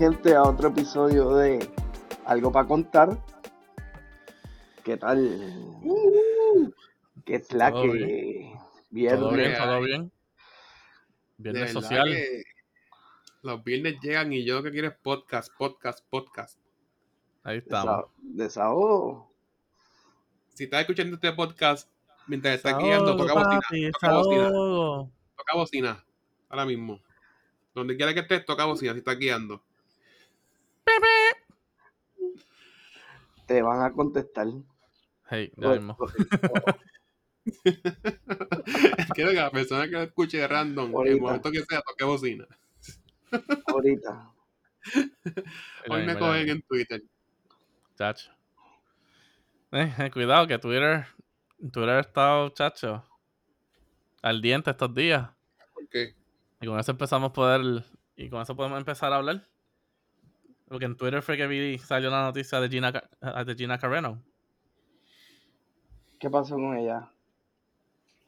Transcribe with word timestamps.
gente 0.00 0.34
a 0.34 0.44
otro 0.44 0.68
episodio 0.70 1.34
de 1.34 1.68
Algo 2.24 2.50
para 2.50 2.66
contar. 2.66 3.18
¿Qué 4.82 4.96
tal? 4.96 5.78
Uh, 5.82 6.70
¿Qué 7.26 7.34
es 7.34 7.52
la 7.52 7.70
Todo 7.70 7.82
que 7.82 8.50
viernes? 8.88 9.20
¿Todo 9.20 9.32
bien? 9.36 9.58
¿Todo 9.58 9.74
Ay. 9.74 9.84
bien? 9.84 10.12
De 11.36 11.52
Viernes 11.52 11.72
social. 11.72 12.16
Los 13.42 13.62
viernes 13.62 14.00
llegan 14.00 14.32
y 14.32 14.42
yo 14.42 14.54
lo 14.56 14.62
que 14.62 14.70
quiero 14.70 14.88
es 14.88 14.94
podcast, 15.02 15.52
podcast, 15.58 16.02
podcast. 16.08 16.58
Ahí 17.42 17.58
estamos. 17.58 18.06
Desa- 18.06 18.08
Desahogo. 18.22 19.30
Si 20.54 20.64
estás 20.64 20.80
escuchando 20.80 21.16
este 21.16 21.30
podcast 21.34 21.90
mientras 22.26 22.54
estás 22.54 22.78
guiando, 22.78 23.18
toca 23.18 23.34
bocina. 23.34 23.60
Toca 23.92 24.14
bocina. 24.14 24.50
Toca 25.36 25.56
bocina. 25.56 26.04
Ahora 26.48 26.64
mismo. 26.64 27.00
Donde 27.74 27.98
quiera 27.98 28.14
que 28.14 28.20
estés, 28.20 28.46
toca 28.46 28.64
bocina 28.64 28.92
si 28.94 29.00
estás 29.00 29.18
guiando. 29.18 29.62
Te 33.46 33.62
van 33.62 33.82
a 33.82 33.92
contestar. 33.92 34.46
Hey, 35.28 35.52
ya 35.56 35.68
Pues, 35.68 35.80
mismo. 35.80 35.96
Quiero 39.14 39.30
que 39.30 39.36
la 39.36 39.50
persona 39.50 39.84
que 39.86 39.92
lo 39.92 40.02
escuche 40.02 40.38
de 40.38 40.46
random, 40.46 40.92
en 41.06 41.12
el 41.12 41.20
momento 41.20 41.50
que 41.50 41.62
sea, 41.62 41.80
toque 41.82 42.04
bocina. 42.04 42.46
Ahorita. 43.66 44.30
Hoy 45.88 46.06
me 46.06 46.18
cogen 46.18 46.48
en 46.48 46.62
Twitter. 46.62 47.02
Chacho. 47.96 48.30
Eh, 49.72 49.92
eh, 49.98 50.10
cuidado 50.10 50.46
que 50.46 50.58
Twitter, 50.58 51.06
Twitter 51.58 51.90
ha 51.90 52.00
estado, 52.00 52.48
chacho, 52.50 53.04
al 54.22 54.40
diente 54.42 54.70
estos 54.70 54.94
días. 54.94 55.28
¿Por 55.74 55.88
qué? 55.88 56.14
Y 56.60 56.66
con 56.66 56.78
eso 56.78 56.92
empezamos 56.92 57.30
a 57.30 57.32
poder, 57.32 57.84
y 58.16 58.28
con 58.28 58.42
eso 58.42 58.56
podemos 58.56 58.78
empezar 58.78 59.12
a 59.12 59.16
hablar. 59.16 59.48
Porque 60.70 60.84
en 60.84 60.96
Twitter 60.96 61.20
fue 61.20 61.36
que 61.36 61.48
vi, 61.48 61.78
salió 61.78 62.10
la 62.10 62.22
noticia 62.22 62.60
de 62.60 62.68
Gina, 62.68 62.92
ah, 63.20 63.42
de 63.42 63.56
Gina 63.56 63.76
Carreno. 63.76 64.22
¿Qué 66.20 66.30
pasó 66.30 66.54
con 66.54 66.76
ella? 66.76 67.10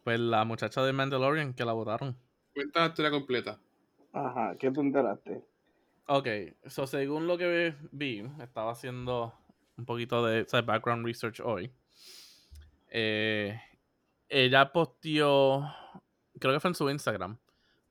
Pues 0.03 0.19
la 0.19 0.45
muchacha 0.45 0.83
de 0.83 0.93
Mandalorian 0.93 1.55
que 1.55 1.65
la 1.65 1.73
votaron. 1.73 2.17
Cuenta 2.53 2.81
la 2.81 2.87
historia 2.87 3.13
completa. 3.13 3.61
Ajá, 4.13 4.57
¿qué 4.59 4.73
tú 4.73 4.81
enteraste? 4.81 5.45
Ok, 6.09 6.27
so 6.67 6.89
según 6.89 7.29
lo 7.29 7.39
que 7.39 7.77
vi, 7.93 8.29
estaba 8.41 8.73
haciendo 8.73 9.33
un 9.77 9.85
poquito 9.85 10.27
de 10.27 10.43
o 10.43 10.49
sea, 10.49 10.63
background 10.63 11.07
research 11.07 11.39
hoy. 11.39 11.73
Eh, 12.89 13.57
ella 14.29 14.73
posteó, 14.73 15.65
creo 16.41 16.55
que 16.55 16.61
fue 16.61 16.71
en 16.71 16.75
su 16.75 16.91
Instagram, 16.91 17.39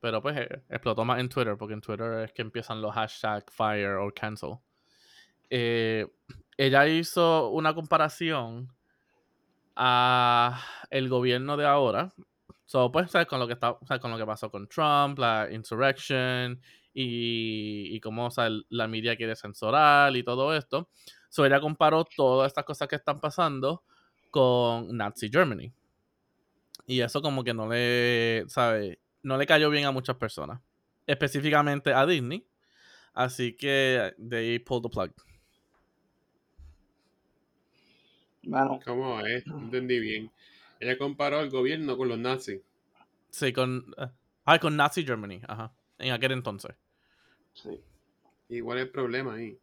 pero 0.02 0.22
pues 0.22 0.36
eh, 0.38 0.64
explotó 0.70 1.06
más 1.06 1.20
en 1.20 1.30
Twitter, 1.30 1.56
porque 1.58 1.76
en 1.76 1.82
Twitter 1.82 2.24
es 2.24 2.34
que 2.34 2.42
empiezan 2.42 2.82
los 2.82 2.94
hashtags 2.94 3.54
fire 3.54 3.98
o 3.98 4.12
cancel. 4.14 4.58
Eh, 5.50 6.08
ella 6.58 6.88
hizo 6.88 7.50
una 7.50 7.74
comparación 7.74 8.70
a 9.76 10.60
el 10.90 11.08
gobierno 11.08 11.56
de 11.56 11.66
ahora. 11.66 12.12
So, 12.66 12.92
pues, 12.92 13.12
¿sabes? 13.12 13.28
Con 13.28 13.40
lo 13.40 13.48
que 13.48 13.54
está, 13.54 13.78
sea, 13.86 14.00
con 14.00 14.12
lo 14.12 14.18
que 14.18 14.26
pasó 14.26 14.50
con 14.50 14.68
Trump, 14.68 15.20
la 15.20 15.48
insurrection, 15.52 16.60
y, 16.94 17.96
y 17.96 18.00
cómo 18.00 18.28
o 18.28 18.32
la 18.70 18.88
media 18.88 19.16
quiere 19.16 19.36
censurar 19.36 20.16
y 20.16 20.24
todo 20.24 20.56
esto. 20.56 20.90
So, 21.30 21.46
ella 21.46 21.60
comparó 21.60 22.06
todas 22.06 22.48
estas 22.48 22.66
cosas 22.66 22.88
que 22.88 22.96
están 22.96 23.20
pasando 23.20 23.84
con 24.32 24.96
Nazi 24.96 25.30
Germany. 25.30 25.72
Y 26.88 27.02
eso 27.02 27.22
como 27.22 27.44
que 27.44 27.54
no 27.54 27.68
le, 27.68 28.46
¿sabe? 28.48 29.00
No 29.24 29.38
le 29.38 29.46
cayó 29.46 29.70
bien 29.70 29.86
a 29.86 29.92
muchas 29.92 30.16
personas. 30.18 30.62
Específicamente 31.08 31.94
a 31.94 32.06
Disney. 32.06 32.46
Así 33.14 33.56
que 33.56 34.14
they 34.18 34.60
pulled 34.60 34.84
the 34.84 34.90
plug. 34.90 35.12
Mano, 38.44 38.80
¿Cómo 38.84 39.20
es? 39.22 39.46
No 39.46 39.60
Entendí 39.60 40.00
bien. 40.00 40.32
Ella 40.80 40.98
comparó 40.98 41.40
al 41.40 41.50
gobierno 41.50 41.96
con 41.96 42.10
los 42.10 42.18
nazis. 42.18 42.62
Sí, 43.30 43.54
con... 43.54 43.94
ah, 44.46 44.60
con 44.60 44.76
Nazi 44.76 45.06
Germany. 45.06 45.42
Ajá. 45.48 45.72
En 46.00 46.12
aquel 46.12 46.32
entonces. 46.32 46.76
sí. 47.54 47.80
Igual 48.50 48.80
es 48.80 48.84
el 48.86 48.92
problema 48.92 49.36
ahí. 49.36 49.58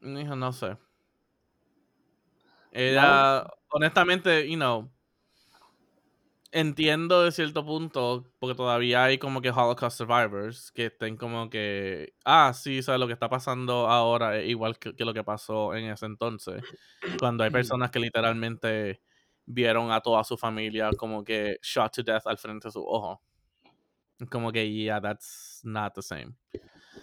Hijo, 0.00 0.34
no 0.34 0.52
sé. 0.52 0.78
Ella, 2.72 3.46
honestamente, 3.68 4.48
you 4.48 4.56
know, 4.56 4.90
entiendo 6.52 7.22
de 7.22 7.32
cierto 7.32 7.64
punto, 7.64 8.24
porque 8.38 8.54
todavía 8.54 9.04
hay 9.04 9.18
como 9.18 9.40
que 9.40 9.50
Holocaust 9.50 9.98
survivors 9.98 10.72
que 10.72 10.86
estén 10.86 11.16
como 11.16 11.50
que, 11.50 12.14
ah, 12.24 12.52
sí, 12.54 12.82
sabes 12.82 13.00
lo 13.00 13.06
que 13.06 13.12
está 13.12 13.28
pasando 13.28 13.88
ahora 13.88 14.38
es 14.38 14.48
igual 14.48 14.78
que, 14.78 14.94
que 14.94 15.04
lo 15.04 15.12
que 15.14 15.24
pasó 15.24 15.74
en 15.74 15.86
ese 15.86 16.06
entonces, 16.06 16.62
cuando 17.18 17.44
hay 17.44 17.50
personas 17.50 17.90
que 17.90 17.98
literalmente 18.00 19.00
vieron 19.44 19.92
a 19.92 20.00
toda 20.00 20.24
su 20.24 20.36
familia 20.36 20.90
como 20.96 21.24
que 21.24 21.58
shot 21.62 21.92
to 21.92 22.02
death 22.02 22.26
al 22.26 22.38
frente 22.38 22.68
de 22.68 22.72
su 22.72 22.84
ojo. 22.84 23.22
Como 24.30 24.50
que, 24.50 24.70
yeah, 24.70 25.00
that's 25.00 25.60
not 25.62 25.94
the 25.94 26.02
same. 26.02 26.34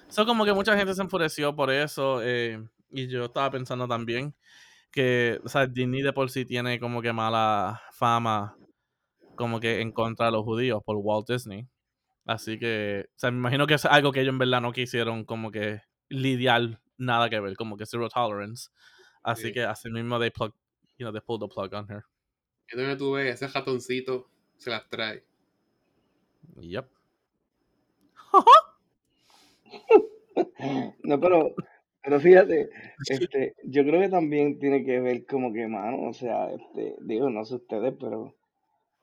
So, 0.08 0.26
como 0.26 0.46
que 0.46 0.54
mucha 0.54 0.76
gente 0.76 0.94
se 0.94 1.02
enfureció 1.02 1.56
por 1.56 1.72
eso. 1.72 2.22
eh, 2.24 2.62
y 2.92 3.08
yo 3.08 3.26
estaba 3.26 3.50
pensando 3.52 3.88
también 3.88 4.36
que, 4.92 5.40
o 5.44 5.50
sea, 5.50 5.66
Disney 5.66 6.02
de 6.02 6.14
por 6.14 6.30
sí 6.30 6.46
tiene 6.46 6.80
como 6.80 7.02
que 7.02 7.12
mala 7.12 7.82
fama 7.92 8.56
como 9.36 9.60
que 9.60 9.82
en 9.82 9.92
contra 9.92 10.28
de 10.28 10.32
los 10.34 10.44
judíos 10.44 10.82
por 10.86 10.98
Walt 10.98 11.28
Disney. 11.30 11.68
Así 12.26 12.58
que, 12.58 13.06
o 13.10 13.20
sea, 13.20 13.32
me 13.32 13.38
imagino 13.38 13.68
que 13.68 13.74
es 13.74 13.86
algo 13.86 14.12
que 14.12 14.22
ellos 14.22 14.32
en 14.34 14.40
verdad 14.40 14.62
no 14.62 14.72
quisieron 14.72 15.26
como 15.26 15.52
que 15.52 15.82
lidiar 16.10 16.80
nada 16.98 17.30
que 17.30 17.40
ver, 17.40 17.56
como 17.56 17.76
que 17.78 17.86
zero 17.86 18.08
tolerance. 18.10 18.70
Así 19.24 19.48
Sí. 19.48 19.54
que 19.54 19.64
así 19.64 19.90
mismo 19.90 20.20
they 20.20 20.30
plug, 20.32 20.54
you 20.98 21.06
know, 21.06 21.12
they 21.12 21.22
pulled 21.22 21.42
the 21.42 21.54
plug 21.54 21.74
on 21.74 21.90
her. 21.92 22.04
Es 22.68 22.78
donde 22.78 22.96
tú 22.96 23.14
ves, 23.14 23.36
ese 23.42 23.48
ratoncito 23.48 24.30
se 24.58 24.70
las 24.70 24.88
trae. 24.90 25.24
Yep. 26.60 26.88
No, 31.04 31.20
pero, 31.20 31.54
pero 32.04 32.20
fíjate, 32.20 32.70
este, 33.10 33.56
yo 33.64 33.84
creo 33.84 34.02
que 34.02 34.10
también 34.10 34.60
tiene 34.60 34.84
que 34.86 35.00
ver 35.00 35.26
como 35.26 35.54
que, 35.54 35.68
mano, 35.68 36.10
o 36.10 36.14
sea, 36.14 36.50
este, 36.52 36.96
digo, 37.02 37.30
no 37.30 37.46
sé 37.46 37.56
ustedes, 37.56 37.94
pero 38.00 38.36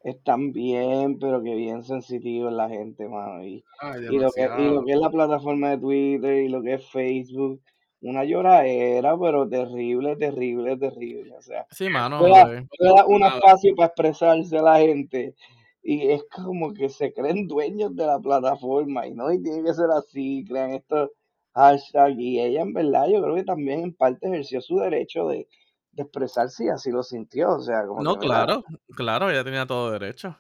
están 0.02 0.52
bien, 0.52 1.18
pero 1.18 1.42
que 1.42 1.54
bien 1.54 1.84
sensitivos 1.84 2.52
la 2.52 2.68
gente, 2.68 3.08
mano, 3.08 3.44
y, 3.44 3.64
Ay, 3.80 4.06
y 4.10 4.18
lo 4.18 4.30
que, 4.30 4.42
y 4.42 4.64
lo 4.70 4.84
que 4.84 4.92
es 4.92 4.98
la 4.98 5.10
plataforma 5.10 5.70
de 5.70 5.78
Twitter 5.78 6.36
y 6.44 6.48
lo 6.48 6.62
que 6.62 6.74
es 6.74 6.86
Facebook, 6.90 7.60
una 8.00 8.24
lloradera, 8.24 9.18
pero 9.18 9.48
terrible, 9.48 10.16
terrible, 10.16 10.76
terrible, 10.78 11.36
o 11.36 11.42
sea, 11.42 11.66
Sí, 11.70 11.88
mano. 11.88 12.20
un 12.22 13.24
espacio 13.24 13.74
para 13.74 13.88
expresarse 13.88 14.56
a 14.56 14.62
la 14.62 14.78
gente 14.78 15.34
y 15.82 16.10
es 16.10 16.24
como 16.30 16.72
que 16.72 16.88
se 16.88 17.12
creen 17.12 17.46
dueños 17.46 17.94
de 17.94 18.06
la 18.06 18.18
plataforma 18.18 19.06
y 19.06 19.14
no, 19.14 19.32
y 19.32 19.42
tiene 19.42 19.62
que 19.64 19.74
ser 19.74 19.90
así, 19.90 20.44
crean 20.46 20.70
estos 20.72 21.10
hashtags 21.54 22.18
y 22.18 22.40
ella 22.40 22.62
en 22.62 22.72
verdad 22.72 23.08
yo 23.08 23.22
creo 23.22 23.34
que 23.34 23.44
también 23.44 23.80
en 23.80 23.94
parte 23.94 24.28
ejerció 24.28 24.60
su 24.60 24.76
derecho 24.78 25.28
de, 25.28 25.48
de 25.92 26.03
expresarse 26.03 26.65
y 26.65 26.69
así 26.69 26.91
lo 26.91 27.03
sintió, 27.03 27.51
o 27.57 27.60
sea, 27.60 27.87
como 27.87 28.03
No, 28.03 28.15
que, 28.19 28.27
claro, 28.27 28.65
claro, 28.97 29.31
ella 29.31 29.45
tenía 29.45 29.66
todo 29.66 29.91
derecho. 29.91 30.37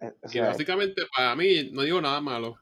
Eh, 0.00 0.12
o 0.22 0.28
sea, 0.28 0.48
básicamente, 0.48 1.02
para 1.14 1.34
mí, 1.34 1.70
no 1.72 1.82
digo 1.82 2.00
nada 2.00 2.20
malo. 2.20 2.56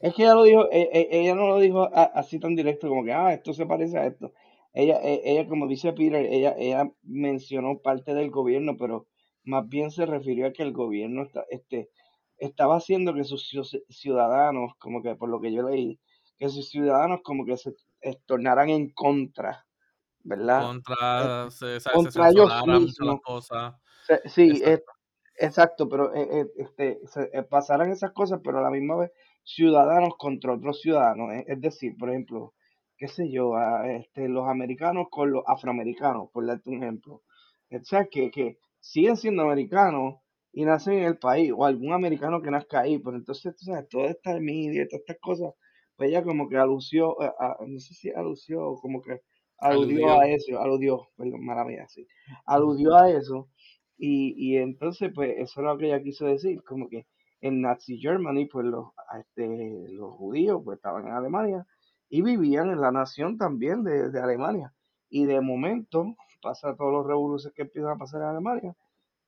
Es 0.00 0.14
que 0.14 0.22
ella 0.22 0.34
lo 0.34 0.42
dijo, 0.42 0.68
e- 0.70 0.90
e- 0.92 1.08
ella 1.20 1.34
no 1.34 1.46
lo 1.46 1.58
dijo 1.58 1.88
así 1.94 2.38
tan 2.38 2.56
directo 2.56 2.88
como 2.88 3.04
que, 3.04 3.12
ah, 3.12 3.32
esto 3.32 3.52
se 3.54 3.66
parece 3.66 3.98
a 3.98 4.06
esto. 4.06 4.32
Ella, 4.74 5.00
e- 5.02 5.22
ella 5.24 5.48
como 5.48 5.66
dice 5.68 5.92
Peter, 5.92 6.26
ella, 6.26 6.54
ella 6.58 6.90
mencionó 7.02 7.78
parte 7.78 8.14
del 8.14 8.30
gobierno, 8.30 8.76
pero 8.76 9.06
más 9.44 9.68
bien 9.68 9.90
se 9.90 10.06
refirió 10.06 10.46
a 10.48 10.52
que 10.52 10.62
el 10.62 10.72
gobierno 10.72 11.22
está, 11.22 11.44
este, 11.50 11.88
estaba 12.36 12.76
haciendo 12.76 13.14
que 13.14 13.24
sus 13.24 13.48
ciu- 13.52 13.84
ciudadanos, 13.88 14.72
como 14.78 15.02
que 15.02 15.14
por 15.14 15.28
lo 15.28 15.40
que 15.40 15.52
yo 15.52 15.62
leí, 15.68 15.98
que 16.36 16.48
sus 16.48 16.68
ciudadanos 16.68 17.20
como 17.22 17.44
que 17.46 17.56
se 17.56 17.72
tornaran 18.26 18.70
en 18.70 18.90
contra, 18.92 19.66
¿verdad? 20.24 20.72
Contra, 21.18 21.50
se, 21.50 21.80
se, 21.80 21.98
se 21.98 22.10
Contra 22.12 22.30
ellos 22.30 22.50
mismos. 22.64 23.20
cosas. 23.22 23.74
Sí, 24.26 24.60
Exacto. 24.60 24.64
es- 24.64 24.82
exacto, 25.38 25.88
pero 25.88 26.14
eh, 26.14 26.28
eh, 26.42 26.46
este, 26.56 27.00
se, 27.06 27.30
eh, 27.32 27.42
pasaran 27.44 27.90
esas 27.90 28.12
cosas, 28.12 28.40
pero 28.44 28.58
a 28.58 28.62
la 28.62 28.70
misma 28.70 28.96
vez 28.96 29.12
ciudadanos 29.44 30.14
contra 30.18 30.54
otros 30.54 30.80
ciudadanos. 30.80 31.32
eh, 31.32 31.44
Es 31.48 31.60
decir, 31.60 31.96
por 31.98 32.10
ejemplo, 32.10 32.54
qué 32.96 33.08
sé 33.08 33.30
yo, 33.30 33.54
a, 33.56 33.90
este, 33.92 34.28
los 34.28 34.48
americanos 34.48 35.06
con 35.10 35.30
los 35.32 35.42
afroamericanos, 35.46 36.30
por 36.32 36.46
darte 36.46 36.70
un 36.70 36.82
ejemplo. 36.82 37.22
O 37.70 37.84
sea, 37.84 38.06
que, 38.06 38.30
que 38.30 38.58
siguen 38.80 39.16
siendo 39.16 39.42
americanos 39.42 40.16
y 40.52 40.64
nacen 40.64 40.94
en 40.94 41.04
el 41.04 41.18
país, 41.18 41.52
o 41.56 41.64
algún 41.64 41.92
americano 41.92 42.42
que 42.42 42.50
nazca 42.50 42.80
ahí, 42.80 42.98
pero 42.98 43.16
entonces, 43.16 43.54
tú 43.56 43.64
sabes, 43.66 43.88
toda 43.88 44.06
esta 44.10 44.38
media, 44.40 44.86
todas 44.88 45.00
estas 45.06 45.18
cosas, 45.20 45.52
ella 46.08 46.22
como 46.22 46.48
que 46.48 46.56
alusió, 46.56 47.20
a- 47.22 47.34
a- 47.38 47.56
no 47.66 47.78
sé 47.78 47.94
si 47.94 48.10
o 48.54 48.74
como 48.80 49.02
que 49.02 49.20
aludió 49.58 50.06
Aludió. 50.06 50.20
a 50.20 50.28
eso, 50.28 50.58
aludió, 50.60 51.08
perdón, 51.16 51.44
mala 51.44 51.64
mía, 51.64 51.86
sí, 51.88 52.06
aludió 52.46 52.96
a 52.96 53.10
eso, 53.10 53.48
y, 53.98 54.34
y 54.36 54.56
entonces, 54.56 55.10
pues, 55.14 55.34
eso 55.38 55.60
es 55.60 55.66
lo 55.66 55.76
que 55.78 55.86
ella 55.86 56.02
quiso 56.02 56.26
decir, 56.26 56.62
como 56.64 56.88
que 56.88 57.06
en 57.42 57.60
Nazi 57.60 57.98
Germany, 58.00 58.46
pues 58.46 58.66
los, 58.66 58.86
este, 59.18 59.86
los 59.92 60.12
judíos 60.14 60.60
pues 60.64 60.76
estaban 60.76 61.06
en 61.06 61.12
Alemania 61.12 61.66
y 62.08 62.22
vivían 62.22 62.70
en 62.70 62.80
la 62.80 62.92
nación 62.92 63.38
también 63.38 63.82
de, 63.84 64.10
de 64.10 64.20
Alemania. 64.20 64.72
Y 65.08 65.24
de 65.26 65.40
momento 65.40 66.16
pasa 66.42 66.76
todos 66.76 66.92
los 66.92 67.06
revoluciones 67.06 67.54
que 67.54 67.62
empiezan 67.62 67.92
a 67.92 67.98
pasar 67.98 68.22
en 68.22 68.28
Alemania 68.28 68.76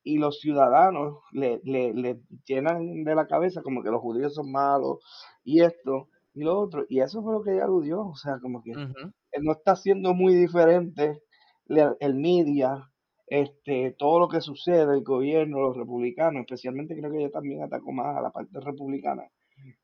y 0.05 0.19
los 0.19 0.41
ciudadanos 0.41 1.19
le, 1.33 1.61
le, 1.65 1.93
le, 1.95 2.21
llenan 2.47 3.05
de 3.05 3.15
la 3.15 3.27
cabeza 3.27 3.63
como 3.63 3.83
que 3.83 3.91
los 3.91 4.01
judíos 4.01 4.35
son 4.35 4.51
malos 4.51 4.99
y 5.45 5.63
esto 5.63 6.09
y 6.35 6.43
lo 6.43 6.59
otro. 6.59 6.85
Y 6.89 7.01
eso 7.01 7.23
fue 7.23 7.33
lo 7.33 7.43
que 7.43 7.53
ella 7.55 7.65
aludió. 7.65 8.07
O 8.07 8.17
sea, 8.17 8.39
como 8.41 8.63
que 8.63 8.73
no 8.73 9.53
está 9.53 9.77
siendo 9.77 10.15
muy 10.15 10.35
diferente 10.35 11.23
el 11.69 12.15
media, 12.15 12.91
este, 13.27 13.93
todo 13.99 14.21
lo 14.21 14.29
que 14.29 14.41
sucede, 14.41 14.95
el 14.95 15.03
gobierno, 15.03 15.61
los 15.61 15.77
republicanos, 15.77 16.41
especialmente 16.41 16.97
creo 16.97 17.11
que 17.11 17.19
ella 17.19 17.31
también 17.31 17.63
atacó 17.63 17.93
más 17.93 18.17
a 18.17 18.23
la 18.23 18.31
parte 18.31 18.61
republicana. 18.61 19.25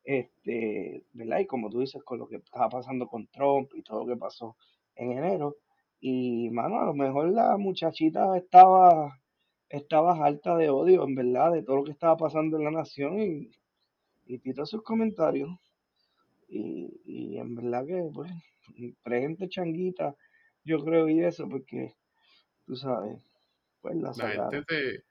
Este, 0.04 1.04
¿verdad? 1.12 1.40
Y 1.40 1.46
como 1.46 1.70
tú 1.70 1.80
dices, 1.80 2.02
con 2.02 2.18
lo 2.18 2.28
que 2.28 2.36
estaba 2.36 2.68
pasando 2.68 3.06
con 3.06 3.26
Trump 3.28 3.70
y 3.74 3.82
todo 3.82 4.00
lo 4.04 4.14
que 4.14 4.18
pasó 4.18 4.56
en 4.96 5.12
enero. 5.12 5.56
Y, 6.00 6.50
mano, 6.50 6.80
a 6.80 6.86
lo 6.86 6.94
mejor 6.94 7.30
la 7.30 7.56
muchachita 7.56 8.36
estaba 8.36 9.18
estaba 9.68 10.24
alta 10.24 10.56
de 10.56 10.70
odio, 10.70 11.04
en 11.04 11.14
verdad, 11.14 11.52
de 11.52 11.62
todo 11.62 11.76
lo 11.76 11.84
que 11.84 11.92
estaba 11.92 12.16
pasando 12.16 12.56
en 12.56 12.64
la 12.64 12.70
nación 12.70 13.20
y, 13.20 13.50
y 14.26 14.38
tiró 14.38 14.66
sus 14.66 14.82
comentarios. 14.82 15.50
Y, 16.48 17.00
y 17.04 17.38
en 17.38 17.54
verdad 17.54 17.86
que, 17.86 18.10
pues, 18.12 18.32
presente 19.02 19.48
changuita, 19.48 20.16
yo 20.64 20.84
creo, 20.84 21.08
y 21.08 21.22
eso, 21.22 21.48
porque, 21.48 21.94
tú 22.66 22.76
sabes, 22.76 23.22
pues 23.80 23.96
la, 23.96 24.12
la 24.16 24.50
gente 24.50 24.62
te, 24.66 25.04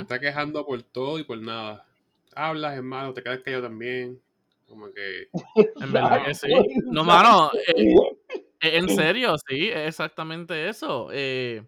está 0.00 0.18
quejando 0.18 0.64
por 0.64 0.82
todo 0.82 1.18
y 1.18 1.24
por 1.24 1.38
nada. 1.38 1.86
Hablas, 2.34 2.76
hermano, 2.76 3.12
te 3.12 3.22
quedas 3.22 3.40
callado 3.40 3.64
también. 3.64 4.20
Como 4.66 4.92
que. 4.92 5.28
en 5.80 5.92
verdad 5.92 6.24
que 6.26 6.34
sí. 6.34 6.48
No, 6.84 7.04
mano, 7.04 7.50
eh, 7.74 7.94
eh, 8.60 8.78
en 8.78 8.88
serio, 8.88 9.34
sí, 9.48 9.68
exactamente 9.68 10.68
eso. 10.68 11.08
Eh, 11.12 11.62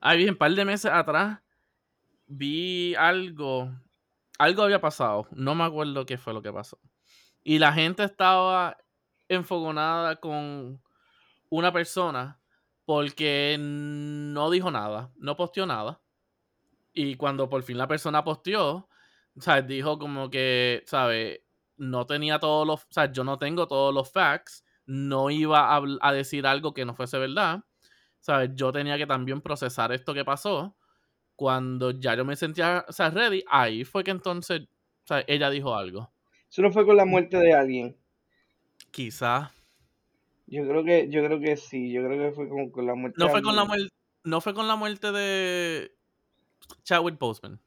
Ahí 0.00 0.18
bien, 0.18 0.30
un 0.30 0.36
par 0.36 0.52
de 0.52 0.64
meses 0.64 0.90
atrás 0.92 1.40
vi 2.26 2.94
algo. 2.94 3.70
Algo 4.38 4.62
había 4.62 4.80
pasado. 4.80 5.26
No 5.32 5.54
me 5.56 5.64
acuerdo 5.64 6.06
qué 6.06 6.16
fue 6.16 6.32
lo 6.32 6.42
que 6.42 6.52
pasó. 6.52 6.78
Y 7.44 7.58
la 7.58 7.72
gente 7.72 8.04
estaba 8.04 8.76
enfogonada 9.28 10.16
con 10.16 10.82
una 11.50 11.72
persona 11.72 12.40
porque 12.84 13.56
no 13.58 14.50
dijo 14.50 14.70
nada, 14.70 15.12
no 15.16 15.36
posteó 15.36 15.66
nada. 15.66 16.00
Y 16.94 17.16
cuando 17.16 17.48
por 17.48 17.62
fin 17.62 17.78
la 17.78 17.86
persona 17.88 18.24
posteó, 18.24 18.88
sea, 19.40 19.62
Dijo 19.62 19.98
como 19.98 20.30
que, 20.30 20.82
¿sabes? 20.86 21.40
No 21.76 22.06
tenía 22.06 22.38
todos 22.38 22.66
los, 22.66 22.86
o 22.96 23.12
yo 23.12 23.24
no 23.24 23.38
tengo 23.38 23.68
todos 23.68 23.94
los 23.94 24.10
facts, 24.10 24.64
no 24.86 25.30
iba 25.30 25.76
a, 25.76 26.12
decir 26.12 26.46
algo 26.46 26.74
que 26.74 26.84
no 26.84 26.94
fuese 26.94 27.18
verdad. 27.18 27.64
¿sabes? 28.20 28.50
Yo 28.54 28.72
tenía 28.72 28.98
que 28.98 29.06
también 29.06 29.40
procesar 29.40 29.92
esto 29.92 30.14
que 30.14 30.24
pasó. 30.24 30.76
Cuando 31.36 31.92
ya 31.92 32.16
yo 32.16 32.24
me 32.24 32.36
sentía, 32.36 32.84
o 32.88 33.10
ready, 33.10 33.44
ahí 33.48 33.84
fue 33.84 34.04
que 34.04 34.10
entonces, 34.10 34.62
ella 35.26 35.50
dijo 35.50 35.74
algo. 35.74 36.12
Eso 36.50 36.62
no 36.62 36.72
fue 36.72 36.86
con 36.86 36.96
la 36.96 37.04
muerte 37.04 37.36
de 37.36 37.52
alguien. 37.52 37.96
Quizá. 38.90 39.52
Yo 40.46 40.66
creo 40.66 40.82
que, 40.82 41.08
yo 41.10 41.22
creo 41.24 41.40
que 41.40 41.56
sí, 41.56 41.92
yo 41.92 42.02
creo 42.04 42.30
que 42.30 42.34
fue 42.34 42.48
con, 42.48 42.86
la 42.86 42.94
muerte 42.94 43.18
no 43.18 43.26
de 43.26 43.30
fue 43.30 43.42
con 43.42 43.54
la 43.54 43.64
muerte 43.64 43.88
No 44.24 44.40
fue 44.40 44.54
con 44.54 44.66
la 44.66 44.76
muerte 44.76 45.12
de 45.12 45.92
Chadwick 46.84 47.18
Boseman. 47.18 47.60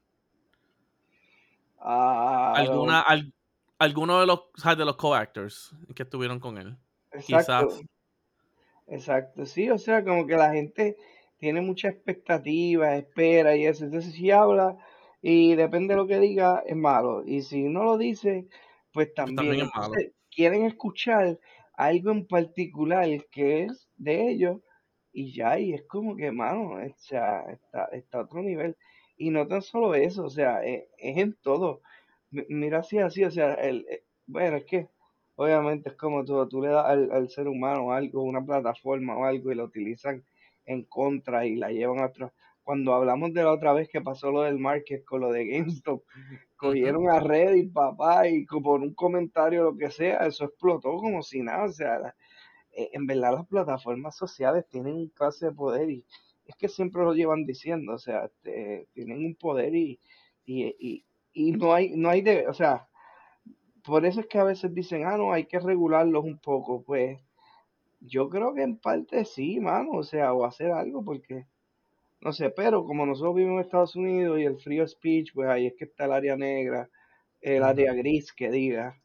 Ah, 1.79 2.53
Alguna, 2.55 3.05
alguno 3.77 4.19
de 4.19 4.27
los, 4.27 4.41
de 4.77 4.85
los 4.85 4.95
co-actors 4.95 5.75
que 5.95 6.03
estuvieron 6.03 6.39
con 6.39 6.57
él. 6.57 6.77
Quizás 7.25 7.65
Exacto, 8.91 9.45
sí, 9.45 9.69
o 9.69 9.77
sea, 9.77 10.03
como 10.03 10.27
que 10.27 10.35
la 10.35 10.51
gente 10.51 10.97
tiene 11.37 11.61
mucha 11.61 11.87
expectativa, 11.87 12.97
espera 12.97 13.55
y 13.55 13.65
eso. 13.65 13.85
Entonces, 13.85 14.13
si 14.13 14.31
habla 14.31 14.77
y 15.21 15.55
depende 15.55 15.93
de 15.93 15.97
lo 15.97 16.07
que 16.07 16.19
diga, 16.19 16.61
es 16.65 16.75
malo. 16.75 17.23
Y 17.25 17.41
si 17.41 17.63
no 17.63 17.83
lo 17.83 17.97
dice, 17.97 18.47
pues, 18.93 19.13
también. 19.13 19.69
quieren 20.33 20.65
escuchar 20.65 21.39
algo 21.73 22.11
en 22.11 22.27
particular 22.27 23.07
que 23.31 23.63
es 23.63 23.89
de 23.97 24.29
ellos 24.29 24.61
y 25.13 25.33
ya, 25.33 25.59
y 25.59 25.73
es 25.73 25.83
como 25.83 26.15
que, 26.15 26.31
mano, 26.31 26.73
o 26.73 26.93
sea, 26.97 27.41
está, 27.51 27.85
está 27.85 28.19
a 28.19 28.21
otro 28.21 28.41
nivel. 28.41 28.77
Y 29.17 29.29
no 29.29 29.47
tan 29.47 29.61
solo 29.61 29.93
eso, 29.93 30.25
o 30.25 30.29
sea, 30.29 30.63
es, 30.63 30.85
es 30.97 31.17
en 31.17 31.33
todo. 31.41 31.81
Mira 32.31 32.79
así, 32.79 32.97
así, 32.97 33.23
o 33.23 33.31
sea, 33.31 33.53
el, 33.55 33.85
eh, 33.89 34.03
bueno, 34.25 34.57
es 34.57 34.65
que 34.65 34.87
obviamente 35.35 35.89
es 35.89 35.95
como 35.95 36.23
tú, 36.23 36.47
tú 36.47 36.61
le 36.61 36.69
das 36.69 36.85
al, 36.85 37.29
ser 37.29 37.47
humano 37.47 37.91
algo, 37.91 38.23
una 38.23 38.43
plataforma 38.43 39.17
o 39.17 39.25
algo 39.25 39.51
y 39.51 39.55
lo 39.55 39.65
utilizan 39.65 40.23
en 40.65 40.83
contra 40.83 41.45
y 41.45 41.55
la 41.55 41.71
llevan 41.71 41.99
a 41.99 42.07
otra. 42.07 42.33
Cuando 42.63 42.93
hablamos 42.93 43.33
de 43.33 43.43
la 43.43 43.51
otra 43.51 43.73
vez 43.73 43.89
que 43.89 44.01
pasó 44.01 44.31
lo 44.31 44.41
del 44.43 44.59
market 44.59 45.03
con 45.05 45.21
lo 45.21 45.31
de 45.31 45.45
GameStop, 45.45 46.03
cogieron 46.55 47.09
a 47.09 47.19
Reddit, 47.19 47.73
papá, 47.73 48.27
y 48.27 48.45
por 48.45 48.81
un 48.81 48.93
comentario 48.93 49.61
o 49.61 49.71
lo 49.71 49.77
que 49.77 49.89
sea, 49.89 50.17
eso 50.27 50.45
explotó 50.45 50.95
como 50.97 51.23
si 51.23 51.41
nada. 51.41 51.65
O 51.65 51.71
sea, 51.71 52.15
eh, 52.71 52.89
en 52.93 53.05
verdad 53.07 53.33
las 53.33 53.47
plataformas 53.47 54.15
sociales 54.15 54.65
tienen 54.69 54.93
un 54.95 55.09
clase 55.09 55.47
de 55.47 55.51
poder 55.53 55.89
y 55.89 56.05
es 56.45 56.55
que 56.55 56.67
siempre 56.67 57.03
lo 57.03 57.13
llevan 57.13 57.45
diciendo, 57.45 57.93
o 57.93 57.97
sea, 57.97 58.25
este, 58.25 58.87
tienen 58.93 59.25
un 59.25 59.35
poder 59.35 59.73
y, 59.75 59.99
y, 60.45 60.65
y, 60.79 61.05
y 61.33 61.51
no 61.53 61.73
hay, 61.73 61.91
no 61.95 62.09
hay 62.09 62.21
de, 62.21 62.47
o 62.47 62.53
sea, 62.53 62.87
por 63.83 64.05
eso 64.05 64.21
es 64.21 64.27
que 64.27 64.39
a 64.39 64.43
veces 64.43 64.73
dicen, 64.73 65.05
ah, 65.05 65.17
no, 65.17 65.31
hay 65.33 65.45
que 65.45 65.59
regularlos 65.59 66.23
un 66.23 66.37
poco. 66.39 66.83
Pues 66.83 67.19
yo 67.99 68.29
creo 68.29 68.53
que 68.53 68.63
en 68.63 68.77
parte 68.77 69.25
sí, 69.25 69.59
mano, 69.59 69.91
o 69.93 70.03
sea, 70.03 70.33
o 70.33 70.45
hacer 70.45 70.71
algo 70.71 71.03
porque, 71.03 71.45
no 72.21 72.33
sé, 72.33 72.49
pero 72.51 72.85
como 72.85 73.05
nosotros 73.05 73.35
vivimos 73.35 73.59
en 73.59 73.65
Estados 73.65 73.95
Unidos 73.95 74.39
y 74.39 74.43
el 74.43 74.57
free 74.57 74.85
speech, 74.87 75.33
pues 75.33 75.49
ahí 75.49 75.67
es 75.67 75.73
que 75.77 75.85
está 75.85 76.05
el 76.05 76.13
área 76.13 76.35
negra, 76.35 76.89
el 77.41 77.63
área 77.63 77.93
gris, 77.93 78.31
que 78.33 78.49
diga. 78.49 78.95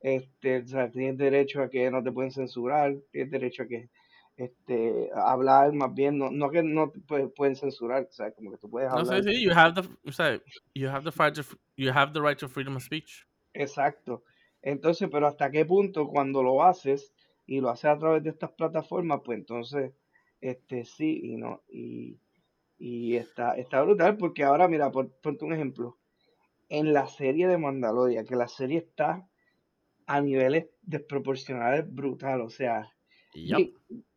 Este, 0.00 0.58
o 0.58 0.66
sea, 0.66 0.90
tienes 0.90 1.16
derecho 1.16 1.62
a 1.62 1.70
que 1.70 1.90
no 1.90 2.02
te 2.02 2.12
pueden 2.12 2.30
censurar, 2.30 2.94
tienes 3.10 3.30
derecho 3.30 3.64
a 3.64 3.66
que 3.66 3.88
este 4.36 5.08
hablar 5.14 5.72
más 5.72 5.94
bien 5.94 6.18
no, 6.18 6.30
no 6.30 6.50
que 6.50 6.62
no 6.62 6.92
te 7.08 7.28
pueden 7.28 7.56
censurar 7.56 8.02
o 8.02 8.12
sea 8.12 8.32
como 8.32 8.50
que 8.50 8.58
tú 8.58 8.68
puedes 8.68 8.90
hablar 8.90 9.06
no 9.06 9.22
sí, 9.22 9.34
sí 9.34 9.42
you 9.42 9.50
have 9.50 9.72
the 9.72 9.88
o 10.06 10.12
sea, 10.12 10.38
you 10.74 10.90
have 10.90 11.10
the 11.10 11.56
you 11.78 11.90
have 11.90 12.12
the 12.12 12.20
right 12.20 12.38
to 12.38 12.46
freedom 12.46 12.76
of 12.76 12.82
speech 12.82 13.26
Exacto. 13.56 14.22
Entonces, 14.62 15.08
pero 15.10 15.26
hasta 15.26 15.50
qué 15.50 15.64
punto 15.64 16.08
cuando 16.08 16.42
lo 16.42 16.62
haces 16.62 17.14
y 17.46 17.60
lo 17.60 17.70
haces 17.70 17.86
a 17.86 17.98
través 17.98 18.22
de 18.22 18.30
estas 18.30 18.52
plataformas, 18.52 19.20
pues 19.24 19.38
entonces, 19.38 19.92
este 20.40 20.84
sí 20.84 21.20
y 21.22 21.36
no. 21.36 21.62
Y, 21.68 22.18
y 22.78 23.16
está, 23.16 23.54
está 23.56 23.82
brutal 23.82 24.16
porque 24.16 24.44
ahora, 24.44 24.68
mira, 24.68 24.90
por, 24.90 25.10
ponte 25.20 25.44
un 25.44 25.52
ejemplo. 25.52 25.98
En 26.68 26.92
la 26.92 27.06
serie 27.06 27.46
de 27.46 27.58
Mandaloria, 27.58 28.24
que 28.24 28.36
la 28.36 28.48
serie 28.48 28.78
está 28.78 29.28
a 30.06 30.20
niveles 30.20 30.66
desproporcionales 30.82 31.92
brutal, 31.92 32.40
o 32.40 32.50
sea. 32.50 32.92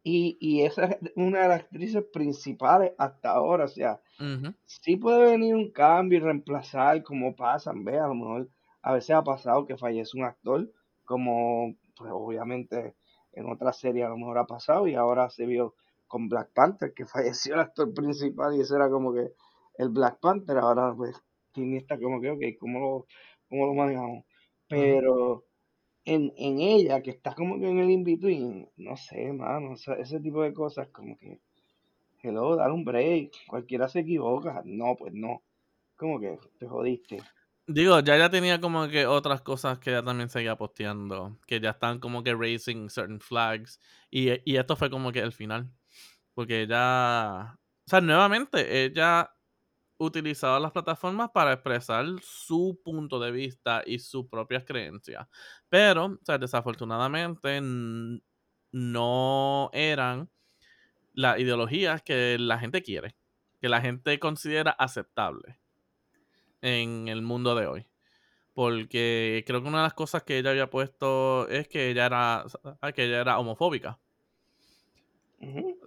Y, 0.01 0.37
y, 0.39 0.61
esa 0.61 0.85
es 0.85 0.97
una 1.15 1.41
de 1.41 1.47
las 1.49 1.61
actrices 1.61 2.03
principales 2.11 2.93
hasta 2.97 3.31
ahora, 3.31 3.65
o 3.65 3.67
sea, 3.67 4.01
sí 4.65 4.95
puede 4.95 5.31
venir 5.31 5.53
un 5.55 5.71
cambio 5.71 6.19
y 6.19 6.21
reemplazar 6.21 7.03
como 7.03 7.35
pasan, 7.35 7.83
ve, 7.83 7.99
a 7.99 8.07
lo 8.07 8.15
mejor 8.15 8.49
a 8.81 8.93
veces 8.93 9.11
ha 9.11 9.23
pasado 9.23 9.65
que 9.65 9.77
fallece 9.77 10.17
un 10.17 10.23
actor, 10.23 10.71
como 11.03 11.75
pues 11.97 12.11
obviamente 12.13 12.95
en 13.33 13.51
otra 13.51 13.73
serie 13.73 14.05
a 14.05 14.09
lo 14.09 14.17
mejor 14.17 14.37
ha 14.37 14.47
pasado 14.47 14.87
y 14.87 14.95
ahora 14.95 15.29
se 15.29 15.45
vio 15.45 15.75
con 16.09 16.27
Black 16.27 16.51
Panther 16.53 16.93
que 16.93 17.05
falleció 17.05 17.53
el 17.53 17.61
actor 17.61 17.93
principal 17.93 18.53
y 18.55 18.61
ese 18.61 18.75
era 18.75 18.89
como 18.89 19.13
que 19.13 19.31
el 19.77 19.89
Black 19.89 20.19
Panther, 20.19 20.57
ahora 20.57 20.93
pues 20.93 21.15
tiene 21.53 21.77
esta 21.77 21.97
como 21.97 22.19
que, 22.19 22.29
ok, 22.29 22.41
¿cómo 22.59 22.79
lo, 22.79 23.07
cómo 23.47 23.67
lo 23.67 23.73
manejamos? 23.73 24.25
Pero 24.67 25.45
en, 26.05 26.33
en 26.37 26.59
ella, 26.59 27.01
que 27.01 27.11
está 27.11 27.33
como 27.33 27.59
que 27.59 27.69
en 27.69 27.79
el 27.79 27.89
in-between, 27.89 28.69
no 28.77 28.97
sé, 28.97 29.31
mano, 29.31 29.75
ese 29.75 30.19
tipo 30.19 30.43
de 30.43 30.53
cosas 30.53 30.89
como 30.89 31.17
que, 31.17 31.39
hello, 32.21 32.55
dar 32.55 32.71
un 32.71 32.83
break, 32.83 33.31
cualquiera 33.47 33.87
se 33.87 33.99
equivoca, 33.99 34.61
no, 34.65 34.95
pues 34.97 35.13
no, 35.13 35.43
como 35.95 36.19
que 36.19 36.37
te 36.59 36.67
jodiste. 36.67 37.17
Digo, 37.67 37.99
ya 37.99 38.17
ya 38.17 38.31
tenía 38.31 38.59
como 38.59 38.87
que 38.87 39.05
otras 39.05 39.41
cosas 39.41 39.77
que 39.77 39.91
ya 39.91 40.03
también 40.03 40.29
seguía 40.29 40.55
posteando, 40.55 41.37
que 41.45 41.59
ya 41.59 41.71
están 41.71 41.99
como 41.99 42.23
que 42.23 42.33
raising 42.33 42.89
certain 42.89 43.19
flags, 43.19 43.79
y, 44.09 44.29
y 44.51 44.57
esto 44.57 44.75
fue 44.75 44.89
como 44.89 45.11
que 45.11 45.19
el 45.19 45.31
final, 45.31 45.71
porque 46.39 46.65
ya, 46.67 47.53
o 47.85 47.89
sea, 47.89 47.99
nuevamente, 47.99 48.85
ella 48.85 49.29
utilizaba 49.97 50.57
las 50.57 50.71
plataformas 50.71 51.31
para 51.33 51.51
expresar 51.51 52.05
su 52.21 52.79
punto 52.81 53.19
de 53.19 53.29
vista 53.29 53.83
y 53.85 53.99
sus 53.99 54.25
propias 54.29 54.63
creencias, 54.63 55.27
pero, 55.67 56.05
o 56.05 56.19
sea, 56.23 56.37
desafortunadamente 56.37 57.59
no 58.71 59.69
eran 59.73 60.29
las 61.11 61.41
ideologías 61.41 62.03
que 62.03 62.37
la 62.39 62.57
gente 62.57 62.83
quiere, 62.83 63.17
que 63.59 63.67
la 63.67 63.81
gente 63.81 64.17
considera 64.17 64.71
aceptable 64.71 65.59
en 66.61 67.09
el 67.09 67.21
mundo 67.21 67.53
de 67.53 67.67
hoy. 67.67 67.87
Porque 68.53 69.43
creo 69.45 69.61
que 69.61 69.67
una 69.67 69.79
de 69.79 69.83
las 69.83 69.93
cosas 69.93 70.23
que 70.23 70.37
ella 70.37 70.51
había 70.51 70.69
puesto 70.69 71.49
es 71.49 71.67
que 71.67 71.89
ella 71.89 72.05
era, 72.05 72.45
que 72.95 73.03
ella 73.03 73.19
era 73.19 73.39
homofóbica. 73.39 73.99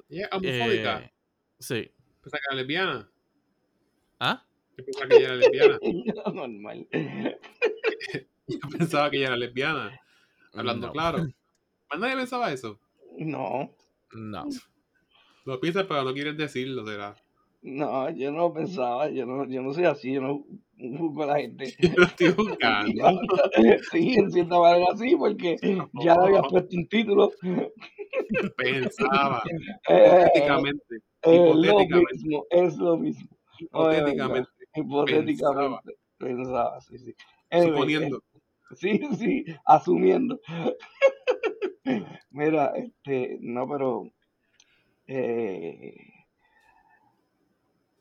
¿Ella 0.09 0.29
homofóbica? 0.33 1.01
Eh, 1.01 1.13
sí. 1.59 1.91
Pensaba 2.23 2.41
que 2.41 2.47
era 2.51 2.57
lesbiana. 2.57 3.11
¿Ah? 4.21 4.47
Yo 4.77 4.85
pensaba 4.85 5.09
que 5.09 5.17
ella 5.17 5.27
era 5.27 5.37
lesbiana. 5.37 5.79
no, 6.25 6.33
normal. 6.33 6.87
Yo 8.49 8.59
pensaba 8.79 9.11
que 9.11 9.17
ella 9.19 9.27
era 9.29 9.37
lesbiana. 9.37 10.01
Hablando 10.55 10.87
No. 10.89 10.93
claro. 10.93 11.19
¿Más 11.91 12.01
nadie 12.01 12.17
pensaba 12.17 12.53
eso? 12.53 12.81
No, 13.19 13.75
No. 14.13 14.47
Lo 15.45 15.61
piensas, 15.61 15.85
pero 15.87 16.05
no 16.05 16.15
quieres 16.15 16.37
decirlo, 16.37 16.87
será. 16.87 17.17
No, 17.63 18.11
yo 18.11 18.33
no 18.33 18.39
lo 18.39 18.53
pensaba, 18.53 19.09
yo 19.09 19.25
no, 19.25 19.47
yo 19.47 19.63
no 19.63 19.73
soy 19.73 19.85
así, 19.85 20.13
yo 20.13 20.21
no 20.21 20.45
juzgo 20.99 21.23
a 21.23 21.27
la 21.27 21.41
gente. 21.41 21.73
Yo 21.79 21.91
lo 21.97 22.05
estoy 22.05 22.31
buscando. 22.33 23.21
Sí, 23.93 24.15
en 24.15 24.33
cierta 24.33 24.59
manera 24.59 24.87
sí, 24.97 25.15
porque 25.17 25.57
ya 26.03 26.17
le 26.17 26.27
había 26.27 26.43
puesto 26.43 26.77
un 26.77 26.89
título. 26.89 27.31
Pensaba. 28.57 29.43
Eh, 29.89 30.25
Hipotéticamente. 30.35 30.97
lo 31.25 31.35
hipotéticamente. 31.35 32.15
mismo, 32.15 32.45
es 32.51 32.77
lo 32.79 32.97
mismo. 32.97 33.29
Hipotéticamente. 33.61 34.51
Hipotéticamente. 34.75 35.97
Pensaba, 36.19 36.81
sí, 36.81 36.99
sí. 36.99 37.15
Suponiendo. 37.53 38.17
eh, 38.17 38.77
sí, 38.77 39.01
sí, 39.19 39.45
asumiendo. 39.67 40.41
Mira, 42.31 42.73
este, 42.75 43.39
no, 43.41 43.69
pero. 43.69 44.05
Eh, 45.07 45.95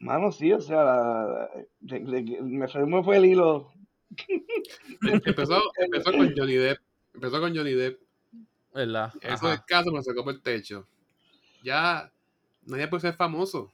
mano, 0.02 0.32
sí, 0.32 0.52
o 0.52 0.60
sea, 0.62 0.84
la- 0.84 1.50
de- 1.80 2.00
de- 2.00 2.42
me, 2.42 2.68
me 2.68 3.04
fue 3.04 3.18
el 3.18 3.26
hilo. 3.26 3.72
Empezó, 5.02 5.62
empezó 5.78 6.12
con 6.12 6.34
Johnny 6.36 6.56
Depp. 6.56 6.80
Empezó 7.14 7.40
con 7.40 7.56
Johnny 7.56 7.74
Depp. 7.74 8.00
¿Verdad? 8.74 9.14
Eso 9.22 9.34
Ajá. 9.34 9.50
del 9.50 9.64
caso 9.66 9.92
me 9.92 10.02
sacó 10.02 10.24
por 10.24 10.34
el 10.34 10.42
techo. 10.42 10.88
Ya 11.64 12.12
nadie 12.66 12.88
puede 12.88 13.02
ser 13.02 13.14
famoso. 13.16 13.72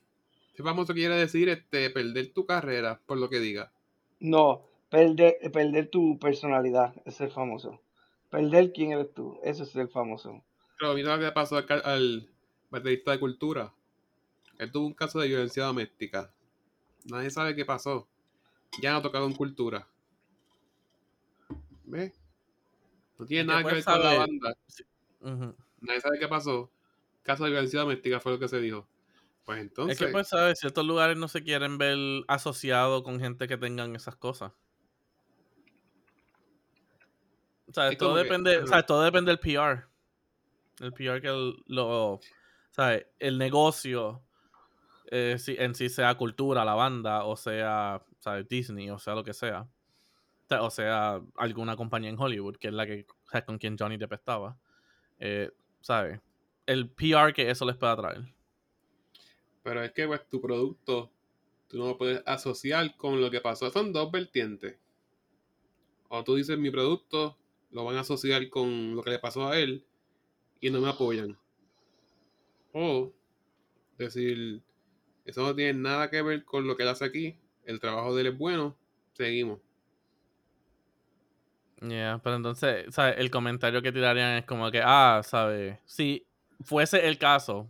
Ser 0.55 0.65
famoso 0.65 0.93
quiere 0.93 1.15
decir 1.15 1.49
este, 1.49 1.89
perder 1.89 2.33
tu 2.33 2.45
carrera 2.45 2.99
por 3.05 3.17
lo 3.17 3.29
que 3.29 3.39
diga. 3.39 3.71
No, 4.19 4.63
perder, 4.89 5.37
perder 5.51 5.89
tu 5.89 6.17
personalidad, 6.17 6.93
es 7.05 7.15
ser 7.15 7.29
famoso. 7.29 7.79
Perder 8.31 8.73
quién 8.73 8.91
eres 8.91 9.13
tú, 9.13 9.39
eso 9.43 9.63
es 9.63 9.69
ser 9.69 9.87
famoso. 9.87 10.43
Pero 10.79 10.93
mira 10.95 11.13
lo 11.13 11.19
que 11.19 11.25
le 11.25 11.31
pasó 11.31 11.57
al, 11.57 11.65
al 11.85 12.29
baterista 12.71 13.11
de 13.11 13.19
cultura. 13.19 13.71
Él 14.57 14.71
tuvo 14.71 14.87
un 14.87 14.93
caso 14.93 15.19
de 15.19 15.27
violencia 15.27 15.63
doméstica. 15.63 16.31
Nadie 17.05 17.29
sabe 17.29 17.55
qué 17.55 17.65
pasó. 17.65 18.07
Ya 18.81 18.91
no 18.91 18.97
ha 18.97 19.01
tocado 19.01 19.25
en 19.25 19.33
cultura. 19.33 19.87
¿Ves? 21.85 22.13
No 23.17 23.25
tiene 23.25 23.43
¿Y 23.43 23.45
qué 23.45 23.47
nada 23.47 23.59
que 23.59 23.69
puedes 23.69 23.85
ver 23.85 23.95
con 23.95 24.03
la 24.03 24.17
banda. 24.17 25.55
Nadie 25.81 26.01
sabe 26.01 26.19
qué 26.19 26.27
pasó. 26.27 26.71
Caso 27.23 27.43
de 27.43 27.51
violencia 27.51 27.79
doméstica 27.79 28.19
fue 28.19 28.33
lo 28.33 28.39
que 28.39 28.47
se 28.47 28.59
dijo. 28.59 28.87
Pues 29.45 29.61
entonces. 29.61 29.99
Es 29.99 30.05
que 30.05 30.11
pues 30.11 30.27
sabes, 30.27 30.59
ciertos 30.59 30.85
lugares 30.85 31.17
no 31.17 31.27
se 31.27 31.43
quieren 31.43 31.77
ver 31.77 31.97
asociados 32.27 33.03
con 33.03 33.19
gente 33.19 33.47
que 33.47 33.57
tengan 33.57 33.95
esas 33.95 34.15
cosas. 34.15 34.51
O 37.69 37.73
sea, 37.73 37.95
todo 37.97 38.15
que, 38.15 38.23
depende, 38.23 38.57
o 38.57 38.67
sea, 38.67 38.85
todo 38.85 39.03
depende 39.03 39.31
del 39.31 39.39
PR. 39.39 39.87
El 40.79 40.93
PR 40.93 41.21
que 41.21 41.27
el, 41.27 41.63
lo, 41.67 42.19
¿sabes? 42.71 43.07
El 43.19 43.37
negocio 43.37 44.21
eh, 45.11 45.37
si- 45.39 45.55
en 45.57 45.75
sí 45.75 45.89
sea 45.89 46.15
cultura, 46.15 46.65
la 46.65 46.75
banda, 46.75 47.25
o 47.25 47.35
sea, 47.37 48.03
¿sabes? 48.19 48.47
Disney, 48.47 48.89
o 48.89 48.99
sea, 48.99 49.15
lo 49.15 49.23
que 49.23 49.33
sea. 49.33 49.67
O 50.61 50.69
sea, 50.69 51.21
alguna 51.35 51.75
compañía 51.75 52.09
en 52.09 52.19
Hollywood, 52.19 52.57
que 52.57 52.69
es 52.69 52.73
la 52.73 52.85
que, 52.85 53.05
con 53.45 53.57
quien 53.57 53.77
Johnny 53.77 53.97
Depp 53.97 54.13
estaba. 54.13 54.57
Eh, 55.19 55.51
¿Sabes? 55.81 56.21
El 56.65 56.89
PR 56.89 57.33
que 57.33 57.49
eso 57.49 57.65
les 57.65 57.77
pueda 57.77 57.95
traer. 57.97 58.23
Pero 59.61 59.83
es 59.83 59.91
que 59.91 60.07
pues 60.07 60.27
tu 60.27 60.41
producto, 60.41 61.11
tú 61.67 61.77
no 61.77 61.87
lo 61.87 61.97
puedes 61.97 62.23
asociar 62.25 62.95
con 62.97 63.21
lo 63.21 63.29
que 63.29 63.41
pasó. 63.41 63.69
Son 63.69 63.93
dos 63.93 64.11
vertientes. 64.11 64.77
O 66.09 66.23
tú 66.23 66.35
dices 66.35 66.57
mi 66.57 66.69
producto, 66.69 67.37
lo 67.71 67.85
van 67.85 67.95
a 67.97 68.01
asociar 68.01 68.49
con 68.49 68.95
lo 68.95 69.03
que 69.03 69.11
le 69.11 69.19
pasó 69.19 69.47
a 69.47 69.57
él 69.59 69.85
y 70.61 70.69
no 70.71 70.81
me 70.81 70.89
apoyan. 70.89 71.37
O 72.73 73.11
decir, 73.97 74.63
eso 75.27 75.41
no 75.43 75.53
tiene 75.53 75.79
nada 75.79 76.09
que 76.09 76.21
ver 76.21 76.45
con 76.45 76.67
lo 76.67 76.77
que 76.77 76.83
él 76.83 76.89
hace 76.89 77.05
aquí, 77.05 77.37
el 77.65 77.79
trabajo 77.79 78.15
de 78.15 78.21
él 78.21 78.27
es 78.27 78.37
bueno, 78.37 78.75
seguimos. 79.13 79.59
Yeah, 81.81 82.19
pero 82.23 82.37
entonces, 82.37 82.85
¿sabes? 82.93 83.15
El 83.17 83.29
comentario 83.29 83.81
que 83.81 83.91
tirarían 83.91 84.37
es 84.37 84.45
como 84.45 84.71
que, 84.71 84.81
ah, 84.83 85.21
¿sabes? 85.23 85.77
Si 85.85 86.25
fuese 86.63 87.07
el 87.07 87.17
caso, 87.17 87.69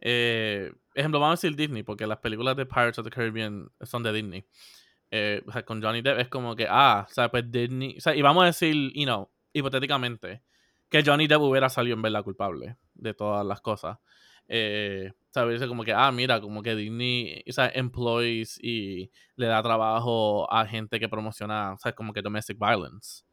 eh, 0.00 0.72
ejemplo, 0.94 1.20
vamos 1.20 1.38
a 1.38 1.40
decir 1.40 1.56
Disney, 1.56 1.84
porque 1.84 2.06
las 2.06 2.18
películas 2.18 2.56
de 2.56 2.66
Pirates 2.66 2.98
of 2.98 3.04
the 3.04 3.10
Caribbean 3.10 3.70
son 3.80 4.02
de 4.02 4.12
Disney. 4.12 4.44
Eh, 5.10 5.42
o 5.46 5.52
sea, 5.52 5.64
con 5.64 5.80
Johnny 5.80 6.02
Depp 6.02 6.18
es 6.18 6.28
como 6.28 6.56
que, 6.56 6.66
ah, 6.68 7.06
¿sabes? 7.08 7.30
Pues 7.30 7.50
Disney, 7.50 7.96
o 7.96 8.00
sea, 8.00 8.14
y 8.16 8.20
vamos 8.20 8.42
a 8.42 8.46
decir, 8.46 8.92
you 8.94 9.04
know, 9.04 9.30
hipotéticamente, 9.52 10.42
que 10.90 11.02
Johnny 11.04 11.26
Depp 11.26 11.40
hubiera 11.40 11.68
salido 11.68 11.94
en 11.94 12.02
verdad 12.02 12.24
culpable 12.24 12.76
de 12.94 13.14
todas 13.14 13.46
las 13.46 13.60
cosas. 13.60 13.98
Eh, 14.48 15.12
¿sabes? 15.30 15.64
Como 15.66 15.84
que, 15.84 15.92
ah, 15.92 16.12
mira, 16.12 16.40
como 16.40 16.62
que 16.62 16.74
Disney, 16.74 17.42
o 17.48 17.52
sea, 17.52 17.70
employs 17.74 18.58
y 18.62 19.10
le 19.36 19.46
da 19.46 19.62
trabajo 19.62 20.50
a 20.52 20.66
gente 20.66 21.00
que 21.00 21.08
promociona, 21.08 21.76
¿sabes? 21.78 21.96
Como 21.96 22.12
que 22.12 22.22
domestic 22.22 22.58
violence. 22.58 23.24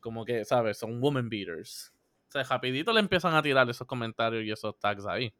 Como 0.00 0.24
que, 0.24 0.44
¿sabes? 0.44 0.78
Son 0.78 1.00
woman 1.00 1.28
beaters. 1.28 1.92
O 2.28 2.32
sea, 2.32 2.42
rapidito 2.44 2.92
le 2.92 3.00
empiezan 3.00 3.34
a 3.34 3.42
tirar 3.42 3.68
esos 3.68 3.86
comentarios 3.86 4.44
y 4.44 4.50
esos 4.50 4.78
tags 4.78 5.06
ahí. 5.06 5.32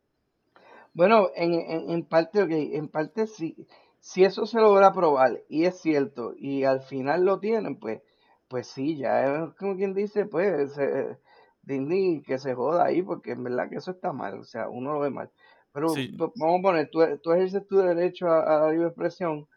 Bueno, 0.93 1.29
en, 1.35 1.55
en, 1.55 1.91
en 1.91 2.05
parte, 2.05 2.43
ok, 2.43 2.51
en 2.51 2.89
parte 2.89 3.27
sí, 3.27 3.57
si 3.99 4.23
eso 4.25 4.47
se 4.47 4.61
logra 4.61 4.93
probar 4.93 5.43
y 5.49 5.65
es 5.65 5.81
cierto 5.81 6.35
y 6.37 6.65
al 6.65 6.83
final 6.83 7.25
lo 7.25 7.41
tienen, 7.41 7.79
pues, 7.81 8.03
pues 8.49 8.67
sí, 8.69 8.97
ya 8.97 9.45
es 9.45 9.55
como 9.55 9.77
quien 9.77 9.95
dice, 9.95 10.27
pues, 10.27 10.77
eh, 10.79 11.19
Disney 11.67 12.23
que 12.23 12.39
se 12.39 12.55
joda 12.55 12.85
ahí 12.87 13.03
porque 13.03 13.33
en 13.33 13.45
verdad 13.45 13.69
que 13.71 13.77
eso 13.77 13.91
está 13.93 14.13
mal, 14.13 14.39
o 14.41 14.45
sea, 14.45 14.69
uno 14.69 14.95
lo 14.95 15.01
ve 15.01 15.11
mal. 15.11 15.31
Pero 15.73 16.07
Sí. 16.07 16.25
vamos 16.37 16.61
a 16.61 16.63
poner, 16.63 16.91
tú, 16.91 17.01
tú 17.23 17.33
ejerces 17.33 17.67
tu 17.67 17.79
derecho 17.79 18.29
a, 18.29 18.41
a 18.43 18.61
la 18.61 18.71
libre 18.73 18.89
expresión, 18.89 19.49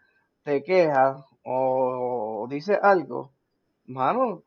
te 0.43 0.63
quejas 0.63 1.23
o 1.43 2.47
dices 2.49 2.79
algo, 2.81 3.33
mano, 3.85 4.43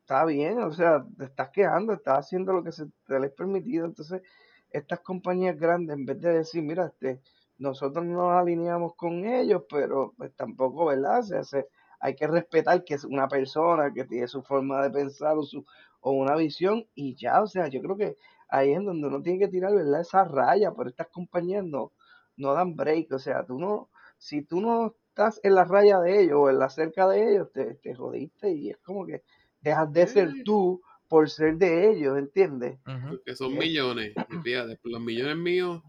está 0.00 0.24
bien, 0.24 0.58
o 0.60 0.72
sea, 0.72 1.04
te 1.16 1.24
estás 1.24 1.50
quejando, 1.50 1.92
estás 1.92 2.20
haciendo 2.20 2.52
lo 2.52 2.62
que 2.64 2.72
se 2.72 2.86
te 3.06 3.18
le 3.20 3.28
es 3.28 3.32
permitido, 3.32 3.86
entonces 3.86 4.22
estas 4.70 5.00
compañías 5.00 5.58
grandes, 5.58 5.96
en 5.96 6.04
vez 6.06 6.20
de 6.20 6.32
decir, 6.34 6.62
mira, 6.62 6.86
este, 6.86 7.20
nosotros 7.58 8.04
no 8.04 8.30
nos 8.30 8.32
alineamos 8.40 8.94
con 8.96 9.24
ellos, 9.24 9.64
pero 9.68 10.12
pues 10.16 10.34
tampoco, 10.36 10.86
¿verdad? 10.86 11.20
O 11.20 11.22
sea, 11.22 11.44
se- 11.44 11.68
hay 12.00 12.14
que 12.14 12.26
respetar 12.26 12.84
que 12.84 12.94
es 12.94 13.04
una 13.04 13.26
persona 13.28 13.92
que 13.92 14.04
tiene 14.04 14.28
su 14.28 14.42
forma 14.42 14.82
de 14.82 14.90
pensar 14.90 15.36
o, 15.38 15.42
su, 15.42 15.64
o 16.06 16.12
una 16.12 16.36
visión 16.36 16.86
y 16.94 17.16
ya, 17.16 17.42
o 17.42 17.48
sea, 17.48 17.66
yo 17.66 17.82
creo 17.82 17.96
que 17.96 18.16
ahí 18.48 18.72
es 18.72 18.84
donde 18.84 19.08
uno 19.08 19.20
tiene 19.22 19.40
que 19.40 19.48
tirar, 19.48 19.74
¿verdad? 19.74 20.02
Esa 20.02 20.22
raya, 20.22 20.70
pero 20.72 20.88
estas 20.88 21.08
compañías 21.08 21.64
no, 21.64 21.90
no 22.36 22.54
dan 22.54 22.76
break, 22.76 23.12
o 23.12 23.18
sea, 23.18 23.44
tú 23.44 23.58
no, 23.58 23.90
si 24.16 24.42
tú 24.42 24.60
no 24.60 24.94
estás 25.08 25.40
en 25.42 25.56
la 25.56 25.64
raya 25.64 25.98
de 25.98 26.22
ellos 26.22 26.38
o 26.38 26.48
en 26.48 26.60
la 26.60 26.70
cerca 26.70 27.08
de 27.08 27.28
ellos, 27.28 27.50
te, 27.52 27.74
te 27.74 27.92
jodiste 27.92 28.52
y 28.52 28.70
es 28.70 28.76
como 28.84 29.04
que 29.04 29.24
dejas 29.60 29.92
de 29.92 30.06
ser 30.06 30.32
tú 30.44 30.80
por 31.08 31.28
ser 31.28 31.56
de 31.56 31.90
ellos, 31.90 32.16
¿entiendes? 32.16 32.78
Porque 33.08 33.34
son 33.34 33.58
millones. 33.58 34.14
fíjate, 34.44 34.78
los 34.84 35.00
millones 35.00 35.36
míos, 35.36 35.82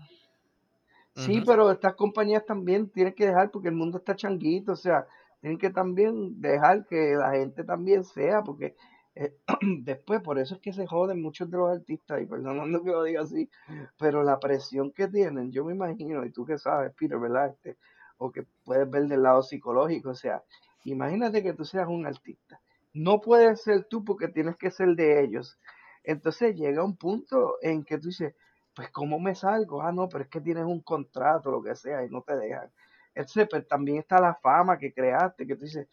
Sí, 1.14 1.44
pero 1.46 1.72
estas 1.72 1.96
compañías 1.96 2.46
también 2.46 2.90
tienen 2.90 3.14
que 3.14 3.26
dejar, 3.28 3.50
porque 3.52 3.70
el 3.70 3.76
mundo 3.76 3.98
está 4.00 4.16
changuito, 4.16 4.72
o 4.74 4.76
sea, 4.76 5.08
tienen 5.42 5.58
que 5.60 5.72
también 5.72 6.40
dejar 6.42 6.86
que 6.88 7.16
la 7.16 7.32
gente 7.32 7.64
también 7.64 8.04
sea, 8.04 8.44
porque 8.44 8.76
eh, 9.20 9.36
después, 9.82 10.22
por 10.22 10.38
eso 10.38 10.56
es 10.56 10.62
que 10.62 10.74
se 10.74 10.86
joden 10.86 11.22
muchos 11.22 11.50
de 11.50 11.58
los 11.58 11.70
artistas, 11.70 12.22
y 12.22 12.26
perdonando 12.26 12.84
que 12.84 12.92
lo 12.92 13.04
diga 13.04 13.22
así, 13.22 13.50
pero 13.98 14.24
la 14.24 14.40
presión 14.40 14.92
que 14.92 15.08
tienen, 15.08 15.52
yo 15.52 15.66
me 15.66 15.74
imagino, 15.74 16.24
y 16.24 16.32
tú 16.32 16.46
que 16.46 16.58
sabes, 16.58 16.94
Peter, 16.94 17.18
¿verdad? 17.18 17.48
Este, 17.50 17.78
o 18.18 18.32
que 18.32 18.46
puedes 18.64 18.90
ver 18.90 19.08
del 19.08 19.24
lado 19.24 19.42
psicológico, 19.42 20.10
o 20.10 20.16
sea, 20.16 20.44
imagínate 20.84 21.42
que 21.42 21.54
tú 21.54 21.66
seas 21.66 21.88
un 21.88 22.06
artista, 22.06 22.60
no 22.94 23.20
puedes 23.20 23.62
ser 23.62 23.86
tú 23.86 24.04
porque 24.06 24.28
tienes 24.28 24.56
que 24.56 24.72
ser 24.72 24.96
de 24.96 25.24
ellos, 25.24 25.60
entonces 26.04 26.56
llega 26.56 26.84
un 26.84 26.96
punto 26.96 27.58
en 27.62 27.84
que 27.84 27.98
tú 27.98 28.08
dices, 28.08 28.34
pues 28.76 28.92
¿cómo 28.92 29.20
me 29.20 29.34
salgo? 29.34 29.82
Ah, 29.82 29.92
no, 29.92 30.08
pero 30.08 30.24
es 30.24 30.30
que 30.30 30.40
tienes 30.40 30.64
un 30.66 30.82
contrato, 30.82 31.50
lo 31.50 31.64
que 31.64 31.76
sea, 31.76 32.06
y 32.06 32.10
no 32.10 32.22
te 32.22 32.38
dejan. 32.38 32.72
Entonces, 33.16 33.48
pues 33.50 33.68
también 33.68 33.98
está 33.98 34.22
la 34.22 34.36
fama 34.36 34.78
que 34.78 34.94
creaste, 34.94 35.48
que 35.48 35.56
tú 35.56 35.66
dices, 35.66 35.88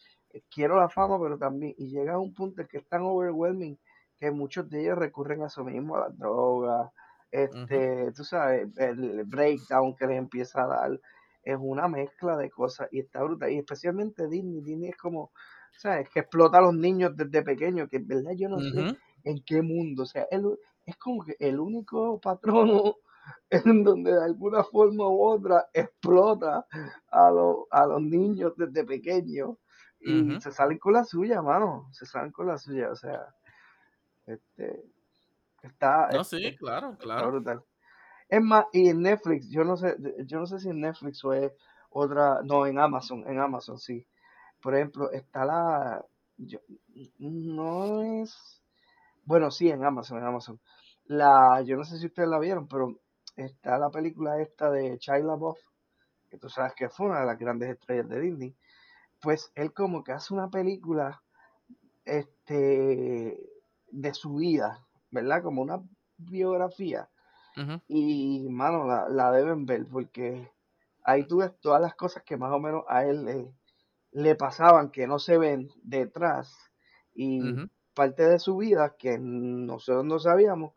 quiero 0.49 0.79
la 0.79 0.89
fama, 0.89 1.19
pero 1.19 1.37
también, 1.37 1.73
y 1.77 1.89
llega 1.89 2.13
a 2.13 2.19
un 2.19 2.33
punto 2.33 2.61
en 2.61 2.67
que 2.67 2.77
es 2.77 2.87
tan 2.87 3.01
overwhelming 3.01 3.77
que 4.19 4.31
muchos 4.31 4.69
de 4.69 4.81
ellos 4.81 4.97
recurren 4.97 5.43
a 5.43 5.47
eso 5.47 5.63
mismo, 5.63 5.95
a 5.95 6.07
las 6.07 6.17
drogas, 6.17 6.91
este, 7.31 8.11
tú 8.13 8.23
sabes, 8.23 8.69
el 8.77 9.23
breakdown 9.25 9.95
que 9.95 10.07
les 10.07 10.17
empieza 10.17 10.63
a 10.63 10.67
dar, 10.67 11.01
es 11.43 11.57
una 11.59 11.87
mezcla 11.87 12.37
de 12.37 12.49
cosas, 12.49 12.87
y 12.91 12.99
está 12.99 13.23
brutal, 13.23 13.51
y 13.51 13.57
especialmente 13.57 14.27
Disney, 14.27 14.61
Disney 14.61 14.89
es 14.89 14.97
como, 14.97 15.31
¿sabes? 15.77 16.09
Que 16.09 16.21
explota 16.21 16.57
a 16.57 16.61
los 16.61 16.75
niños 16.75 17.15
desde 17.15 17.43
pequeños, 17.43 17.89
que 17.89 17.97
en 17.97 18.07
verdad 18.07 18.31
yo 18.35 18.49
no 18.49 18.59
sé 18.59 18.97
en 19.23 19.43
qué 19.45 19.61
mundo, 19.61 20.03
o 20.03 20.05
sea, 20.05 20.27
él 20.31 20.57
es 20.85 20.97
como 20.97 21.23
que 21.23 21.35
el 21.39 21.59
único 21.59 22.19
patrono 22.19 22.95
en 23.49 23.83
donde 23.83 24.11
de 24.11 24.23
alguna 24.23 24.63
forma 24.63 25.09
u 25.09 25.23
otra 25.23 25.67
explota 25.73 26.65
a, 27.09 27.31
los 27.31 27.65
a 27.71 27.85
los 27.85 28.01
niños 28.01 28.53
desde 28.55 28.83
pequeños 28.83 29.57
y 30.05 30.39
se 30.41 30.51
salen 30.51 30.77
con 30.79 30.93
la 30.93 31.03
suya, 31.03 31.41
mano, 31.41 31.89
se 31.91 32.05
salen 32.05 32.31
con 32.31 32.47
la 32.47 32.57
suya, 32.57 32.91
o 32.91 32.95
sea, 32.95 33.33
este, 34.25 34.83
está, 35.63 36.09
No, 36.11 36.21
este, 36.21 36.37
sí, 36.51 36.55
claro, 36.57 36.91
está 36.91 37.03
claro. 37.03 37.31
brutal. 37.31 37.63
Es 38.29 38.41
más, 38.41 38.65
y 38.73 38.89
en 38.89 39.01
Netflix, 39.01 39.49
yo 39.49 39.63
no 39.63 39.77
sé, 39.77 39.95
yo 40.25 40.39
no 40.39 40.47
sé 40.47 40.59
si 40.59 40.69
en 40.69 40.81
Netflix 40.81 41.23
o 41.25 41.33
es 41.33 41.51
otra, 41.91 42.41
no, 42.43 42.65
en 42.65 42.79
Amazon, 42.79 43.23
en 43.27 43.39
Amazon, 43.39 43.77
sí. 43.79 44.07
Por 44.61 44.75
ejemplo, 44.75 45.11
está 45.11 45.45
la, 45.45 46.05
yo- 46.37 46.59
no 47.19 48.01
es, 48.01 48.63
bueno, 49.25 49.51
sí, 49.51 49.69
en 49.69 49.83
Amazon, 49.85 50.19
en 50.19 50.25
Amazon. 50.25 50.59
La, 51.05 51.61
yo 51.63 51.77
no 51.77 51.83
sé 51.83 51.99
si 51.99 52.07
ustedes 52.07 52.29
la 52.29 52.39
vieron, 52.39 52.67
pero 52.67 52.99
está 53.35 53.77
la 53.77 53.89
película 53.91 54.39
esta 54.41 54.71
de 54.71 54.97
Shia 54.97 55.19
LaBeouf, 55.19 55.59
que 56.29 56.37
tú 56.37 56.49
sabes 56.49 56.73
que 56.75 56.89
fue 56.89 57.07
una 57.07 57.21
de 57.21 57.25
las 57.27 57.39
grandes 57.39 57.69
estrellas 57.71 58.09
de 58.09 58.19
Disney. 58.19 58.55
Pues 59.21 59.51
él 59.55 59.73
como 59.73 60.03
que 60.03 60.11
hace 60.11 60.33
una 60.33 60.49
película, 60.49 61.21
este, 62.05 63.39
de 63.91 64.13
su 64.13 64.35
vida, 64.35 64.85
¿verdad? 65.11 65.43
Como 65.43 65.61
una 65.61 65.81
biografía. 66.17 67.09
Y, 67.87 68.47
mano, 68.49 68.85
la, 68.85 69.07
la 69.07 69.31
deben 69.31 69.65
ver 69.65 69.87
porque 69.87 70.51
ahí 71.05 71.25
tú 71.25 71.37
ves 71.37 71.51
todas 71.61 71.81
las 71.81 71.95
cosas 71.95 72.23
que 72.23 72.35
más 72.35 72.51
o 72.51 72.59
menos 72.59 72.83
a 72.89 73.05
él 73.05 73.23
le, 73.23 73.55
le 74.11 74.35
pasaban 74.35 74.91
que 74.91 75.07
no 75.07 75.19
se 75.19 75.37
ven 75.37 75.69
detrás 75.83 76.53
y 77.13 77.41
parte 77.93 78.23
de 78.27 78.39
su 78.39 78.57
vida 78.57 78.95
que 78.97 79.17
nosotros 79.19 80.03
no 80.03 80.19
sabíamos 80.19 80.73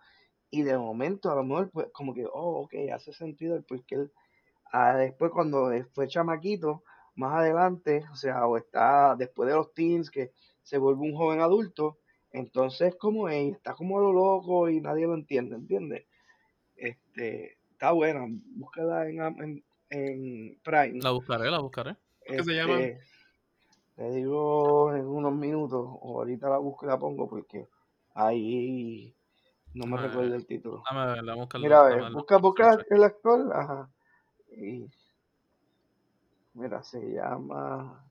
y 0.51 0.63
de 0.63 0.79
momento 0.79 1.31
a 1.31 1.35
lo 1.35 1.45
mejor 1.45 1.71
pues 1.71 1.89
como 1.93 2.15
que, 2.15 2.27
oh, 2.27 2.63
ok, 2.63 2.75
hace 2.95 3.13
sentido 3.13 3.57
el 3.57 3.65
porque 3.65 3.97
él 3.97 4.13
ah, 4.73 4.97
después 4.97 5.31
cuando 5.33 5.71
fue 5.95 6.09
chamaquito, 6.09 6.85
más 7.19 7.35
adelante, 7.35 8.05
o 8.13 8.17
sea, 8.17 8.47
o 8.47 8.57
está 8.57 9.17
después 9.17 9.49
de 9.49 9.57
los 9.57 9.73
teens 9.75 10.11
que 10.11 10.31
se 10.63 10.79
vuelve 10.79 11.03
un 11.03 11.17
joven 11.17 11.41
adulto, 11.41 11.99
entonces 12.31 12.95
como 12.97 13.29
él 13.29 13.55
está 13.55 13.75
como 13.75 13.99
lo 14.01 14.13
loco 14.13 14.69
y 14.69 14.81
nadie 14.81 15.07
lo 15.07 15.15
entiende, 15.15 15.57
¿entiendes? 15.57 16.07
Este, 16.77 17.59
está 17.73 17.93
buena, 17.93 18.27
búscala 18.57 19.09
en, 19.09 19.21
en, 19.21 19.65
en 19.91 20.59
Prime. 20.63 21.01
La 21.01 21.11
buscaré, 21.11 21.51
la 21.51 21.59
buscaré. 21.61 21.97
¿Qué 22.25 22.43
se 22.43 22.53
llama? 22.53 22.79
Este, 22.79 23.01
te 23.97 24.11
digo 24.11 24.95
en 24.95 25.07
unos 25.07 25.35
minutos, 25.35 25.85
o 25.85 26.19
ahorita 26.21 26.49
la 26.49 26.59
busco 26.59 26.87
y 26.87 26.89
la 26.89 26.99
pongo 26.99 27.29
porque 27.29 27.67
ahí 28.15 29.15
no 29.75 29.87
me 29.87 29.97
Ajá, 29.97 30.09
recuerdo 30.09 30.35
el 30.35 30.47
título. 30.47 30.83
Dame 30.91 31.07
ver, 31.07 31.25
dame 31.25 31.41
buscarlo. 31.41 31.65
Mira, 31.67 31.81
a 31.81 31.89
ver, 31.89 32.13
busca, 32.13 32.37
busca 32.39 32.79
el 32.91 33.03
actor, 33.05 33.51
ajá. 33.53 33.91
Y 34.57 34.87
mira, 36.59 36.83
se 36.83 37.01
llama, 37.01 38.05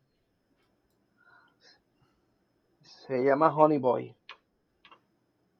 se 2.81 3.23
llama 3.23 3.53
Honey 3.55 3.77
Boy. 3.77 4.15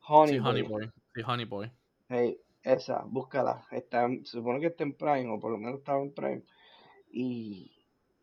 Honey 0.07 0.35
Sí, 0.35 0.39
Honey 0.39 0.61
Boy. 0.63 0.85
Boy. 0.85 0.91
Sí, 1.13 1.21
Honey 1.25 1.45
Boy. 1.45 1.71
Hey, 2.09 2.39
esa, 2.63 3.03
búscala. 3.05 3.65
Está, 3.71 4.05
en- 4.05 4.25
se 4.25 4.37
supone 4.37 4.59
que 4.59 4.67
está 4.67 4.83
en 4.83 4.93
Prime, 4.93 5.29
o 5.29 5.39
por 5.39 5.51
lo 5.51 5.57
menos 5.57 5.79
estaba 5.79 6.01
en 6.01 6.13
Prime. 6.13 6.43
Y, 7.11 7.71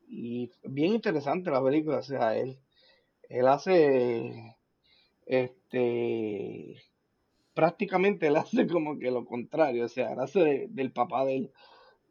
y 0.09 0.51
bien 0.65 0.95
interesante 0.95 1.51
la 1.51 1.63
película, 1.63 1.99
o 1.99 2.03
sea, 2.03 2.37
él, 2.37 2.59
él 3.29 3.47
hace, 3.49 4.57
este, 5.27 6.83
prácticamente 7.55 8.27
él 8.29 8.37
hace 8.37 8.67
como 8.67 8.99
que 8.99 9.11
lo 9.11 9.25
contrario, 9.25 9.85
o 9.85 9.89
sea, 9.89 10.13
él 10.13 10.21
hace 10.21 10.41
de- 10.41 10.67
del 10.71 10.93
papá 10.93 11.25
de 11.25 11.37
él. 11.37 11.53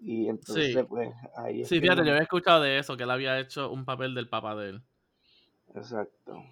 Y 0.05 0.27
entonces, 0.27 0.75
Sí. 0.75 0.83
pues, 0.83 1.13
ahí 1.35 1.63
Sí, 1.63 1.79
fíjate, 1.79 2.03
yo 2.03 2.11
había 2.11 2.23
escuchado 2.23 2.61
de 2.61 2.77
eso, 2.77 2.97
que 2.97 3.03
él 3.03 3.11
había 3.11 3.39
hecho 3.39 3.71
un 3.71 3.85
papel 3.85 4.13
del 4.13 4.27
papá 4.27 4.53
de 4.55 4.69
él. 4.71 4.83
Exacto. 5.75 6.43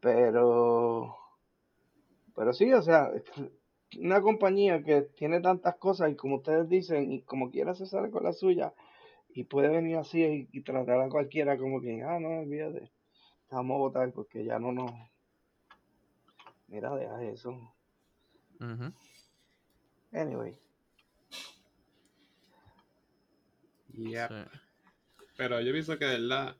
Pero, 0.00 1.16
pero 2.36 2.52
sí, 2.52 2.72
o 2.72 2.82
sea, 2.82 3.10
una 3.98 4.22
compañía 4.22 4.82
que 4.84 5.02
tiene 5.02 5.40
tantas 5.40 5.76
cosas 5.76 6.12
y 6.12 6.14
como 6.14 6.36
ustedes 6.36 6.68
dicen, 6.68 7.12
y 7.12 7.22
como 7.22 7.50
quiera 7.50 7.74
se 7.74 7.86
sale 7.86 8.10
con 8.10 8.22
la 8.22 8.32
suya, 8.32 8.72
y 9.34 9.44
puede 9.44 9.68
venir 9.68 9.96
así 9.96 10.22
y, 10.22 10.48
y 10.52 10.62
tratar 10.62 11.00
a 11.00 11.08
cualquiera 11.08 11.58
como 11.58 11.80
que, 11.80 12.02
ah, 12.02 12.18
no, 12.20 12.40
olvídate, 12.40 12.90
te 13.48 13.54
vamos 13.56 13.74
a 13.74 13.78
votar 13.78 14.12
porque 14.12 14.44
ya 14.44 14.58
no 14.60 14.70
nos... 14.72 14.90
Mira, 16.68 16.94
deja 16.94 17.22
eso. 17.24 17.50
Ujú. 18.60 18.92
Anyway, 20.12 20.56
Yep. 24.00 24.30
Sí. 24.30 24.60
Pero 25.36 25.60
yo 25.60 25.72
pienso 25.72 25.98
que 25.98 26.04
de 26.04 26.20
verdad 26.20 26.56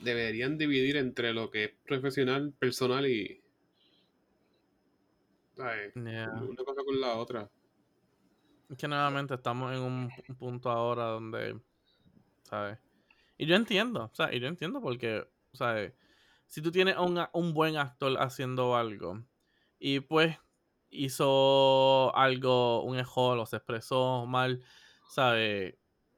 deberían 0.00 0.58
dividir 0.58 0.96
entre 0.96 1.32
lo 1.32 1.50
que 1.50 1.64
es 1.64 1.70
profesional, 1.86 2.52
personal 2.58 3.06
y. 3.06 3.42
¿sabes? 5.56 5.94
Yeah. 5.94 6.32
Una 6.32 6.64
cosa 6.64 6.82
con 6.84 7.00
la 7.00 7.16
otra. 7.16 7.50
Es 8.68 8.76
que 8.76 8.88
nuevamente 8.88 9.34
estamos 9.34 9.72
en 9.72 9.82
un, 9.82 10.10
un 10.28 10.36
punto 10.36 10.70
ahora 10.70 11.06
donde, 11.06 11.60
¿sabes? 12.42 12.78
Y 13.36 13.46
yo 13.46 13.56
entiendo, 13.56 14.04
o 14.04 14.14
sea, 14.14 14.32
y 14.32 14.38
yo 14.38 14.46
entiendo 14.46 14.80
porque, 14.80 15.26
¿sabes? 15.52 15.94
Si 16.46 16.62
tú 16.62 16.70
tienes 16.70 16.96
un, 16.96 17.20
un 17.32 17.54
buen 17.54 17.76
actor 17.76 18.16
haciendo 18.20 18.76
algo 18.76 19.24
y 19.78 20.00
pues 20.00 20.36
hizo 20.90 22.14
algo, 22.14 22.82
un 22.84 22.98
error 22.98 23.38
o 23.38 23.46
se 23.46 23.56
expresó 23.56 24.26
mal, 24.26 24.62
¿sabes? 25.08 25.74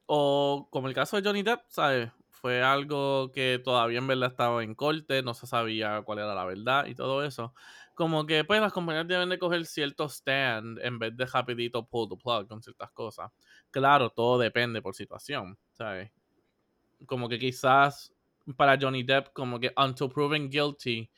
O 0.06 0.68
como 0.70 0.88
el 0.88 0.94
caso 0.94 1.16
de 1.16 1.26
Johnny 1.26 1.42
Depp, 1.42 1.62
¿sabes? 1.68 2.10
Fue 2.30 2.62
algo 2.62 3.30
que 3.32 3.60
todavía 3.62 3.98
en 3.98 4.06
verdad 4.06 4.30
estaba 4.30 4.64
en 4.64 4.74
corte, 4.74 5.22
no 5.22 5.32
se 5.34 5.46
sabía 5.46 6.02
cuál 6.02 6.18
era 6.18 6.34
la 6.34 6.44
verdad 6.44 6.86
y 6.86 6.94
todo 6.94 7.24
eso. 7.24 7.54
Como 7.94 8.26
que 8.26 8.44
pues 8.44 8.60
las 8.60 8.72
compañías 8.72 9.06
deben 9.06 9.28
de 9.28 9.38
coger 9.38 9.64
cierto 9.66 10.08
stand 10.08 10.78
en 10.80 10.98
vez 10.98 11.16
de 11.16 11.26
rapidito 11.26 11.86
pull 11.86 12.08
the 12.08 12.16
plug 12.16 12.48
con 12.48 12.62
ciertas 12.62 12.90
cosas. 12.92 13.30
Claro, 13.70 14.10
todo 14.10 14.38
depende 14.38 14.82
por 14.82 14.94
situación, 14.94 15.58
¿sabes? 15.72 16.10
Como 17.06 17.28
que 17.28 17.38
quizás 17.38 18.12
para 18.56 18.78
Johnny 18.80 19.02
Depp, 19.04 19.32
como 19.32 19.60
que 19.60 19.72
until 19.76 20.08
proven 20.08 20.50
guilty, 20.50 21.10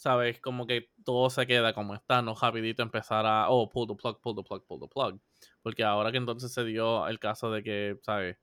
¿sabes? 0.00 0.40
Como 0.40 0.66
que 0.66 0.90
todo 1.04 1.28
se 1.28 1.46
queda 1.46 1.74
como 1.74 1.94
está, 1.94 2.22
no 2.22 2.34
rapidito 2.34 2.82
empezar 2.82 3.26
a, 3.26 3.50
oh, 3.50 3.68
pull 3.68 3.86
the 3.86 3.94
plug, 3.94 4.18
pull 4.22 4.34
the 4.34 4.42
plug, 4.42 4.64
pull 4.66 4.80
the 4.80 4.88
plug. 4.88 5.20
Porque 5.62 5.84
ahora 5.84 6.10
que 6.10 6.16
entonces 6.16 6.52
se 6.52 6.64
dio 6.64 7.06
el 7.06 7.18
caso 7.18 7.50
de 7.50 7.62
que, 7.62 7.98
¿sabes? 8.02 8.38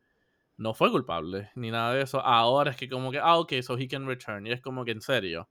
No 0.58 0.76
fue 0.76 0.92
culpable, 0.92 1.50
ni 1.56 1.72
nada 1.72 1.94
de 1.94 2.04
eso. 2.04 2.22
Ahora 2.22 2.72
es 2.72 2.78
que 2.78 2.88
como 2.90 3.12
que, 3.12 3.20
ah, 3.20 3.38
ok, 3.40 3.54
so 3.64 3.78
he 3.78 3.88
can 3.88 4.06
return. 4.08 4.46
Y 4.46 4.52
es 4.52 4.62
como 4.62 4.86
que 4.86 4.92
en 4.92 5.02
serio. 5.02 5.50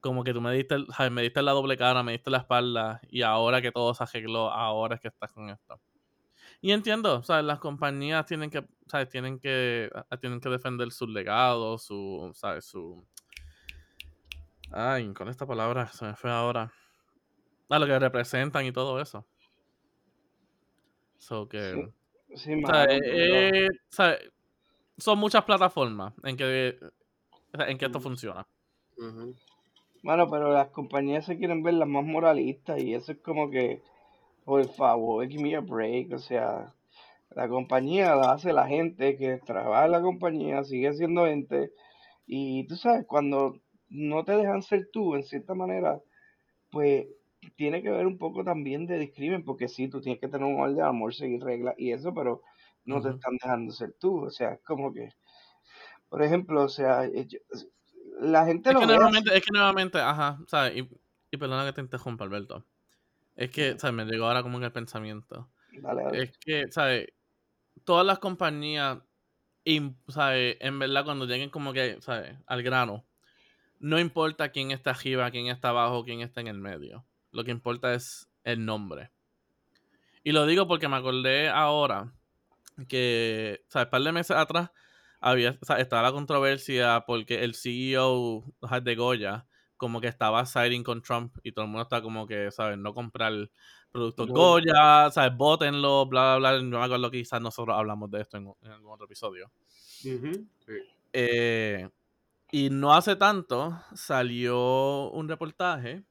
Como 0.00 0.24
que 0.24 0.32
tú 0.34 0.40
me 0.40 0.52
diste, 0.54 0.76
¿sabes? 0.96 1.12
me 1.12 1.22
diste 1.22 1.42
la 1.42 1.52
doble 1.52 1.76
cara, 1.76 2.02
me 2.02 2.12
diste 2.12 2.30
la 2.30 2.38
espalda, 2.38 3.00
y 3.10 3.22
ahora 3.22 3.62
que 3.62 3.72
todo 3.72 3.94
se 3.94 4.04
arregló, 4.04 4.50
ahora 4.50 4.96
es 4.96 5.00
que 5.00 5.08
estás 5.08 5.32
con 5.32 5.50
esto. 5.50 5.80
Y 6.60 6.72
entiendo, 6.72 7.22
¿sabes? 7.22 7.44
Las 7.44 7.60
compañías 7.60 8.26
tienen 8.26 8.50
que, 8.50 8.64
¿sabes? 8.88 9.08
Tienen 9.08 9.38
que, 9.38 9.90
ah, 10.10 10.16
tienen 10.18 10.40
que 10.40 10.48
defender 10.48 10.90
sus 10.92 11.08
legados, 11.08 11.84
su, 11.84 12.32
¿sabes? 12.34 12.64
Su... 12.64 13.06
Ay, 14.70 15.12
con 15.14 15.28
esta 15.28 15.46
palabra 15.46 15.86
se 15.88 16.04
me 16.04 16.14
fue 16.14 16.30
ahora. 16.30 16.72
A 17.70 17.78
lo 17.78 17.86
que 17.86 17.98
representan 17.98 18.64
y 18.66 18.72
todo 18.72 19.00
eso. 19.00 19.26
So 21.18 21.48
que... 21.48 21.90
sí, 22.28 22.36
sí, 22.36 22.54
o 22.62 22.66
sea, 22.66 22.72
mano, 22.72 22.86
pero- 22.88 23.04
eh, 23.04 23.68
o 23.68 23.92
sea, 23.92 24.18
son 24.96 25.18
muchas 25.18 25.44
plataformas 25.44 26.14
en 26.24 26.36
que, 26.36 26.78
en 27.52 27.78
que 27.78 27.86
esto 27.86 28.00
funciona. 28.00 28.46
Bueno, 30.02 30.30
pero 30.30 30.52
las 30.52 30.68
compañías 30.68 31.26
se 31.26 31.36
quieren 31.38 31.62
ver 31.62 31.74
las 31.74 31.88
más 31.88 32.04
moralistas 32.04 32.80
y 32.80 32.94
eso 32.94 33.12
es 33.12 33.18
como 33.18 33.50
que, 33.50 33.82
por 34.44 34.66
favor, 34.68 35.26
give 35.28 35.42
me 35.42 35.56
a 35.56 35.60
break. 35.60 36.12
O 36.12 36.18
sea, 36.18 36.74
la 37.30 37.48
compañía 37.48 38.14
la 38.14 38.32
hace 38.32 38.52
la 38.52 38.66
gente 38.66 39.16
que 39.16 39.38
trabaja 39.38 39.86
en 39.86 39.92
la 39.92 40.02
compañía, 40.02 40.64
sigue 40.64 40.92
siendo 40.94 41.26
gente. 41.26 41.72
Y 42.26 42.66
tú 42.66 42.76
sabes, 42.76 43.06
cuando 43.06 43.60
no 43.90 44.24
te 44.24 44.32
dejan 44.32 44.62
ser 44.62 44.88
tú, 44.92 45.14
en 45.16 45.22
cierta 45.24 45.54
manera, 45.54 46.00
pues 46.70 47.06
tiene 47.56 47.82
que 47.82 47.90
ver 47.90 48.06
un 48.06 48.18
poco 48.18 48.44
también 48.44 48.86
de 48.86 48.98
discrimen, 48.98 49.44
porque 49.44 49.68
sí, 49.68 49.88
tú 49.88 50.00
tienes 50.00 50.20
que 50.20 50.28
tener 50.28 50.46
un 50.46 50.60
orden 50.60 50.76
de 50.76 50.82
amor, 50.82 51.14
seguir 51.14 51.42
reglas 51.42 51.74
y 51.78 51.92
eso, 51.92 52.14
pero 52.14 52.42
no 52.84 53.00
te 53.02 53.08
Ujú. 53.08 53.16
están 53.18 53.36
dejando 53.42 53.72
ser 53.72 53.94
tú. 54.00 54.24
O 54.26 54.30
sea, 54.30 54.54
es 54.54 54.60
como 54.62 54.92
que, 54.92 55.10
por 56.08 56.22
ejemplo, 56.22 56.62
o 56.64 56.68
sea, 56.68 57.04
eh, 57.06 57.26
yo- 57.26 57.38
la 58.20 58.46
gente 58.46 58.70
Es 58.70 58.74
lo 58.74 58.80
que 58.80 58.86
nuevamente, 58.86 59.36
es 59.36 59.42
que 59.44 59.50
nuevamente, 59.52 59.98
ajá, 59.98 60.38
¿sabes? 60.48 60.76
Y, 60.76 60.88
y 61.30 61.36
perdona 61.36 61.64
que 61.66 61.72
te 61.72 61.80
interrumpa, 61.80 62.24
Alberto. 62.24 62.66
Es 63.36 63.50
que. 63.50 63.78
¿sabes? 63.78 63.94
Me 63.96 64.04
llegó 64.06 64.26
ahora 64.26 64.42
como 64.42 64.58
en 64.58 64.64
el 64.64 64.72
pensamiento. 64.72 65.50
Dale, 65.82 66.02
dale. 66.04 66.22
Es 66.24 66.38
que, 66.38 66.66
¿sabes? 66.72 67.08
Todas 67.84 68.06
las 68.06 68.20
compañías, 68.20 69.00
im- 69.66 69.96
¿sabes? 70.08 70.58
En 70.60 70.78
verdad, 70.80 71.04
cuando 71.06 71.26
lleguen 71.26 71.50
como 71.50 71.72
que, 71.74 71.98
¿sabes? 72.02 72.38
Al 72.46 72.62
grano, 72.64 73.07
no 73.80 73.98
importa 73.98 74.50
quién 74.50 74.70
está 74.70 74.90
arriba, 74.90 75.30
quién 75.30 75.48
está 75.48 75.70
abajo, 75.70 76.04
quién 76.04 76.20
está 76.20 76.40
en 76.40 76.48
el 76.48 76.58
medio. 76.58 77.04
Lo 77.30 77.44
que 77.44 77.50
importa 77.50 77.94
es 77.94 78.28
el 78.44 78.64
nombre. 78.64 79.10
Y 80.24 80.32
lo 80.32 80.46
digo 80.46 80.66
porque 80.66 80.88
me 80.88 80.96
acordé 80.96 81.48
ahora 81.48 82.12
que, 82.88 83.62
o 83.68 83.70
sea, 83.70 83.82
un 83.84 83.90
par 83.90 84.02
de 84.02 84.12
meses 84.12 84.36
atrás 84.36 84.70
había, 85.20 85.58
o 85.60 85.64
sea, 85.64 85.76
estaba 85.78 86.02
la 86.02 86.12
controversia 86.12 87.04
porque 87.06 87.44
el 87.44 87.54
CEO 87.54 88.44
de 88.82 88.94
Goya 88.94 89.46
como 89.76 90.00
que 90.00 90.08
estaba 90.08 90.44
siding 90.44 90.82
con 90.82 91.02
Trump 91.02 91.36
y 91.42 91.52
todo 91.52 91.64
el 91.64 91.70
mundo 91.70 91.82
está 91.82 92.02
como 92.02 92.26
que, 92.26 92.50
¿sabes? 92.50 92.76
No 92.78 92.92
comprar 92.94 93.32
productos 93.92 94.28
Goya, 94.28 95.10
¿sabes? 95.10 95.36
Bótenlo, 95.36 96.06
bla, 96.06 96.36
bla, 96.36 96.52
bla. 96.52 96.62
No 96.62 96.78
me 96.80 96.84
acuerdo 96.84 97.10
que 97.10 97.18
quizás 97.18 97.40
nosotros 97.40 97.76
hablamos 97.76 98.10
de 98.10 98.20
esto 98.20 98.36
en, 98.36 98.52
algún 98.70 98.92
otro 98.92 99.06
episodio. 99.06 99.50
eh, 101.12 101.88
y 102.50 102.70
no 102.70 102.94
hace 102.94 103.16
tanto 103.16 103.80
salió 103.94 105.10
un 105.10 105.28
reportaje 105.28 106.04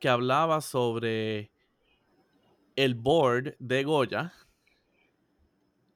que 0.00 0.08
hablaba 0.08 0.60
sobre 0.60 1.52
el 2.76 2.94
board 2.94 3.56
de 3.58 3.84
Goya 3.84 4.32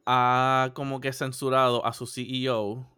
ha 0.07 0.71
como 0.75 1.01
que 1.01 1.13
censurado 1.13 1.85
a 1.85 1.93
su 1.93 2.07
CEO 2.07 2.89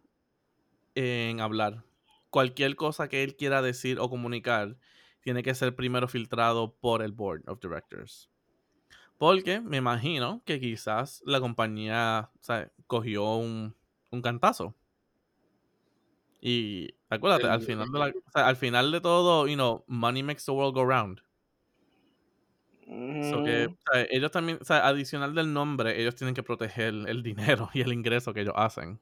en 0.95 1.41
hablar. 1.41 1.85
Cualquier 2.29 2.77
cosa 2.77 3.09
que 3.09 3.25
él 3.25 3.37
quiera 3.37 3.63
decir 3.63 3.99
o 3.99 4.09
comunicar 4.09 4.77
tiene 5.23 5.43
que 5.43 5.55
ser 5.55 5.75
primero 5.75 6.07
filtrado 6.09 6.77
por 6.77 7.03
el 7.03 7.13
board 7.13 7.43
of 7.49 7.59
directors. 7.61 8.31
Porque 9.19 9.61
me 9.61 9.79
imagino 9.79 10.43
que 10.47 10.61
quizás 10.61 11.23
la 11.27 11.41
compañía 11.41 12.31
cogió 12.87 13.35
un, 13.35 13.75
un 14.11 14.23
cantazo. 14.23 14.77
Y 16.41 16.89
acuérdate, 17.09 17.47
al 17.47 17.61
final, 17.61 17.91
de 17.93 18.15
al 18.35 18.57
final 18.57 18.93
de 18.93 19.01
todo, 19.01 19.47
you 19.47 19.55
know, 19.55 19.85
money 19.87 20.23
makes 20.23 20.45
the 20.45 20.53
world 20.53 20.75
go 20.75 20.85
round. 20.85 21.21
que, 22.87 23.69
mm. 23.69 23.77
ellos 24.11 24.31
también, 24.31 24.59
o 24.61 24.65
sea, 24.65 24.87
adicional 24.87 25.35
del 25.35 25.53
nombre, 25.53 26.01
ellos 26.01 26.17
tienen 26.17 26.35
que 26.35 26.43
proteger 26.43 26.95
el 27.07 27.23
dinero 27.23 27.71
y 27.75 27.83
el 27.83 27.93
ingreso 27.93 28.33
que 28.33 28.41
ellos 28.41 28.55
hacen. 28.57 29.01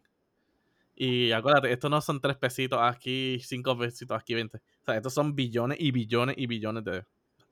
Y 1.01 1.31
acuérdate, 1.31 1.73
estos 1.73 1.91
no 1.91 2.01
son 2.01 2.21
tres 2.21 2.37
pesitos 2.37 2.81
aquí, 2.83 3.39
cinco 3.41 3.79
pesitos 3.79 4.21
aquí, 4.21 4.35
veinte. 4.35 4.59
O 4.59 4.85
sea, 4.85 4.97
estos 4.97 5.15
son 5.15 5.35
billones 5.37 5.79
y 5.81 5.93
billones 5.93 6.37
y 6.37 6.49
billones 6.49 6.83
de, 6.83 7.05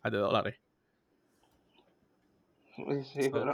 de 0.03 0.19
dólares. 0.19 0.61
Sí, 3.05 3.31
pero 3.33 3.53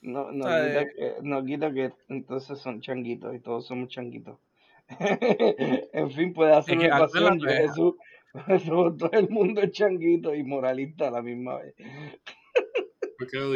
no, 0.00 0.30
no, 0.30 0.44
quita 0.44 0.82
eh 0.82 0.88
que, 0.96 1.16
no 1.22 1.44
quita 1.44 1.72
que 1.72 1.92
entonces 2.08 2.58
son 2.60 2.80
changuitos 2.80 3.34
y 3.34 3.40
todos 3.40 3.66
somos 3.66 3.88
changuitos. 3.88 4.38
en 5.92 6.10
fin, 6.10 6.32
puede 6.32 6.54
hacer 6.54 6.78
una 6.78 6.86
ecuación. 6.86 7.40
Jesús, 7.40 7.94
todo 8.98 9.10
el 9.12 9.28
mundo 9.28 9.60
es 9.60 9.72
changuito 9.72 10.34
y 10.34 10.42
moralista 10.44 11.08
a 11.08 11.10
la 11.10 11.20
misma 11.22 11.56
vez. 11.56 11.74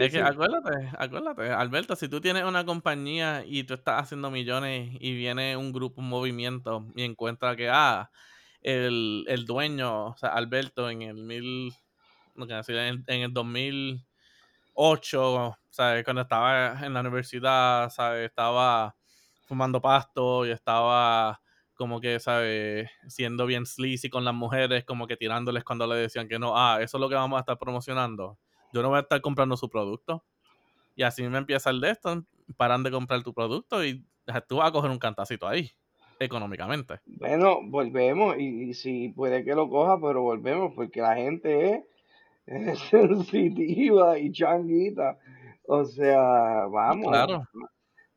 Es 0.00 0.10
que 0.10 0.20
acuérdate, 0.20 0.90
acuérdate, 0.98 1.50
Alberto, 1.50 1.94
si 1.94 2.08
tú 2.08 2.20
tienes 2.20 2.42
una 2.42 2.64
compañía 2.64 3.44
y 3.46 3.62
tú 3.62 3.74
estás 3.74 4.02
haciendo 4.02 4.28
millones 4.28 4.90
y 4.98 5.14
viene 5.14 5.56
un 5.56 5.72
grupo, 5.72 6.00
un 6.00 6.08
movimiento 6.08 6.84
y 6.96 7.04
encuentra 7.04 7.54
que, 7.54 7.68
ah, 7.70 8.10
el, 8.60 9.24
el 9.28 9.44
dueño, 9.44 10.06
o 10.06 10.16
sea, 10.16 10.30
Alberto 10.30 10.90
en 10.90 11.02
el 11.02 11.22
mil, 11.22 11.72
no 12.34 12.46
decir, 12.46 12.76
en, 12.76 13.04
en 13.06 13.20
el 13.22 13.32
2008, 13.32 15.56
¿sabes? 15.70 16.04
Cuando 16.04 16.22
estaba 16.22 16.84
en 16.84 16.94
la 16.94 17.00
universidad, 17.00 17.88
¿sabes? 17.90 18.28
Estaba 18.28 18.96
fumando 19.52 19.82
pasto 19.82 20.46
y 20.46 20.50
estaba 20.50 21.38
como 21.74 22.00
que, 22.00 22.18
¿sabes? 22.20 22.88
Siendo 23.06 23.44
bien 23.44 23.66
sleazy 23.66 24.08
con 24.08 24.24
las 24.24 24.32
mujeres, 24.32 24.82
como 24.86 25.06
que 25.06 25.18
tirándoles 25.18 25.62
cuando 25.62 25.86
le 25.86 25.96
decían 25.96 26.26
que 26.26 26.38
no, 26.38 26.56
ah, 26.56 26.78
eso 26.80 26.96
es 26.96 27.00
lo 27.02 27.08
que 27.10 27.16
vamos 27.16 27.36
a 27.36 27.40
estar 27.40 27.58
promocionando. 27.58 28.38
Yo 28.72 28.80
no 28.80 28.88
voy 28.88 28.96
a 28.96 29.02
estar 29.02 29.20
comprando 29.20 29.58
su 29.58 29.68
producto. 29.68 30.24
Y 30.96 31.02
así 31.02 31.22
me 31.22 31.36
empieza 31.36 31.68
el 31.68 31.82
de 31.82 31.90
esto, 31.90 32.24
paran 32.56 32.82
de 32.82 32.90
comprar 32.90 33.22
tu 33.22 33.34
producto 33.34 33.84
y 33.84 34.02
tú 34.48 34.56
vas 34.56 34.70
a 34.70 34.72
coger 34.72 34.90
un 34.90 34.98
cantacito 34.98 35.46
ahí, 35.46 35.70
económicamente. 36.18 37.00
Bueno, 37.04 37.58
volvemos 37.62 38.38
y, 38.38 38.72
si 38.72 39.10
puede 39.10 39.44
que 39.44 39.54
lo 39.54 39.68
coja, 39.68 40.00
pero 40.00 40.22
volvemos 40.22 40.72
porque 40.74 41.02
la 41.02 41.14
gente 41.16 41.84
es, 42.46 42.78
sensitiva 42.90 44.18
y 44.18 44.32
changuita. 44.32 45.18
O 45.66 45.84
sea, 45.84 46.66
vamos. 46.70 47.08
Claro. 47.08 47.46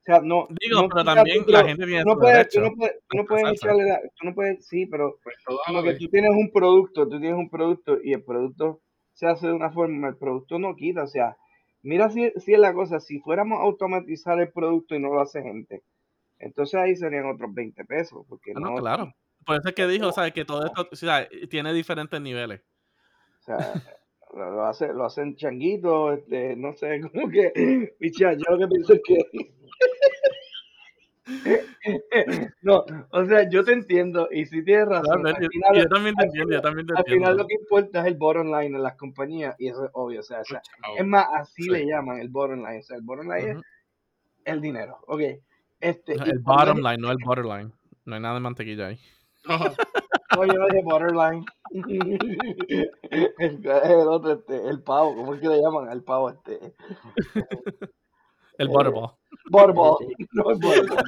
O 0.05 0.11
sea, 0.11 0.21
no. 0.21 0.47
Digo, 0.61 0.87
pero 0.87 1.03
también 1.03 1.43
la 1.47 1.65
gente 1.65 1.83
tiene 1.83 2.03
no 2.03 2.15
puedes, 2.15 2.47
tú 2.49 2.61
no 2.61 2.75
puedes, 2.75 2.99
tú 3.09 3.17
no 3.17 3.25
puedes 3.25 3.51
echarle 3.53 3.85
la, 3.85 3.99
tú 4.01 4.27
no 4.27 4.35
puedes, 4.35 4.67
sí, 4.67 4.85
pero 4.85 5.17
pues 5.23 5.35
como 5.65 5.81
que 5.81 5.95
tú 5.95 6.07
tienes 6.09 6.29
un 6.29 6.51
producto, 6.51 7.09
tú 7.09 7.19
tienes 7.19 7.39
un 7.39 7.49
producto 7.49 7.97
y 8.03 8.13
el 8.13 8.23
producto 8.23 8.81
se 9.13 9.25
hace 9.25 9.47
de 9.47 9.53
una 9.53 9.71
forma, 9.71 10.09
el 10.09 10.17
producto 10.17 10.59
no 10.59 10.75
quita, 10.75 11.05
o 11.05 11.07
sea, 11.07 11.37
mira 11.81 12.11
si, 12.11 12.31
si 12.35 12.53
es 12.53 12.59
la 12.59 12.75
cosa, 12.75 12.99
si 12.99 13.19
fuéramos 13.19 13.59
a 13.59 13.63
automatizar 13.63 14.39
el 14.39 14.51
producto 14.51 14.93
y 14.93 14.99
no 14.99 15.11
lo 15.11 15.21
hace 15.21 15.41
gente, 15.41 15.81
entonces 16.37 16.79
ahí 16.79 16.95
serían 16.95 17.25
otros 17.25 17.51
20 17.51 17.83
pesos, 17.85 18.27
porque 18.29 18.51
ah, 18.55 18.59
no, 18.59 18.75
claro. 18.75 19.11
Por 19.43 19.55
eso 19.57 19.69
es 19.69 19.75
que 19.75 19.87
dijo, 19.87 20.09
o 20.09 20.11
sea, 20.11 20.29
que 20.29 20.45
todo 20.45 20.67
esto 20.67 20.87
o 20.91 20.95
sea, 20.95 21.27
tiene 21.49 21.73
diferentes 21.73 22.21
niveles. 22.21 22.61
O 23.39 23.43
sea, 23.43 23.73
lo, 24.35 24.65
hace, 24.65 24.93
lo 24.93 25.05
hacen 25.05 25.35
changuitos, 25.35 26.19
este, 26.19 26.55
no 26.55 26.73
sé, 26.73 27.01
como 27.11 27.27
que, 27.29 27.95
picha, 27.99 28.33
yo 28.33 28.43
lo 28.49 28.59
que 28.59 28.67
pienso 28.67 28.93
es 28.93 29.01
que 29.03 29.55
no, 32.61 32.85
o 33.09 33.25
sea, 33.25 33.49
yo 33.49 33.63
te 33.63 33.73
entiendo 33.73 34.27
y 34.31 34.45
si 34.45 34.63
tienes 34.63 34.87
razón. 34.87 35.23
yo, 35.25 35.87
también 35.87 36.15
te 36.15 36.25
entiendo, 36.25 36.53
yo 36.53 36.61
también 36.61 36.87
te 36.87 36.93
al 36.95 37.03
final 37.03 37.37
lo 37.37 37.47
que 37.47 37.55
importa 37.55 38.01
es 38.01 38.05
el 38.05 38.15
bottom 38.15 38.47
line 38.47 38.75
en 38.75 38.83
las 38.83 38.95
compañías 38.95 39.55
y 39.57 39.69
eso 39.69 39.85
es 39.85 39.91
obvio. 39.93 40.19
O 40.19 40.23
sea, 40.23 40.41
es 40.41 41.05
más, 41.05 41.25
así 41.35 41.67
le 41.69 41.85
llaman 41.85 42.19
el 42.19 42.29
bottom 42.29 42.59
line. 42.59 42.79
O 42.79 42.83
sea, 42.83 42.97
el 42.97 43.03
bottom 43.03 43.27
line 43.27 43.51
es 43.51 43.57
el 44.45 44.61
dinero. 44.61 44.99
Ok. 45.07 45.21
Este, 45.79 46.13
el 46.13 46.39
bottom 46.39 46.77
line, 46.77 46.97
no 46.97 47.11
el 47.11 47.17
borderline. 47.23 47.71
No 48.05 48.15
hay 48.15 48.21
nada 48.21 48.35
de 48.35 48.41
mantequilla 48.41 48.87
ahí. 48.87 48.99
No, 50.35 50.43
yo 50.43 50.53
no 50.53 50.65
dije 50.65 50.83
borderline. 50.83 51.45
el, 53.39 53.65
el, 53.65 54.07
otro, 54.09 54.33
este, 54.33 54.67
el 54.67 54.83
pavo, 54.83 55.15
¿cómo 55.15 55.33
es 55.33 55.39
que 55.39 55.47
le 55.47 55.61
llaman? 55.61 55.89
El 55.89 56.03
pavo, 56.03 56.29
este. 56.29 56.73
El 58.57 58.67
butterball. 58.69 59.11
Butterball. 59.49 59.97
No 60.33 60.51
el 60.51 60.57
butterball. 60.57 61.03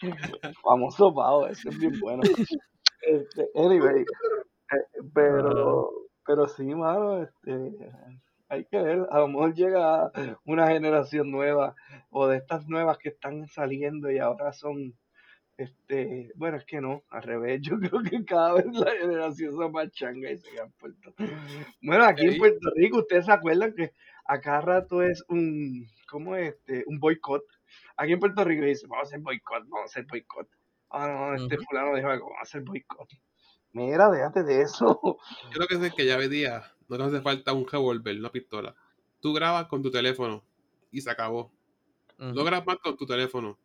Famoso 0.62 1.14
pavo, 1.14 1.46
ese 1.46 1.68
es 1.70 1.78
bien 1.78 1.98
bueno. 2.00 2.22
Este, 3.02 3.50
anyway, 3.54 4.02
eh, 4.02 5.02
pero, 5.14 5.90
pero 6.26 6.46
sí, 6.46 6.64
mano, 6.74 7.22
este, 7.22 7.72
hay 8.48 8.64
que 8.66 8.78
ver, 8.80 9.06
a 9.10 9.18
lo 9.20 9.28
mejor 9.28 9.54
llega 9.54 10.10
una 10.44 10.68
generación 10.68 11.30
nueva 11.30 11.74
o 12.10 12.26
de 12.28 12.38
estas 12.38 12.66
nuevas 12.68 12.98
que 12.98 13.10
están 13.10 13.46
saliendo 13.48 14.10
y 14.10 14.18
ahora 14.18 14.52
son, 14.52 14.94
este, 15.56 16.30
bueno, 16.34 16.56
es 16.56 16.64
que 16.64 16.80
no, 16.80 17.02
al 17.10 17.22
revés, 17.22 17.60
yo 17.62 17.78
creo 17.78 18.02
que 18.02 18.24
cada 18.24 18.54
vez 18.54 18.66
la 18.66 18.90
generación 18.92 19.56
son 19.56 19.72
más 19.72 19.90
changa 19.92 20.30
y 20.30 20.38
se 20.38 20.60
han 20.60 20.70
puesto. 20.72 21.14
Bueno, 21.82 22.04
aquí 22.04 22.26
en 22.26 22.38
Puerto 22.38 22.70
Rico, 22.74 22.98
ustedes 22.98 23.26
se 23.26 23.32
acuerdan 23.32 23.74
que 23.74 23.92
acá 24.24 24.60
rato 24.60 25.02
es 25.02 25.24
un, 25.28 25.86
¿cómo 26.08 26.36
es? 26.36 26.54
Este, 26.54 26.84
un 26.86 26.98
boicot. 26.98 27.44
Aquí 27.96 28.12
en 28.12 28.20
Puerto 28.20 28.44
Rico 28.44 28.64
dice, 28.64 28.86
vamos 28.86 29.06
a 29.06 29.08
hacer 29.08 29.20
boicot, 29.20 29.68
vamos 29.68 29.82
a 29.82 29.84
hacer 29.84 30.06
boicot. 30.06 30.48
Ah, 30.90 31.08
no, 31.08 31.34
este 31.34 31.58
fulano 31.58 31.94
dijo 31.96 32.08
algo, 32.08 32.26
vamos 32.26 32.38
a 32.38 32.42
hacer 32.42 32.62
boicot. 32.62 33.08
Mira, 33.72 34.10
déjate 34.10 34.44
de 34.44 34.62
eso. 34.62 35.00
Yo 35.52 35.58
lo 35.58 35.66
que 35.66 35.76
sé 35.76 35.88
es 35.88 35.94
que 35.94 36.06
ya 36.06 36.16
ve 36.16 36.28
día, 36.28 36.62
no 36.88 36.96
te 36.96 37.02
hace 37.02 37.20
falta 37.20 37.52
un 37.52 37.66
revólver, 37.66 38.16
una 38.18 38.30
pistola. 38.30 38.74
Tú 39.20 39.32
grabas 39.32 39.66
con 39.66 39.82
tu 39.82 39.90
teléfono 39.90 40.44
y 40.90 41.00
se 41.00 41.10
acabó. 41.10 41.52
No 42.18 42.44
grabas 42.44 42.78
con 42.78 42.96
tu 42.96 43.06
teléfono. 43.06 43.58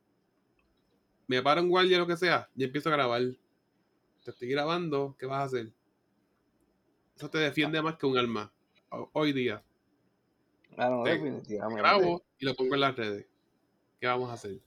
Me 1.28 1.44
paro 1.44 1.62
un 1.62 1.70
guardia, 1.70 2.00
lo 2.00 2.08
que 2.08 2.18
sea, 2.18 2.50
y 2.56 2.64
empiezo 2.64 2.90
a 2.90 2.94
grabar. 2.94 3.22
Te 4.24 4.32
estoy 4.32 4.50
grabando, 4.50 5.16
¿qué 5.20 5.28
vas 5.28 5.42
a 5.42 5.44
hacer? 5.44 5.72
Eso 7.16 7.30
te 7.30 7.38
defiende 7.38 7.82
más 7.82 7.98
que 7.98 8.08
un 8.08 8.18
arma. 8.18 8.52
Hoy 9.14 9.34
día. 9.34 9.64
Ah, 10.80 11.02
definitivamente. 11.04 11.82
Grabo 11.82 12.24
y 12.40 12.46
lo 12.46 12.56
pongo 12.56 12.76
en 12.76 12.82
las 12.82 12.96
redes. 12.96 13.26
¿Qué 14.00 14.08
vamos 14.08 14.30
a 14.30 14.34
hacer? 14.34 14.60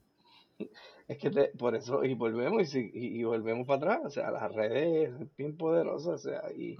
Es 1.08 1.18
que 1.18 1.30
por 1.58 1.74
eso, 1.74 2.04
y 2.04 2.14
volvemos 2.14 2.74
y, 2.74 2.90
y, 2.92 3.24
volvemos 3.24 3.66
para 3.66 3.78
atrás, 3.78 4.00
o 4.04 4.10
sea, 4.10 4.30
las 4.30 4.52
redes 4.52 5.10
es 5.10 5.36
bien 5.36 5.56
poderosas, 5.56 6.14
o 6.14 6.30
sea, 6.30 6.42
y, 6.54 6.76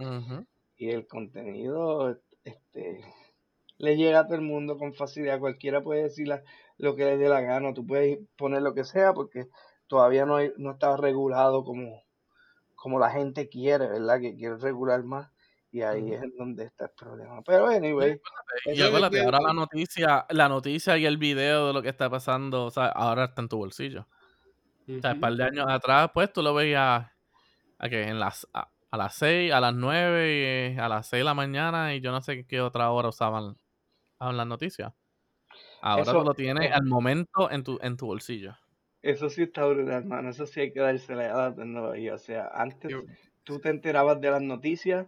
y 0.77 0.91
el 0.91 1.07
contenido 1.07 2.19
este, 2.45 3.01
le 3.79 3.97
llega 3.97 4.21
a 4.21 4.25
todo 4.27 4.37
el 4.37 4.43
mundo 4.43 4.79
con 4.79 4.95
facilidad, 4.95 5.41
cualquiera 5.41 5.83
puede 5.83 6.05
decir 6.05 6.29
lo 6.79 6.95
que 6.95 7.05
le 7.05 7.17
dé 7.17 7.29
la 7.29 7.41
gana, 7.41 7.75
tú 7.75 7.87
puedes 7.87 8.21
poner 8.37 8.63
lo 8.63 8.75
que 8.75 8.85
sea 8.85 9.13
porque 9.13 9.49
todavía 9.87 10.25
no, 10.25 10.37
hay, 10.37 10.53
no 10.57 10.73
está 10.73 10.97
regulado 10.97 11.65
como, 11.65 12.05
como 12.77 12.99
la 12.99 13.11
gente 13.11 13.49
quiere, 13.49 13.89
¿verdad? 13.89 14.21
Que 14.21 14.37
quiere 14.37 14.57
regular 14.57 15.03
más. 15.03 15.32
Y 15.73 15.81
ahí 15.81 16.13
es 16.13 16.21
donde 16.37 16.65
está 16.65 16.85
el 16.85 16.91
problema. 16.91 17.41
Pero 17.47 17.67
anyway. 17.67 18.21
Y 18.67 18.83
acuérdate, 18.83 19.25
ahora 19.25 19.39
la 19.41 19.55
noticia, 19.55 20.27
la 20.29 20.49
noticia 20.49 20.99
y 20.99 21.07
el 21.07 21.17
video 21.17 21.69
de 21.69 21.73
lo 21.73 21.81
que 21.81 21.89
está 21.89 22.11
pasando, 22.11 22.67
o 22.67 22.71
sea, 22.71 22.89
ahora 22.89 23.25
está 23.25 23.41
en 23.41 23.49
tu 23.49 23.57
bolsillo. 23.57 24.07
O 24.87 25.01
sea, 25.01 25.13
un 25.13 25.21
par 25.21 25.33
de 25.35 25.45
años 25.45 25.65
atrás, 25.67 26.11
pues 26.13 26.31
tú 26.31 26.43
lo 26.43 26.53
veías 26.53 27.11
a, 27.79 27.89
que 27.89 28.03
en 28.03 28.21
las, 28.21 28.47
a, 28.53 28.69
las 28.93 29.15
6, 29.15 29.51
a 29.51 29.61
las 29.61 29.75
9, 29.75 30.77
a 30.79 30.89
las 30.91 31.07
6 31.09 31.21
de 31.21 31.25
la 31.25 31.35
mañana 31.35 31.95
y 31.95 32.03
yo 32.03 32.13
no 32.13 32.21
sé 32.21 32.45
qué 32.47 32.61
otra 32.61 32.91
hora 32.91 33.09
usaban 33.09 33.57
las 34.21 34.47
noticias. 34.47 34.93
Ahora 35.81 36.03
Eso, 36.03 36.19
tú 36.19 36.25
lo 36.25 36.35
tienes 36.35 36.69
eh, 36.69 36.73
al 36.73 36.85
momento 36.85 37.51
en 37.51 37.63
tu, 37.65 37.79
en 37.81 37.97
tu 37.97 38.07
bolsillo. 38.07 38.57
eso 39.01 39.31
sí 39.31 39.43
está 39.43 39.65
brutal, 39.65 39.95
hermano. 40.03 40.29
Eso 40.31 40.47
sí 40.47 40.61
hay 40.61 40.73
que 40.73 40.81
dársela 40.81 41.33
a 41.33 41.49
la 41.49 41.55
tecnología. 41.55 42.15
O 42.15 42.19
sea, 42.19 42.51
antes 42.55 42.91
Yo- 42.91 43.03
tú 43.43 43.59
te 43.59 43.71
enterabas 43.71 44.21
de 44.21 44.31
las 44.31 44.43
noticias 44.43 45.07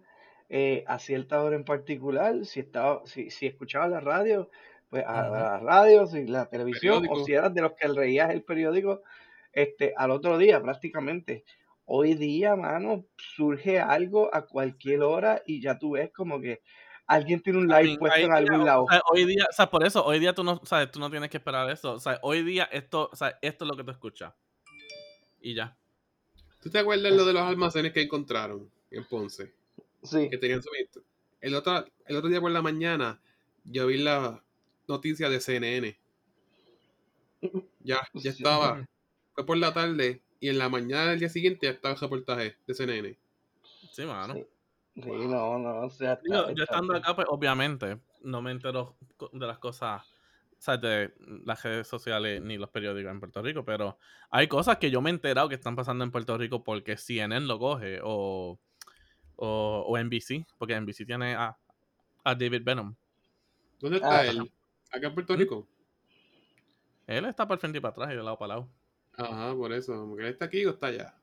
eh, 0.57 0.85
a 0.87 1.01
cierta 1.01 1.43
hora 1.43 1.57
en 1.57 1.65
particular. 1.65 2.45
Si 2.45 2.61
estaba, 2.61 3.05
si, 3.07 3.29
si 3.29 3.47
escuchabas 3.47 3.91
la 3.91 3.99
radio, 3.99 4.49
pues 4.89 5.05
a, 5.05 5.27
a 5.27 5.29
la 5.29 5.59
radio, 5.59 6.07
si 6.07 6.29
la 6.29 6.49
televisión, 6.49 7.09
o 7.11 7.25
si 7.25 7.33
eras 7.33 7.53
de 7.53 7.61
los 7.61 7.73
que 7.73 7.89
leías 7.89 8.31
el 8.31 8.45
periódico, 8.45 9.03
este, 9.53 9.95
al 9.97 10.13
otro 10.13 10.39
día 10.39 10.63
prácticamente. 10.63 11.45
Hoy 11.87 12.15
día, 12.15 12.55
mano, 12.55 13.05
surge 13.17 13.81
algo 13.81 14.33
a 14.33 14.47
cualquier 14.47 15.03
hora 15.03 15.43
y 15.45 15.61
ya 15.61 15.77
tú 15.77 15.95
ves 15.95 16.13
como 16.13 16.41
que 16.41 16.63
alguien 17.09 17.43
tiene 17.43 17.59
un 17.59 17.67
live 17.67 17.99
puesto 17.99 18.21
en 18.21 18.27
día, 18.27 18.37
algún 18.37 18.61
o 18.61 18.65
lado. 18.65 18.87
sea, 18.89 19.03
hoy 19.11 19.25
día, 19.25 19.47
o 19.51 19.53
sea, 19.53 19.69
por 19.69 19.85
eso, 19.85 20.05
hoy 20.05 20.21
día 20.21 20.35
tú 20.35 20.45
no, 20.45 20.61
sabes, 20.63 20.89
tú 20.89 21.01
no 21.01 21.11
tienes 21.11 21.31
que 21.31 21.39
esperar 21.39 21.69
eso. 21.69 21.95
O 21.95 21.99
sea, 21.99 22.21
hoy 22.23 22.45
día 22.45 22.69
esto, 22.71 23.11
o 23.13 23.17
sea, 23.17 23.37
esto 23.43 23.65
es 23.65 23.71
lo 23.73 23.77
que 23.77 23.83
tú 23.83 23.91
escuchas. 23.91 24.33
Y 25.41 25.57
ya. 25.57 25.77
¿Tú 26.63 26.71
te 26.71 26.79
acuerdas 26.79 27.13
lo 27.13 27.25
de 27.25 27.33
los 27.33 27.43
almacenes 27.43 27.93
que 27.93 28.03
encontraron 28.03 28.71
en 28.93 29.05
Ponce? 29.05 29.64
Sí, 30.05 30.31
Que 30.31 30.39
tenían 30.39 30.63
suministro. 30.63 31.03
El 31.41 31.55
otro, 31.55 31.85
el 32.07 32.17
otro 32.17 32.29
día 32.31 32.41
por 32.41 32.51
la 32.53 32.63
mañana 32.63 33.21
yo 33.65 33.87
vi 33.89 33.99
la 33.99 34.43
noticia 34.87 35.29
de 35.29 35.41
CNN. 35.41 35.97
Ya, 37.81 38.01
ya 38.15 38.31
estaba. 38.31 38.87
Fue 39.35 39.45
por 39.45 39.57
la 39.59 39.73
tarde 39.75 40.23
y 40.41 40.49
en 40.49 40.59
la 40.59 40.69
mañana 40.69 41.11
del 41.11 41.19
día 41.19 41.29
siguiente 41.29 41.67
ya 41.67 41.73
estaba 41.73 41.95
el 41.95 42.01
reportaje 42.01 42.57
de 42.67 42.75
CNN. 42.75 43.17
Sí, 43.91 44.05
mano. 44.05 44.35
sí. 44.35 44.47
Sí, 44.97 45.11
no, 45.11 45.59
no, 45.59 45.81
o 45.87 45.91
sea, 45.91 46.13
está, 46.13 46.23
yo 46.29 46.49
está- 46.51 46.63
estando 46.63 46.95
acá, 46.95 47.17
pues 47.17 47.27
obviamente 47.29 47.99
no 48.23 48.41
me 48.41 48.53
entero 48.53 48.95
de 49.33 49.45
las 49.45 49.59
cosas, 49.59 50.03
o 50.53 50.61
sea, 50.63 50.77
de 50.77 51.13
las 51.45 51.61
redes 51.65 51.89
sociales 51.89 52.41
ni 52.41 52.59
los 52.59 52.71
periódicos 52.71 53.11
en 53.11 53.19
Puerto 53.19 53.43
Rico, 53.43 53.65
pero 53.65 53.99
hay 54.31 54.47
cosas 54.47 54.77
que 54.79 54.93
yo 54.93 55.01
me 55.03 55.11
he 55.11 55.13
enterado 55.13 55.49
que 55.49 55.57
están 55.57 55.75
pasando 55.75 56.05
en 56.05 56.13
Puerto 56.13 56.39
Rico 56.39 56.63
porque 56.63 56.97
CNN 56.97 57.45
lo 57.47 57.59
coge 57.59 57.99
o, 58.05 58.61
o, 59.37 59.85
o 59.87 59.99
NBC, 59.99 60.45
porque 60.59 60.79
NBC 60.81 61.05
tiene 61.07 61.35
a, 61.35 61.57
a 62.25 62.35
David 62.35 62.63
Benham. 62.65 62.95
¿Dónde 63.81 63.97
está 63.99 64.21
Ah. 64.21 64.27
él? 64.27 64.51
¿Acá 64.93 65.07
en 65.09 65.15
Puerto. 65.15 65.37
Rico? 65.37 65.67
Él 67.07 67.25
está 67.27 67.47
para 67.47 67.55
el 67.57 67.61
frente 67.61 67.79
y 67.79 67.81
para 67.81 67.93
atrás 67.93 68.13
y 68.13 68.17
de 68.17 68.23
lado 68.23 68.39
para 68.39 68.55
lado. 68.55 68.69
Ajá, 69.17 69.55
por 69.55 69.73
eso. 69.73 70.07
Porque 70.09 70.23
él 70.25 70.31
está 70.31 70.47
aquí 70.47 70.65
o 70.65 70.71
está 70.71 70.87
allá. 70.89 71.15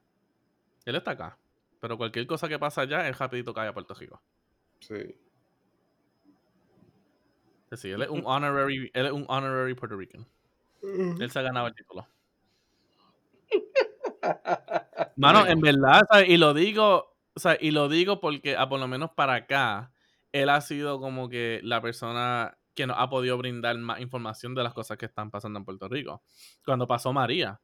Él 0.85 0.95
está 0.95 1.11
acá. 1.11 1.37
Pero 1.79 1.97
cualquier 1.97 2.27
cosa 2.27 2.47
que 2.47 2.59
pasa 2.59 2.81
allá, 2.81 3.07
él 3.07 3.15
rapidito 3.15 3.53
cae 3.53 3.67
a 3.67 3.73
Puerto 3.73 3.93
Rico. 3.95 4.21
Sí. 4.79 4.93
Es 4.95 5.15
decir, 7.69 7.93
él 7.93 8.01
es 8.03 8.09
un 8.09 8.21
honorary, 8.25 8.91
él 8.93 9.05
es 9.05 9.11
un 9.11 9.25
honorary 9.27 9.73
Puerto 9.73 9.97
Rican. 9.97 10.25
Él 10.83 11.29
se 11.31 11.39
ha 11.39 11.43
ganado 11.43 11.67
el 11.67 11.75
título. 11.75 12.07
Mano, 15.15 15.45
en 15.47 15.59
verdad, 15.61 16.01
¿sabes? 16.09 16.29
y 16.29 16.37
lo 16.37 16.53
digo, 16.53 17.10
sea, 17.41 17.57
y 17.59 17.71
lo 17.71 17.89
digo 17.89 18.19
porque, 18.19 18.55
ah, 18.55 18.69
por 18.69 18.79
lo 18.79 18.87
menos 18.87 19.11
para 19.11 19.35
acá, 19.35 19.91
él 20.31 20.49
ha 20.49 20.61
sido 20.61 20.99
como 20.99 21.29
que 21.29 21.59
la 21.63 21.81
persona 21.81 22.57
que 22.73 22.87
nos 22.87 22.97
ha 22.99 23.09
podido 23.09 23.37
brindar 23.37 23.77
más 23.77 23.99
información 23.99 24.55
de 24.55 24.63
las 24.63 24.73
cosas 24.73 24.97
que 24.97 25.05
están 25.05 25.29
pasando 25.29 25.59
en 25.59 25.65
Puerto 25.65 25.87
Rico. 25.87 26.23
Cuando 26.65 26.87
pasó 26.87 27.11
María. 27.13 27.59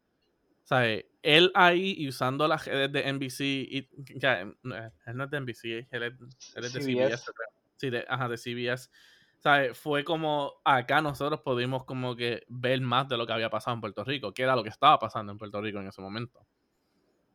¿Sabes? 0.63 1.05
Él 1.21 1.51
ahí 1.55 1.95
y 1.97 2.09
usando 2.09 2.45
las 2.45 2.65
redes 2.65 2.91
de 2.91 3.13
NBC, 3.13 3.41
y, 3.41 3.89
ya, 4.15 4.41
él 4.41 4.57
no 4.63 5.23
es 5.23 5.29
de 5.29 5.39
NBC, 5.39 5.87
él 5.91 6.03
es, 6.03 6.13
él 6.55 6.65
es 6.65 6.73
de 6.73 6.81
CBS. 6.81 7.31
Sí, 7.77 7.89
de, 7.89 8.05
ajá, 8.09 8.27
de 8.27 8.37
CBS. 8.37 8.89
Fue 9.75 10.03
como 10.03 10.55
acá 10.65 11.01
nosotros 11.01 11.39
pudimos 11.39 11.85
como 11.85 12.17
que 12.17 12.43
ver 12.49 12.81
más 12.81 13.07
de 13.07 13.15
lo 13.15 13.25
que 13.25 13.31
había 13.31 13.49
pasado 13.49 13.75
en 13.75 13.81
Puerto 13.81 14.03
Rico, 14.03 14.33
que 14.33 14.43
era 14.43 14.57
lo 14.57 14.63
que 14.63 14.69
estaba 14.69 14.99
pasando 14.99 15.31
en 15.31 15.37
Puerto 15.37 15.61
Rico 15.61 15.79
en 15.79 15.87
ese 15.87 16.01
momento. 16.01 16.45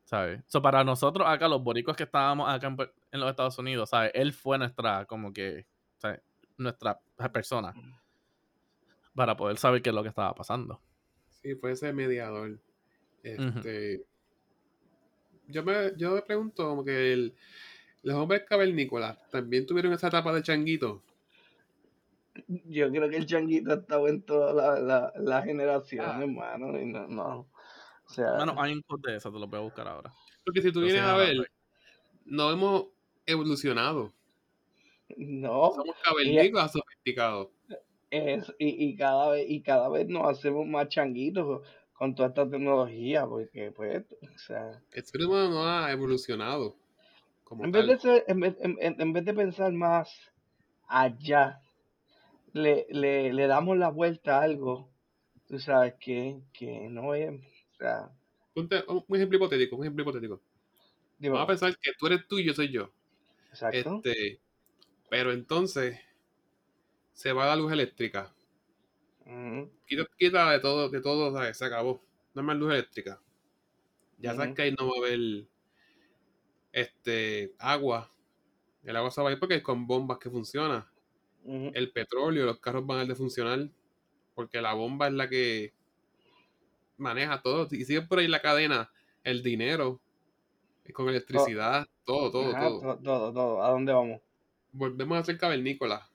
¿Sabes? 0.05 0.43
So, 0.47 0.61
para 0.61 0.85
nosotros 0.85 1.27
acá, 1.27 1.49
los 1.49 1.63
boricos 1.63 1.97
que 1.97 2.03
estábamos 2.05 2.49
acá 2.51 2.67
en, 3.13 3.21
los 3.21 3.31
Estados 3.31 3.59
Unidos, 3.59 3.89
¿sabes? 3.91 4.11
Él 4.15 4.33
fue 4.33 4.59
nuestra, 4.59 5.07
como 5.07 5.33
que, 5.33 5.67
¿sabes? 5.99 6.21
Nuestra 6.59 7.01
persona 7.33 7.73
para 9.15 9.37
poder 9.37 9.57
saber 9.59 9.83
qué 9.83 9.91
es 9.91 9.95
lo 9.95 10.03
que 10.03 10.09
estaba 10.09 10.35
pasando. 10.35 10.81
Sí, 11.29 11.55
fue 11.55 11.73
ese 11.73 11.93
mediador. 11.93 12.59
Este. 13.23 14.05
Yo 15.49 15.63
me, 15.63 15.93
yo 15.97 16.15
me 16.15 16.23
pregunto, 16.23 16.69
como 16.69 16.85
que 16.85 17.13
el- 17.13 17.35
los 18.03 18.17
hombres 18.17 18.45
cavernícolas 18.49 19.19
también 19.31 19.67
tuvieron 19.67 19.93
esa 19.93 20.09
etapa 20.09 20.33
de 20.33 20.43
changuito. 20.43 21.03
Yo 22.49 22.91
creo 22.91 23.09
que 23.11 23.17
el 23.17 23.27
changuito 23.27 23.71
ha 23.71 23.75
estado 23.75 24.09
en 24.09 24.23
toda 24.23 24.53
la, 24.55 24.81
la, 24.81 25.13
la 25.17 25.43
generación, 25.43 26.05
Ah. 26.09 26.19
hermano. 26.23 26.81
Y 26.81 26.87
no, 26.87 27.07
no. 27.07 27.47
O 28.13 28.15
sea, 28.15 28.35
Bueno, 28.35 28.55
hay 28.59 28.75
un 28.75 28.83
code 28.83 29.11
de 29.11 29.17
eso, 29.17 29.33
te 29.33 29.39
lo 29.39 29.47
voy 29.47 29.59
a 29.59 29.63
buscar 29.63 29.89
ahora. 29.89 30.13
Porque 30.45 30.61
si 30.61 30.71
tú 30.71 30.83
vienes 30.83 31.01
a 31.01 31.17
ver, 31.17 31.51
no 32.27 32.51
hemos 32.51 32.89
evolucionado. 33.25 34.13
no. 35.17 35.73
Somos 35.75 35.97
cavernícolas 36.05 36.73
sofisticados. 36.73 37.49
Es, 38.11 38.53
y, 38.59 38.85
y 38.91 38.97
cada 38.97 39.31
vez, 39.31 39.47
y 39.49 39.63
cada 39.63 39.89
vez 39.89 40.07
nos 40.09 40.29
hacemos 40.29 40.67
más 40.67 40.89
changuitos 40.91 41.67
con 41.95 42.15
toda 42.15 42.29
esta 42.29 42.47
tecnología, 42.47 43.27
porque 43.27 43.73
pues, 43.73 44.05
o 44.35 44.39
sea, 44.39 44.83
El 44.91 45.05
ser 45.05 45.25
humano 45.25 45.49
no 45.49 45.67
ha 45.67 45.91
evolucionado. 45.91 46.77
Como 47.45 47.65
en 47.65 47.73
vez 47.73 47.87
de 47.87 47.99
ser, 47.99 48.25
en 48.29 48.41
vez, 48.41 48.57
en, 48.61 49.13
vez 49.15 49.25
de 49.25 49.33
pensar 49.33 49.73
más 49.73 50.15
allá, 50.87 51.63
le, 52.53 52.87
le, 52.91 53.33
le 53.33 53.47
damos 53.47 53.79
la 53.79 53.89
vuelta 53.89 54.39
a 54.39 54.43
algo, 54.43 54.91
tú 55.49 55.59
sabes, 55.59 55.95
que, 55.99 56.43
que 56.53 56.89
no 56.91 57.15
es, 57.15 57.41
sea, 57.83 58.11
un 58.55 59.17
ejemplo 59.17 59.37
hipotético, 59.37 59.77
un 59.77 59.83
ejemplo 59.83 60.03
hipotético. 60.03 60.41
Vamos 61.19 61.41
a 61.41 61.47
pensar 61.47 61.79
que 61.79 61.93
tú 61.99 62.07
eres 62.07 62.27
tú 62.27 62.39
y 62.39 62.45
yo 62.45 62.53
soy 62.53 62.71
yo. 62.71 62.91
exacto. 63.51 64.01
Este, 64.05 64.41
pero 65.09 65.33
entonces 65.33 65.99
se 67.13 67.33
va 67.33 67.47
la 67.47 67.57
luz 67.57 67.73
eléctrica. 67.73 68.35
Quita, 69.87 70.07
quita 70.19 70.51
de 70.51 70.61
todo, 70.61 70.89
de 70.89 71.01
todo, 71.01 71.33
¿sabes? 71.33 71.57
se 71.57 71.65
acabó. 71.65 72.03
No 72.35 72.41
hay 72.41 72.47
más 72.47 72.57
luz 72.57 72.73
eléctrica. 72.73 73.21
Ya 74.19 74.35
sabes 74.35 74.55
que 74.55 74.63
ahí 74.63 74.75
no 74.79 74.87
va 74.87 74.93
a 74.97 75.07
haber 75.07 75.47
este 76.73 77.55
agua. 77.59 78.11
El 78.85 78.97
agua 78.97 79.11
se 79.11 79.23
va 79.23 79.29
a 79.29 79.33
ir 79.33 79.39
porque 79.39 79.57
es 79.57 79.63
con 79.63 79.87
bombas 79.87 80.19
que 80.19 80.31
funciona. 80.31 80.91
El 81.45 81.93
petróleo, 81.93 82.47
los 82.47 82.59
carros 82.59 82.87
van 82.87 82.99
a 82.99 83.01
dejar 83.01 83.15
de 83.15 83.19
funcionar. 83.19 83.69
Porque 84.35 84.61
la 84.61 84.75
bomba 84.75 85.09
es 85.09 85.13
la 85.13 85.29
que 85.29 85.73
maneja 86.97 87.41
todo. 87.43 87.67
Y 87.71 87.85
sigue 87.85 88.03
por 88.03 88.19
ahí 88.19 88.29
la 88.29 88.41
cadena, 88.43 88.91
el 89.25 89.43
dinero, 89.43 90.01
con 90.93 91.09
electricidad, 91.09 91.87
todo, 92.05 92.31
todo, 92.31 92.51
Ajá, 92.55 92.69
todo. 92.69 92.81
to- 92.81 93.03
todo, 93.03 93.33
todo. 93.33 93.63
¿A 93.63 93.71
dónde 93.71 93.93
vamos? 93.93 94.21
volvemos 94.73 95.19
a 95.19 95.25
ser 95.25 95.37
cavernícolas. 95.39 96.11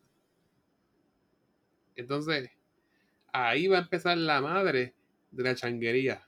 Entonces, 1.95 2.49
ahí 3.31 3.67
va 3.67 3.77
a 3.77 3.81
empezar 3.81 4.17
la 4.17 4.41
madre 4.41 4.95
de 5.31 5.43
la 5.43 5.55
changuería. 5.55 6.23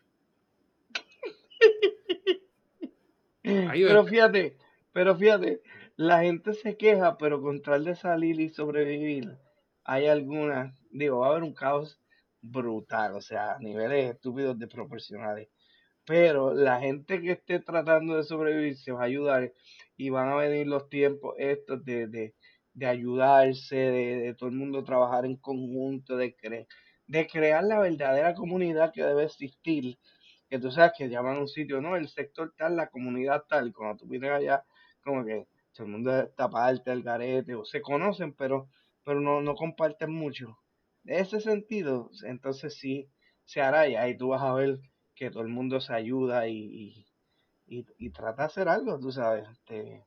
Ahí 3.43 3.83
va. 3.83 3.89
Pero 3.89 4.05
fíjate, 4.05 4.57
pero 4.93 5.15
fíjate, 5.15 5.61
la 5.95 6.21
gente 6.21 6.53
se 6.53 6.77
queja, 6.77 7.17
pero 7.17 7.41
con 7.41 7.61
tal 7.61 7.83
de 7.85 7.95
salir 7.95 8.39
y 8.39 8.49
sobrevivir, 8.49 9.37
hay 9.83 10.07
algunas, 10.07 10.75
digo, 10.91 11.19
va 11.19 11.27
a 11.27 11.29
haber 11.31 11.43
un 11.43 11.53
caos 11.53 11.99
brutal, 12.41 13.15
o 13.15 13.21
sea, 13.21 13.53
a 13.53 13.59
niveles 13.59 14.15
estúpidos 14.15 14.57
desproporcionales. 14.59 15.49
Pero 16.05 16.53
la 16.53 16.79
gente 16.79 17.21
que 17.21 17.31
esté 17.31 17.59
tratando 17.59 18.17
de 18.17 18.23
sobrevivir 18.23 18.77
se 18.77 18.91
va 18.91 19.01
a 19.01 19.05
ayudar 19.05 19.53
y 19.97 20.09
van 20.09 20.29
a 20.29 20.35
venir 20.35 20.67
los 20.67 20.89
tiempos 20.89 21.35
estos 21.37 21.83
de, 21.85 22.07
de, 22.07 22.35
de 22.73 22.85
ayudarse, 22.87 23.75
de, 23.75 24.17
de 24.17 24.33
todo 24.35 24.49
el 24.49 24.55
mundo 24.55 24.83
trabajar 24.83 25.25
en 25.25 25.37
conjunto, 25.37 26.17
de, 26.17 26.35
de 27.07 27.27
crear 27.27 27.63
la 27.63 27.79
verdadera 27.79 28.33
comunidad 28.35 28.91
que 28.93 29.03
debe 29.03 29.25
existir 29.25 29.97
que 30.49 30.59
tú 30.59 30.71
sabes 30.71 30.93
que 30.97 31.09
llaman 31.09 31.37
un 31.37 31.47
sitio, 31.47 31.79
no, 31.79 31.95
el 31.95 32.09
sector 32.09 32.53
tal, 32.57 32.75
la 32.75 32.89
comunidad 32.89 33.43
tal, 33.47 33.71
cuando 33.73 33.97
tú 33.97 34.07
vienes 34.07 34.31
allá, 34.31 34.65
como 35.03 35.23
que 35.23 35.47
todo 35.73 35.85
el 35.85 35.91
mundo 35.93 36.19
está 36.21 36.49
parte 36.49 36.89
del 36.89 37.03
garete, 37.03 37.53
o 37.55 37.63
se 37.65 37.81
conocen, 37.81 38.33
pero, 38.33 38.67
pero 39.03 39.21
no, 39.21 39.41
no 39.41 39.55
comparten 39.55 40.11
mucho. 40.11 40.57
Ese 41.09 41.41
sentido, 41.41 42.09
entonces 42.23 42.75
sí 42.75 43.09
se 43.43 43.61
hará 43.61 43.87
y 43.89 43.95
ahí 43.95 44.15
tú 44.17 44.29
vas 44.29 44.41
a 44.43 44.53
ver 44.53 44.79
que 45.15 45.29
todo 45.31 45.43
el 45.43 45.49
mundo 45.49 45.81
se 45.81 45.93
ayuda 45.93 46.47
y, 46.47 46.55
y, 47.67 47.79
y, 47.79 47.85
y 47.97 48.09
trata 48.11 48.43
de 48.43 48.47
hacer 48.47 48.69
algo, 48.69 48.99
tú 48.99 49.11
sabes, 49.11 49.47
este, 49.49 50.05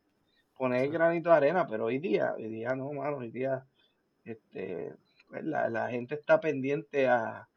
poner 0.57 0.85
el 0.85 0.93
granito 0.93 1.31
de 1.31 1.37
arena, 1.37 1.67
pero 1.69 1.87
hoy 1.87 1.99
día, 1.99 2.35
hoy 2.35 2.49
día 2.49 2.75
no, 2.77 2.93
mano, 2.93 3.19
hoy 3.19 3.31
día, 3.31 3.67
este, 4.25 4.95
pues 5.29 5.45
la, 5.45 5.71
la 5.71 5.91
gente 5.91 6.17
está 6.17 6.41
pendiente 6.41 7.09
a 7.09 7.49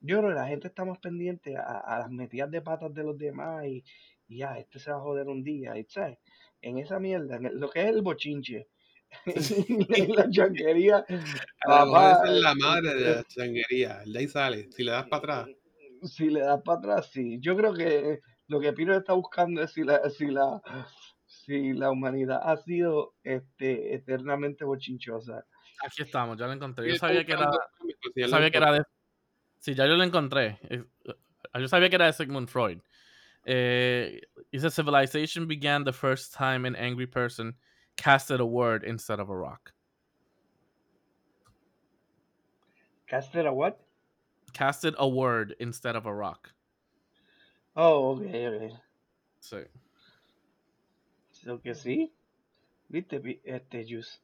Yo 0.00 0.18
creo 0.18 0.30
que 0.30 0.36
la 0.36 0.46
gente 0.48 0.68
está 0.68 0.84
más 0.84 0.98
pendiente 0.98 1.56
a, 1.56 1.62
a 1.80 1.98
las 2.00 2.10
metidas 2.10 2.50
de 2.50 2.62
patas 2.62 2.94
de 2.94 3.02
los 3.04 3.18
demás 3.18 3.66
y, 3.66 3.84
y 4.28 4.38
ya, 4.38 4.58
este 4.58 4.78
se 4.78 4.90
va 4.92 4.98
a 4.98 5.00
joder 5.00 5.28
un 5.28 5.42
día, 5.42 5.76
y, 5.78 5.84
¿sabes? 5.84 6.18
En 6.60 6.78
esa 6.78 6.98
mierda, 7.00 7.36
en 7.36 7.46
el- 7.46 7.58
lo 7.60 7.70
que 7.70 7.80
es 7.82 7.88
el 7.88 8.02
bochinche, 8.02 8.68
la 10.16 10.30
chanquería, 10.30 11.04
A 11.66 11.80
lo 11.80 11.86
mejor 11.86 12.04
esa 12.04 12.16
papá, 12.16 12.22
es 12.24 12.42
la 12.42 12.54
madre 12.54 12.94
de 12.94 13.10
eh, 13.10 13.14
la 13.16 13.24
changuería. 13.24 14.02
El 14.02 14.12
de 14.12 14.18
ahí 14.18 14.28
sale. 14.28 14.72
Si 14.72 14.82
le 14.82 14.92
das 14.92 15.06
para 15.06 15.18
atrás. 15.18 15.48
si 16.02 16.30
le 16.30 16.40
das 16.40 16.62
para 16.62 16.78
atrás, 16.78 17.10
sí. 17.12 17.38
Yo 17.40 17.56
creo 17.56 17.74
que 17.74 18.20
lo 18.48 18.60
que 18.60 18.72
Piro 18.72 18.96
está 18.96 19.12
buscando 19.12 19.62
es 19.62 19.72
si 19.72 19.84
la, 19.84 20.08
si 20.10 20.26
la, 20.26 20.60
si 21.26 21.72
la 21.72 21.90
humanidad 21.90 22.40
ha 22.42 22.56
sido 22.56 23.14
este, 23.22 23.94
eternamente 23.94 24.64
bochinchosa. 24.64 25.44
Aquí 25.84 26.02
estamos, 26.02 26.38
ya 26.38 26.46
lo 26.46 26.52
encontré. 26.52 26.88
Yo 26.88 26.96
sabía 26.96 27.24
que 27.24 27.32
era, 27.32 27.50
yo 28.14 28.28
sabía 28.28 28.50
que 28.50 28.56
era 28.56 28.72
de... 28.72 28.82
Sí, 29.58 29.74
ya 29.74 29.86
yo 29.86 29.94
lo 29.94 30.04
encontré. 30.04 30.58
Eh, 30.68 30.84
Yo 31.58 31.68
sabía 31.68 31.88
que 31.88 31.96
era 31.96 32.06
de 32.06 32.12
Sigmund 32.12 32.48
Freud. 32.48 32.80
Eh, 33.46 34.20
dice 34.50 34.70
civilization 34.70 35.46
began 35.46 35.84
the 35.84 35.92
first 35.92 36.34
time 36.34 36.66
an 36.66 36.74
angry 36.76 37.06
person 37.06 37.54
casted 37.96 38.40
a 38.40 38.46
word 38.46 38.84
instead 38.84 39.20
of 39.20 39.30
a 39.30 39.36
rock. 39.36 39.72
¿Casted 43.06 43.46
a 43.46 43.52
what? 43.52 43.80
Casted 44.52 44.94
a 44.98 45.08
word 45.08 45.54
instead 45.60 45.96
of 45.96 46.06
a 46.06 46.14
rock. 46.14 46.52
Oh, 47.76 48.12
ok, 48.12 48.22
ok. 48.22 48.72
Sí. 49.40 49.64
Lo 51.44 51.58
que 51.58 51.74
sí. 51.74 52.12
¿Viste, 52.88 53.40
este, 53.44 53.84
Juice? 53.84 54.20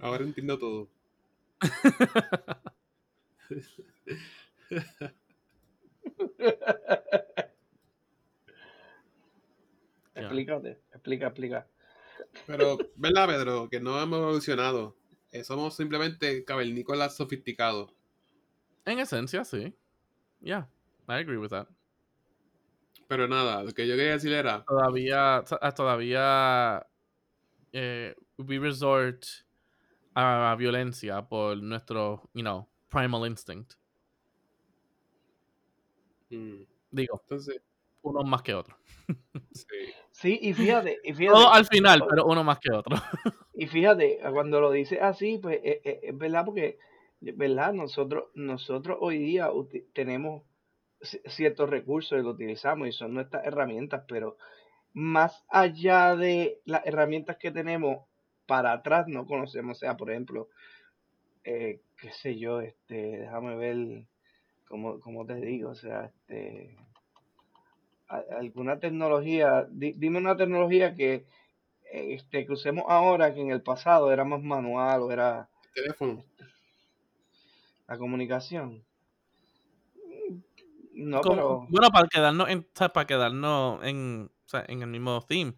Ahora 0.00 0.24
entiendo 0.24 0.58
todo. 0.58 0.88
Explícate, 10.20 10.78
explica, 10.92 11.26
explica. 11.26 11.66
Pero, 12.46 12.78
¿verdad, 12.96 13.26
Pedro? 13.28 13.68
Que 13.68 13.80
no 13.80 14.00
hemos 14.00 14.18
evolucionado. 14.18 14.96
Eh, 15.32 15.44
somos 15.44 15.76
simplemente 15.76 16.44
cavernícolas 16.44 17.16
sofisticados. 17.16 17.92
En 18.84 18.98
esencia, 18.98 19.44
sí. 19.44 19.74
Yeah, 20.40 20.68
I 21.08 21.14
agree 21.14 21.36
with 21.36 21.50
that. 21.50 21.68
Pero 23.06 23.26
nada, 23.28 23.62
lo 23.62 23.72
que 23.72 23.86
yo 23.86 23.96
quería 23.96 24.12
decir 24.12 24.32
era. 24.32 24.64
Todavía, 24.64 25.42
to- 25.48 25.58
ah, 25.60 25.72
todavía 25.72 26.86
eh, 27.72 28.14
we 28.38 28.58
resort 28.58 29.24
a 30.14 30.54
violencia 30.58 31.22
por 31.28 31.56
nuestro, 31.62 32.28
you 32.34 32.42
know, 32.42 32.68
primal 32.88 33.26
instinct. 33.26 33.74
mm, 36.30 36.62
Digo, 36.90 37.20
entonces, 37.22 37.62
uno 38.02 38.22
más 38.24 38.42
que 38.42 38.54
otro. 38.54 38.76
sí. 39.52 39.66
Sí, 40.20 40.36
y 40.42 40.52
fíjate, 40.52 40.98
y 41.04 41.12
Todo 41.12 41.36
fíjate, 41.36 41.56
al 41.58 41.66
final, 41.66 42.04
pero 42.08 42.24
uno 42.26 42.42
más 42.42 42.58
que 42.58 42.72
otro. 42.72 42.96
y 43.54 43.66
fíjate, 43.66 44.18
cuando 44.32 44.60
lo 44.60 44.70
dice 44.72 45.00
así, 45.00 45.38
pues 45.38 45.60
eh, 45.62 45.80
eh, 45.84 46.00
es 46.02 46.18
verdad 46.18 46.44
porque, 46.44 46.78
verdad, 47.36 47.72
nosotros, 47.72 48.24
nosotros 48.34 48.98
hoy 49.00 49.18
día 49.18 49.48
tenemos 49.94 50.42
ci- 51.00 51.22
ciertos 51.28 51.70
recursos 51.70 52.18
y 52.18 52.22
los 52.22 52.34
utilizamos 52.34 52.88
y 52.88 52.92
son 52.92 53.14
nuestras 53.14 53.46
herramientas, 53.46 54.04
pero 54.08 54.36
más 54.94 55.44
allá 55.48 56.16
de 56.16 56.60
las 56.64 56.84
herramientas 56.86 57.36
que 57.38 57.52
tenemos, 57.52 58.06
para 58.46 58.72
atrás 58.72 59.06
no 59.08 59.26
conocemos, 59.26 59.78
o 59.78 59.80
sea, 59.80 59.96
por 59.96 60.10
ejemplo, 60.10 60.48
eh, 61.44 61.80
qué 62.00 62.10
sé 62.12 62.38
yo, 62.38 62.60
este, 62.60 63.18
déjame 63.18 63.56
ver, 63.56 64.04
como, 64.68 65.00
como 65.00 65.26
te 65.26 65.36
digo, 65.36 65.70
o 65.70 65.74
sea, 65.74 66.06
este, 66.06 66.76
alguna 68.08 68.78
tecnología, 68.80 69.66
di- 69.70 69.92
dime 69.92 70.18
una 70.18 70.36
tecnología 70.36 70.94
que, 70.94 71.26
eh, 71.92 72.14
este, 72.14 72.46
que 72.46 72.52
usemos 72.52 72.84
ahora 72.88 73.34
que 73.34 73.40
en 73.40 73.50
el 73.50 73.62
pasado 73.62 74.12
era 74.12 74.24
más 74.24 74.42
manual 74.42 75.02
o 75.02 75.12
era 75.12 75.48
Teléfono. 75.74 76.24
la 77.86 77.96
comunicación. 77.98 78.84
No, 80.94 81.20
Como- 81.20 81.34
pero 81.36 81.66
bueno, 81.68 81.88
para 81.90 82.08
quedarnos 82.08 82.48
en, 82.48 82.66
para 82.92 83.06
quedarnos 83.06 83.84
en, 83.84 84.30
o 84.44 84.48
sea, 84.48 84.64
en 84.66 84.82
el 84.82 84.88
mismo 84.88 85.20
theme, 85.26 85.54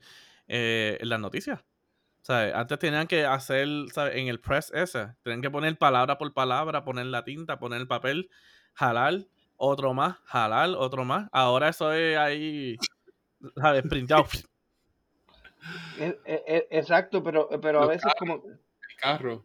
eh, 0.49 0.99
en 1.01 1.09
las 1.09 1.19
noticias. 1.21 1.61
O 1.61 2.25
sea, 2.25 2.61
antes 2.61 2.79
tenían 2.79 3.07
que 3.07 3.25
hacer, 3.25 3.67
¿sabes? 3.93 4.17
En 4.17 4.29
el 4.29 4.41
press 4.41 4.71
ese, 4.75 5.15
tenían 5.23 5.41
que 5.41 5.51
poner 5.51 5.79
palabra 5.79 6.19
por 6.19 6.33
palabra, 6.35 6.85
poner 6.85 7.07
la 7.07 7.25
tinta, 7.25 7.59
poner 7.59 7.81
el 7.81 7.89
papel, 7.89 8.29
jalar, 8.75 9.25
otro 9.63 9.93
más, 9.93 10.17
jalar, 10.25 10.71
otro 10.71 11.05
más. 11.05 11.29
Ahora 11.33 11.69
eso 11.69 11.93
es 11.93 12.17
ahí, 12.17 12.79
¿sabes? 13.57 13.83
Printado. 13.83 14.25
e- 15.99 16.19
e- 16.25 16.45
e- 16.47 16.69
exacto, 16.71 17.23
pero, 17.23 17.49
pero 17.61 17.79
a 17.81 17.83
Los 17.83 17.91
veces 17.91 18.13
como 18.19 18.37
El 18.37 18.97
carro. 18.97 19.45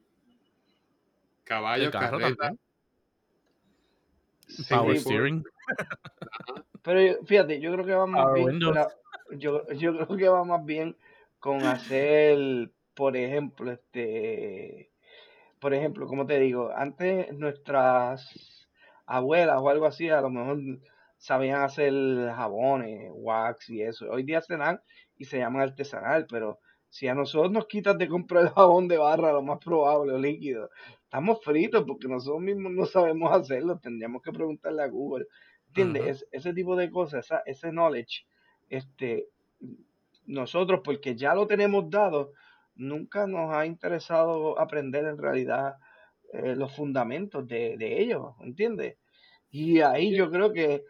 Caballos, 1.43 1.87
El 1.87 1.91
carro 1.91 2.17
carreta. 2.17 2.35
también. 2.37 2.59
sí, 4.47 4.63
Power 4.73 4.95
sí, 4.95 5.01
steering. 5.01 5.43
pero 6.81 7.01
yo- 7.01 7.25
fíjate, 7.25 7.59
yo 7.59 7.73
creo 7.73 7.85
que 7.85 7.93
va 7.93 8.05
más 8.07 8.23
Power 8.25 8.53
bien, 8.53 8.73
la- 8.73 8.95
yo, 9.31 9.67
yo 9.73 9.93
creo 10.05 10.17
que 10.17 10.29
va 10.29 10.43
más 10.45 10.63
bien 10.65 10.95
con 11.39 11.61
hacer, 11.65 12.71
por 12.93 13.17
ejemplo, 13.17 13.69
este, 13.69 14.91
por 15.59 15.73
ejemplo, 15.73 16.07
como 16.07 16.25
te 16.25 16.39
digo, 16.39 16.71
antes 16.73 17.33
nuestras 17.33 18.54
abuelas 19.05 19.57
o 19.61 19.69
algo 19.69 19.85
así, 19.85 20.09
a 20.09 20.21
lo 20.21 20.29
mejor 20.29 20.59
sabían 21.17 21.61
hacer 21.61 21.93
jabones, 22.35 23.09
wax 23.13 23.69
y 23.69 23.81
eso. 23.81 24.09
Hoy 24.09 24.23
día 24.23 24.41
se 24.41 24.57
dan 24.57 24.81
y 25.17 25.25
se 25.25 25.37
llaman 25.39 25.61
artesanal, 25.63 26.27
pero 26.29 26.59
si 26.89 27.07
a 27.07 27.15
nosotros 27.15 27.51
nos 27.51 27.67
quitas 27.67 27.97
de 27.97 28.07
comprar 28.07 28.43
el 28.43 28.49
jabón 28.49 28.87
de 28.87 28.97
barra, 28.97 29.31
lo 29.33 29.41
más 29.41 29.59
probable, 29.59 30.13
o 30.13 30.17
líquido, 30.17 30.69
estamos 31.03 31.43
fritos 31.43 31.83
porque 31.85 32.07
nosotros 32.07 32.41
mismos 32.41 32.71
no 32.71 32.85
sabemos 32.85 33.31
hacerlo, 33.31 33.79
tendríamos 33.79 34.21
que 34.21 34.31
preguntarle 34.31 34.83
a 34.83 34.87
Google. 34.87 35.25
¿Entiendes? 35.67 36.05
Es- 36.07 36.27
ese 36.31 36.53
tipo 36.53 36.75
de 36.75 36.89
cosas, 36.89 37.25
esa- 37.25 37.43
ese 37.45 37.69
knowledge, 37.71 38.25
este, 38.69 39.27
nosotros, 40.25 40.81
porque 40.83 41.15
ya 41.15 41.35
lo 41.35 41.47
tenemos 41.47 41.89
dado, 41.89 42.31
nunca 42.75 43.27
nos 43.27 43.53
ha 43.53 43.65
interesado 43.65 44.59
aprender 44.59 45.05
en 45.05 45.17
realidad 45.17 45.75
eh, 46.33 46.55
los 46.55 46.75
fundamentos 46.75 47.47
de, 47.47 47.77
de 47.77 48.01
ellos, 48.01 48.33
¿entiendes? 48.41 48.97
Y 49.49 49.79
ahí 49.81 50.15
yo 50.15 50.29
creo 50.29 50.51
que 50.51 50.83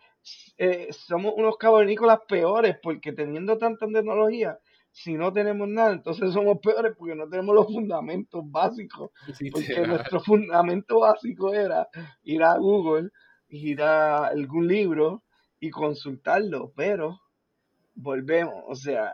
eh, 0.58 0.88
somos 0.92 1.34
unos 1.38 1.58
cavernícolas 1.58 2.20
peores 2.28 2.78
porque 2.82 3.14
teniendo 3.14 3.58
tanta 3.58 3.86
tecnología, 3.88 4.58
si 4.92 5.14
no 5.14 5.32
tenemos 5.34 5.68
nada, 5.68 5.92
entonces 5.92 6.32
somos 6.32 6.60
peores 6.60 6.94
porque 6.98 7.16
no 7.16 7.28
tenemos 7.28 7.54
los 7.54 7.68
fundamentos 7.68 8.42
básicos. 8.50 9.12
Porque 9.52 9.86
nuestro 9.86 10.22
fundamento 10.22 11.00
básico 11.00 11.54
era 11.54 11.88
ir 12.24 12.42
a 12.44 12.58
Google, 12.58 13.10
ir 13.50 13.82
a 13.82 14.28
algún 14.28 14.68
libro 14.68 15.24
y 15.60 15.70
consultarlo, 15.70 16.72
pero 16.76 17.20
volvemos, 17.94 18.64
o 18.68 18.76
sea, 18.76 19.14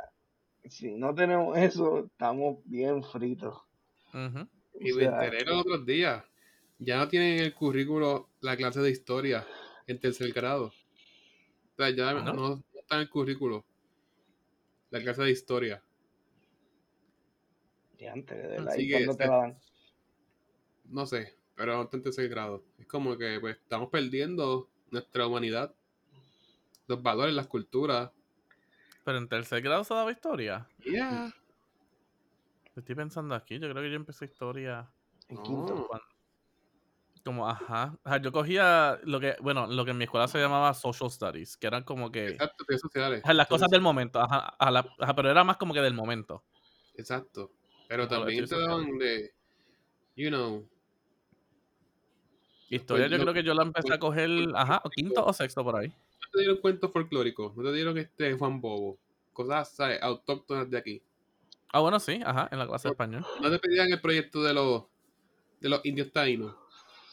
si 0.66 0.94
no 0.94 1.16
tenemos 1.16 1.58
eso, 1.58 2.06
estamos 2.06 2.60
bien 2.66 3.04
fritos. 3.04 3.58
O 4.14 4.46
Y 4.82 4.94
me 4.94 5.04
sea, 5.04 5.24
enteré 5.26 5.46
los 5.46 5.62
otros 5.62 5.86
días. 5.86 6.24
Ya 6.80 6.98
no 6.98 7.08
tienen 7.08 7.40
en 7.40 7.46
el 7.46 7.54
currículo 7.54 8.30
la 8.42 8.58
clase 8.58 8.80
de 8.82 8.90
historia 8.90 9.46
en 9.88 10.00
tercer 10.00 10.32
grado. 10.34 10.66
O 10.66 11.76
sea, 11.78 11.90
ya 11.92 12.14
¿No? 12.14 12.34
no, 12.34 12.64
está 12.74 12.96
en 12.96 13.02
el 13.02 13.10
currículo 13.10 13.64
la 14.90 15.02
clase 15.02 15.24
de 15.24 15.32
historia. 15.32 15.84
diantre, 17.98 18.38
de 18.38 18.48
verdad, 18.48 18.74
Así 18.74 18.82
¿y 18.82 18.88
que, 18.88 18.94
cuándo 18.94 19.16
te 19.16 19.28
la 19.28 19.38
dan? 19.38 19.60
No 20.86 21.06
sé, 21.06 21.38
pero 21.56 21.78
no 21.78 21.84
está 21.84 21.98
en 21.98 22.04
tercer 22.04 22.28
grado. 22.30 22.64
Es 22.78 22.88
como 22.88 23.18
que 23.18 23.40
pues 23.40 23.58
estamos 23.58 23.90
perdiendo 23.90 24.70
nuestra 24.90 25.28
humanidad, 25.28 25.74
los 26.88 27.02
valores, 27.02 27.34
las 27.34 27.48
culturas. 27.48 28.12
Pero 29.06 29.18
en 29.18 29.30
tercer 29.30 29.62
grado 29.62 29.84
se 29.84 29.94
daba 29.94 30.12
historia. 30.12 30.68
Yeah. 30.84 31.34
Estoy 32.76 32.96
pensando 32.96 33.36
aquí, 33.36 33.60
yo 33.60 33.70
creo 33.70 33.84
que 33.84 33.90
yo 33.90 33.96
empecé 33.96 34.26
historia 34.26 34.90
En 35.28 35.42
quinto. 35.44 35.86
cuando- 35.88 36.06
como, 37.24 37.48
ajá. 37.48 37.96
Ajá, 38.04 38.18
Yo 38.18 38.32
cogía 38.32 39.00
lo 39.04 39.20
que, 39.20 39.36
bueno, 39.42 39.68
lo 39.68 39.86
que 39.86 39.92
en 39.92 39.98
mi 40.00 40.06
escuela 40.06 40.28
se 40.28 40.40
llamaba 40.40 40.74
social 40.74 41.12
studies, 41.12 41.56
que 41.56 41.68
eran 41.68 41.84
como 41.84 42.12
que 42.12 42.30
Exacto, 42.30 42.66
sociales. 42.80 43.22
las 43.24 43.46
cosas 43.48 43.66
Entonces, 43.68 43.70
del 43.72 43.82
momento, 43.82 44.20
ajá, 44.20 44.56
a 44.58 44.72
la- 44.72 44.96
ajá, 45.00 45.16
pero 45.16 45.30
era 45.30 45.44
más 45.44 45.58
como 45.58 45.72
que 45.74 45.82
del 45.82 45.94
momento. 45.94 46.44
Exacto. 46.96 47.52
Pero 47.88 48.08
también 48.08 48.48
te 48.48 48.60
daban 48.60 48.98
de, 48.98 49.34
you 50.16 50.30
know, 50.30 50.68
Historia 52.70 53.04
Pues 53.04 53.12
yo 53.12 53.18
lo- 53.18 53.24
creo 53.26 53.34
que 53.34 53.44
yo 53.44 53.54
la 53.54 53.64
empecé 53.64 53.88
pues, 53.90 53.98
a 53.98 54.00
coger, 54.00 54.30
ajá, 54.56 54.82
quinto 54.96 55.26
o 55.26 55.34
sexto 55.34 55.62
por 55.64 55.76
ahí. 55.76 55.90
no 55.90 56.28
te 56.32 56.40
dieron 56.40 56.58
cuentos 56.58 56.90
folclóricos, 56.92 57.56
no 57.58 57.64
te 57.64 57.74
dieron 57.74 57.98
este 57.98 58.34
Juan 58.34 58.62
Bobo, 58.62 58.98
cosas 59.34 59.76
¿sabes? 59.76 60.02
autóctonas 60.02 60.70
de 60.72 60.78
aquí. 60.78 61.04
Ah, 61.74 61.80
bueno, 61.80 62.00
sí, 62.00 62.20
ajá, 62.26 62.50
en 62.52 62.60
la 62.60 62.68
clase 62.68 62.88
de 62.88 62.92
español. 62.94 63.26
No 63.42 63.50
te 63.50 63.60
pedían 63.60 63.92
el 63.92 64.02
proyecto 64.02 64.44
de 64.44 64.54
los 64.54 64.84
de 65.60 65.70
los 65.70 65.86
indios 65.86 66.12
taínos. 66.12 66.56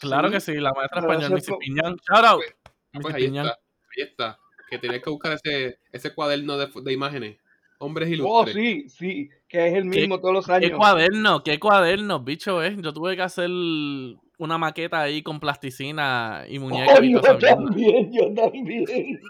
Claro 0.01 0.29
Sí, 0.29 0.35
que 0.35 0.41
sí, 0.41 0.55
la 0.55 0.73
maestra 0.73 1.01
pero 1.03 1.13
español, 1.13 1.39
eso 1.39 1.53
es 1.55 1.59
Missy 1.59 1.59
Piñán. 1.75 1.97
Shout 2.09 2.25
out. 2.25 2.41
Missy 2.93 3.03
pues 3.03 3.15
ahí 3.15 3.25
Piñán. 3.27 3.47
está, 3.47 3.59
ahí 3.97 4.03
está. 4.03 4.39
Que 4.71 4.79
tenías 4.79 5.03
que 5.03 5.11
buscar 5.11 5.33
ese, 5.33 5.79
ese 5.93 6.15
cuaderno 6.15 6.57
de, 6.57 6.69
de 6.83 6.93
imágenes. 6.93 7.39
Hombres 7.79 8.09
Oh, 8.09 8.13
ilustres. 8.45 8.55
sí, 8.57 8.89
sí, 8.89 9.31
que 9.49 9.69
es 9.69 9.75
el 9.75 9.83
¿Qué- 9.91 10.01
mismo 10.01 10.19
todos 10.21 10.35
los 10.35 10.47
¿Qué 10.47 10.53
años. 10.53 10.73
cuaderno? 10.77 11.43
¿Qué 11.45 11.61
cuaderno, 11.61 12.21
bicho? 12.21 12.63
Eh? 12.63 12.77
Yo 12.81 12.93
tuve 12.93 13.15
que 13.17 13.23
hacer 13.23 13.49
una 14.39 14.57
maqueta 14.57 15.01
ahí 15.01 15.23
con 15.23 15.41
plasticina 15.41 16.45
y 16.49 16.59
muñecas 16.59 16.99
Oh, 16.99 17.03
y 17.03 17.13
yo 17.13 17.21
yo 17.21 17.39
también, 17.39 18.13
yo 18.13 18.33
también. 18.33 19.21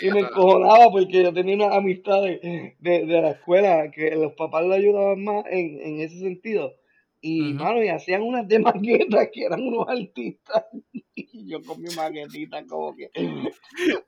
Y 0.00 0.10
me 0.10 0.20
encojonaba 0.20 0.90
porque 0.90 1.22
yo 1.22 1.32
tenía 1.32 1.56
unas 1.56 1.76
amistades 1.76 2.40
de, 2.42 2.72
de 2.80 3.20
la 3.20 3.30
escuela 3.30 3.90
que 3.90 4.16
los 4.16 4.32
papás 4.32 4.64
le 4.64 4.76
ayudaban 4.76 5.22
más 5.22 5.44
en, 5.50 5.80
en 5.80 6.00
ese 6.00 6.18
sentido. 6.20 6.74
Y, 7.20 7.52
mano, 7.52 7.82
y 7.82 7.88
hacían 7.88 8.22
unas 8.22 8.46
de 8.46 8.60
maquetas 8.60 9.28
que 9.32 9.44
eran 9.44 9.62
unos 9.62 9.88
artistas. 9.88 10.64
Y 11.20 11.50
yo 11.50 11.60
con 11.62 11.80
mi 11.82 11.88
maquetita 11.96 12.64
como 12.66 12.94
que... 12.94 13.10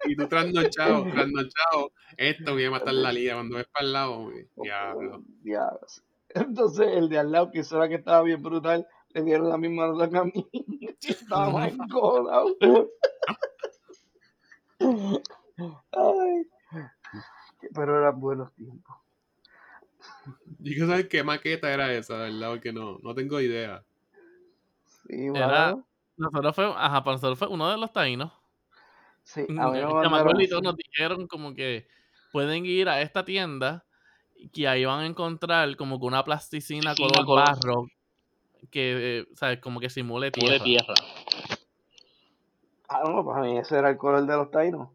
Y 0.06 0.16
tú 0.16 0.28
trasnochado, 0.28 1.04
trasnochado. 1.04 1.92
Esto 2.16 2.52
voy 2.52 2.64
a 2.64 2.70
matar 2.70 2.94
la 2.94 3.12
liga. 3.12 3.34
Cuando 3.34 3.56
ves 3.56 3.66
para 3.72 3.86
el 3.86 3.92
lado, 3.92 4.30
diablo. 4.56 5.22
Diablos. 5.42 6.04
Entonces 6.34 6.86
el 6.88 7.08
de 7.08 7.18
al 7.18 7.32
lado, 7.32 7.50
que 7.50 7.60
eso 7.60 7.76
era 7.76 7.88
que 7.88 7.96
estaba 7.96 8.22
bien 8.22 8.42
brutal, 8.42 8.86
le 9.14 9.22
dieron 9.22 9.48
la 9.48 9.58
misma 9.58 9.88
nota 9.88 10.08
que 10.08 10.16
a 10.18 10.24
mí. 10.24 10.48
Estaba 11.02 11.50
más 11.50 11.72
encojonado. 11.72 12.56
Ay. 15.92 16.46
Pero 17.74 17.98
eran 17.98 18.20
buenos 18.20 18.52
tiempos. 18.54 18.96
Y 20.62 20.74
que 20.74 20.86
sabes 20.86 21.08
qué 21.08 21.22
maqueta 21.22 21.72
era 21.72 21.92
esa, 21.92 22.16
¿verdad? 22.16 22.50
Porque 22.50 22.72
no, 22.72 22.98
no 23.02 23.14
tengo 23.14 23.40
idea. 23.40 23.84
Sí, 25.06 25.26
Era-. 25.34 25.76
Nosotros 26.16 26.54
fue, 26.54 26.66
ajá, 26.66 27.02
para 27.02 27.14
nosotros 27.16 27.38
fue 27.38 27.48
uno 27.48 27.70
de 27.70 27.78
los 27.78 27.92
taínos. 27.92 28.32
Sí, 29.22 29.44
Mm, 29.48 29.60
a 29.60 29.66
mí 29.70 29.78
me 29.78 30.42
así. 30.42 30.60
nos 30.62 30.76
dijeron 30.76 31.26
como 31.26 31.54
que 31.54 31.86
pueden 32.32 32.66
ir 32.66 32.88
a 32.88 33.00
esta 33.00 33.24
tienda 33.24 33.84
y 34.34 34.48
que 34.48 34.66
ahí 34.66 34.84
van 34.84 35.00
a 35.00 35.06
encontrar 35.06 35.76
como 35.76 35.98
que 36.00 36.06
una 36.06 36.24
plasticina 36.24 36.94
color- 36.94 37.26
barro 37.26 37.86
que, 38.70 39.18
eh, 39.20 39.26
¿sabes? 39.34 39.58
Como 39.58 39.80
que 39.80 39.90
simule 39.90 40.30
tierra. 40.30 40.58
Pule 40.58 40.64
tierra. 40.64 40.94
Ah, 42.88 43.02
no, 43.06 43.24
para 43.24 43.42
mí 43.42 43.58
ese 43.58 43.78
era 43.78 43.90
el 43.90 43.96
color 43.96 44.26
de 44.26 44.36
los 44.36 44.50
tainos. 44.50 44.88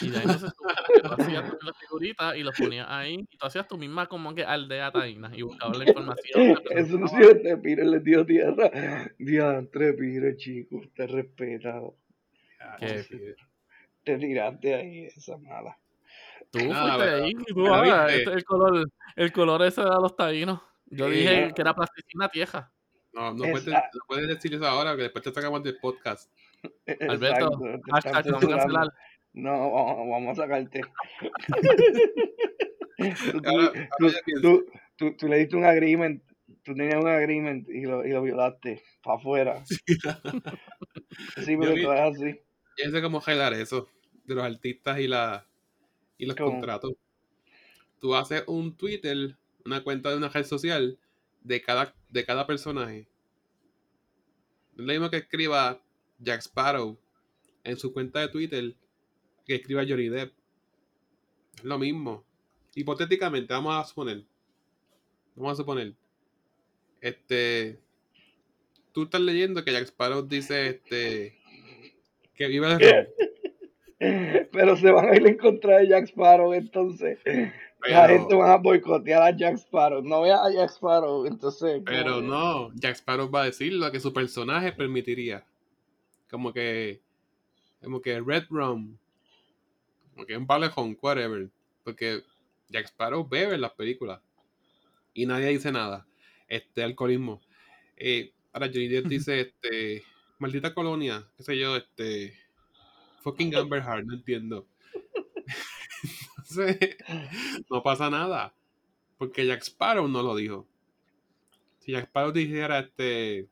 Y 0.00 0.10
de 0.10 0.18
ahí 0.18 0.22
entonces 0.24 0.52
tú, 0.56 0.64
tú 1.02 1.14
hacías 1.22 1.44
las 1.62 1.76
figuritas 1.78 2.36
y 2.36 2.42
los 2.42 2.56
ponías 2.56 2.86
ahí 2.88 3.26
y 3.30 3.36
tú 3.36 3.46
hacías 3.46 3.68
tu 3.68 3.78
misma 3.78 4.06
como 4.06 4.34
que 4.34 4.44
aldea 4.44 4.90
taína 4.90 5.30
y 5.34 5.42
buscabas 5.42 5.78
la 5.78 5.84
información. 5.84 6.24
te 6.68 6.80
Eso 6.80 6.98
presentabas. 6.98 7.10
sí, 7.10 7.22
este 7.22 7.56
Pire 7.58 7.84
le 7.84 8.00
dio 8.00 8.26
tierra. 8.26 8.70
Diantre, 9.18 9.92
Pire, 9.94 10.36
chico, 10.36 10.76
usted 10.76 11.08
respetado. 11.10 11.94
¿Qué? 12.78 13.02
Sí. 13.04 13.18
Te 14.04 14.18
tiraste 14.18 14.74
ahí 14.74 15.04
esa 15.06 15.36
mala. 15.38 15.78
Tú 16.50 16.58
fuiste 16.60 16.76
ahí 16.76 17.30
y 17.30 17.54
tú, 17.54 17.66
ah, 17.72 18.06
este 18.08 18.30
es 18.30 18.36
el 18.36 18.44
color, 18.44 18.90
el 19.16 19.32
color 19.32 19.62
ese 19.62 19.82
de 19.82 19.88
los 19.88 20.14
taínos. 20.14 20.60
Yo 20.86 21.08
Sí, 21.08 21.14
dije 21.16 21.52
que 21.54 21.62
era 21.62 21.74
plasticina 21.74 22.28
vieja. 22.32 22.72
No, 23.12 23.32
no, 23.34 23.44
Es- 23.44 23.50
puedes, 23.52 23.66
no 23.66 24.00
puedes 24.06 24.28
decir 24.28 24.54
eso 24.54 24.66
ahora, 24.66 24.94
que 24.96 25.02
después 25.02 25.24
te 25.24 25.32
sacamos 25.32 25.62
del 25.62 25.78
podcast. 25.78 26.30
Alberto, 27.08 27.46
Exacto, 27.46 27.58
te 27.60 27.74
están 27.74 27.92
Hashtag 27.92 28.24
te 28.24 28.30
vamos 28.30 28.44
a 28.44 28.46
censurando. 28.46 28.56
cancelar. 28.56 28.92
No, 29.32 29.70
vamos, 30.08 30.38
a 30.38 30.42
sacarte. 30.42 30.80
tú, 32.98 33.40
tú- 33.40 33.48
Ahora- 33.48 33.72
tú- 33.72 33.78
ahora 34.00 34.12
ya 34.14 34.20
pienso. 34.24 34.42
tú- 34.42 34.66
tú- 34.96 35.16
tú 35.16 35.28
le 35.28 35.36
diste 35.38 35.56
un 35.56 35.64
agreement, 35.64 36.22
tú 36.62 36.74
tenías 36.74 36.96
un 37.02 37.08
agreement 37.08 37.68
y 37.68 37.82
lo, 37.82 38.04
y 38.06 38.10
lo 38.10 38.22
violaste 38.22 38.82
para 39.02 39.16
afuera. 39.18 39.64
Sí, 41.44 41.56
pero 41.56 41.74
todo 41.80 41.94
es 41.94 42.00
así. 42.00 42.40
Ya 42.82 42.90
sé 42.90 43.00
cómo 43.00 43.20
jalar 43.20 43.54
eso 43.54 43.88
de 44.24 44.34
los 44.34 44.44
artistas 44.44 44.98
y, 45.00 45.06
la, 45.08 45.46
y 46.18 46.26
los 46.26 46.36
¿Cómo? 46.36 46.50
contratos. 46.52 46.92
Tú 48.00 48.14
haces 48.14 48.44
un 48.46 48.76
Twitter, 48.76 49.34
una 49.66 49.82
cuenta 49.82 50.10
de 50.10 50.16
una 50.16 50.28
red 50.28 50.44
social 50.44 50.98
de 51.42 51.60
cada, 51.60 51.94
de 52.08 52.24
cada 52.24 52.46
personaje. 52.46 53.08
No 54.74 54.82
es 54.82 54.86
lo 54.86 54.92
mismo 54.92 55.10
que 55.10 55.18
escriba 55.18 55.82
Jack 56.18 56.40
Sparrow 56.40 56.98
en 57.64 57.76
su 57.76 57.92
cuenta 57.92 58.20
de 58.20 58.28
Twitter 58.28 58.74
que 59.44 59.56
escriba 59.56 59.84
Johnny 59.86 60.08
Depp. 60.08 60.32
Es 61.56 61.64
lo 61.64 61.78
mismo. 61.78 62.24
Hipotéticamente, 62.74 63.52
vamos 63.52 63.74
a 63.74 63.84
suponer. 63.88 64.22
Vamos 65.34 65.52
a 65.52 65.56
suponer. 65.56 65.94
Este. 67.00 67.78
Tú 68.92 69.04
estás 69.04 69.20
leyendo 69.20 69.64
que 69.64 69.72
Jack 69.72 69.84
Sparrow 69.84 70.22
dice 70.22 70.68
este. 70.68 71.38
Que 72.34 72.48
vive 72.48 72.72
el 72.72 72.80
ron. 72.80 73.06
Pero 74.52 74.76
se 74.76 74.90
van 74.90 75.08
a 75.08 75.16
ir 75.16 75.26
en 75.26 75.38
contra 75.38 75.78
de 75.78 75.88
Jack 75.88 76.04
Sparrow, 76.04 76.52
entonces. 76.52 77.18
La 77.88 78.08
gente 78.08 78.34
va 78.34 78.54
a 78.54 78.56
boicotear 78.58 79.22
a 79.22 79.36
Jack 79.36 79.56
Sparrow. 79.56 80.02
No 80.02 80.22
veas 80.22 80.40
a 80.40 80.52
Jack 80.52 80.70
Sparrow, 80.70 81.26
entonces. 81.26 81.82
pero 81.84 82.20
no, 82.20 82.72
Jack 82.74 82.96
Sparrow 82.96 83.30
va 83.30 83.42
a 83.42 83.44
decir 83.46 83.72
lo 83.72 83.90
que 83.90 84.00
su 84.00 84.12
personaje 84.12 84.72
permitiría. 84.72 85.44
Como 86.30 86.52
que. 86.52 87.00
Como 87.82 88.00
que 88.00 88.20
Red 88.20 88.44
Rum. 88.50 88.96
Como 90.14 90.26
que 90.26 90.36
un 90.36 90.46
palejón, 90.46 90.98
whatever. 91.00 91.48
Porque 91.84 92.22
Jack 92.68 92.86
Sparrow 92.86 93.26
bebe 93.26 93.54
en 93.54 93.60
las 93.60 93.72
películas. 93.72 94.20
Y 95.14 95.26
nadie 95.26 95.48
dice 95.48 95.70
nada. 95.70 96.06
Este, 96.48 96.82
alcoholismo. 96.82 97.40
Eh, 97.96 98.32
ahora 98.52 98.66
Johnny 98.66 98.88
Depp 98.88 99.06
dice, 99.06 99.40
este. 99.62 100.04
Maldita 100.38 100.74
colonia. 100.74 101.26
Qué 101.36 101.42
sé 101.42 101.58
yo, 101.58 101.76
este. 101.76 102.34
Fucking 103.22 103.54
Amber 103.56 103.82
Heard, 103.82 104.06
no 104.06 104.14
entiendo. 104.14 104.66
Entonces, 106.56 106.96
no 107.70 107.82
pasa 107.82 108.10
nada. 108.10 108.54
Porque 109.18 109.46
Jack 109.46 109.62
Sparrow 109.62 110.08
no 110.08 110.22
lo 110.22 110.34
dijo. 110.34 110.66
Si 111.78 111.92
Jack 111.92 112.04
Sparrow 112.04 112.32
dijera 112.32 112.80
este 112.80 113.48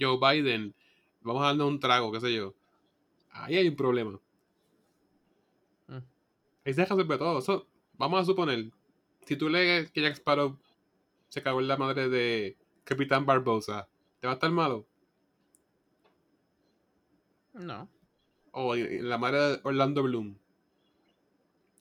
Joe 0.00 0.18
Biden, 0.18 0.74
vamos 1.22 1.42
a 1.42 1.46
darnos 1.46 1.68
un 1.68 1.80
trago, 1.80 2.12
qué 2.12 2.20
sé 2.20 2.34
yo. 2.34 2.54
Ahí 3.30 3.56
hay 3.56 3.68
un 3.68 3.76
problema. 3.76 4.18
Mm. 5.88 5.98
Ahí 6.64 6.74
se 6.74 6.84
resuelve 6.84 7.18
todo. 7.18 7.40
So, 7.40 7.66
vamos 7.96 8.20
a 8.20 8.24
suponer, 8.24 8.70
si 9.26 9.36
tú 9.36 9.48
lees 9.48 9.90
que 9.90 10.00
Jack 10.00 10.14
Sparrow 10.14 10.58
se 11.28 11.42
cagó 11.42 11.60
en 11.60 11.68
la 11.68 11.76
madre 11.76 12.08
de 12.08 12.56
Capitán 12.84 13.26
Barbosa, 13.26 13.88
¿te 14.20 14.26
va 14.26 14.32
a 14.32 14.34
estar 14.34 14.50
malo? 14.50 14.86
No. 17.52 17.88
O 18.52 18.74
en 18.74 19.08
la 19.08 19.18
madre 19.18 19.38
de 19.38 19.60
Orlando 19.64 20.02
Bloom. 20.02 20.36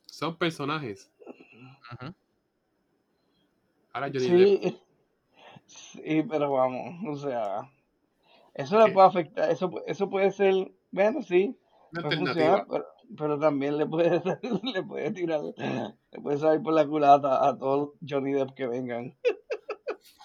Son 0.08 0.36
personajes. 0.36 1.12
Ahora 3.93 4.08
Johnny 4.08 4.30
Depp. 4.30 4.62
Sí, 4.64 4.82
sí, 5.68 6.24
pero 6.30 6.51
vamos, 6.51 6.95
o 7.08 7.16
sea, 7.16 7.70
eso 8.53 8.80
le 8.80 8.86
¿Qué? 8.86 8.91
puede 8.93 9.08
afectar, 9.08 9.51
eso, 9.51 9.72
eso 9.86 10.10
puede 10.10 10.32
ser, 10.32 10.72
bueno, 10.91 11.22
sí, 11.22 11.58
Una 11.91 12.01
puede 12.01 12.16
alternativa. 12.16 12.66
funcionar, 12.66 12.68
pero, 12.70 12.86
pero 13.18 13.39
también 13.39 13.78
le 13.78 13.86
puede, 13.86 14.22
le 14.74 14.84
puede 14.84 15.12
tirar, 15.12 15.41
le 15.41 16.22
puede 16.22 16.38
salir 16.38 16.62
por 16.62 16.74
la 16.74 16.88
culata 16.88 17.47
a 17.47 17.58
todos 17.58 17.80
los 17.80 17.89
Johnny 18.10 18.34
Depp 18.34 18.53
que 18.53 18.68
vengan. 18.68 19.16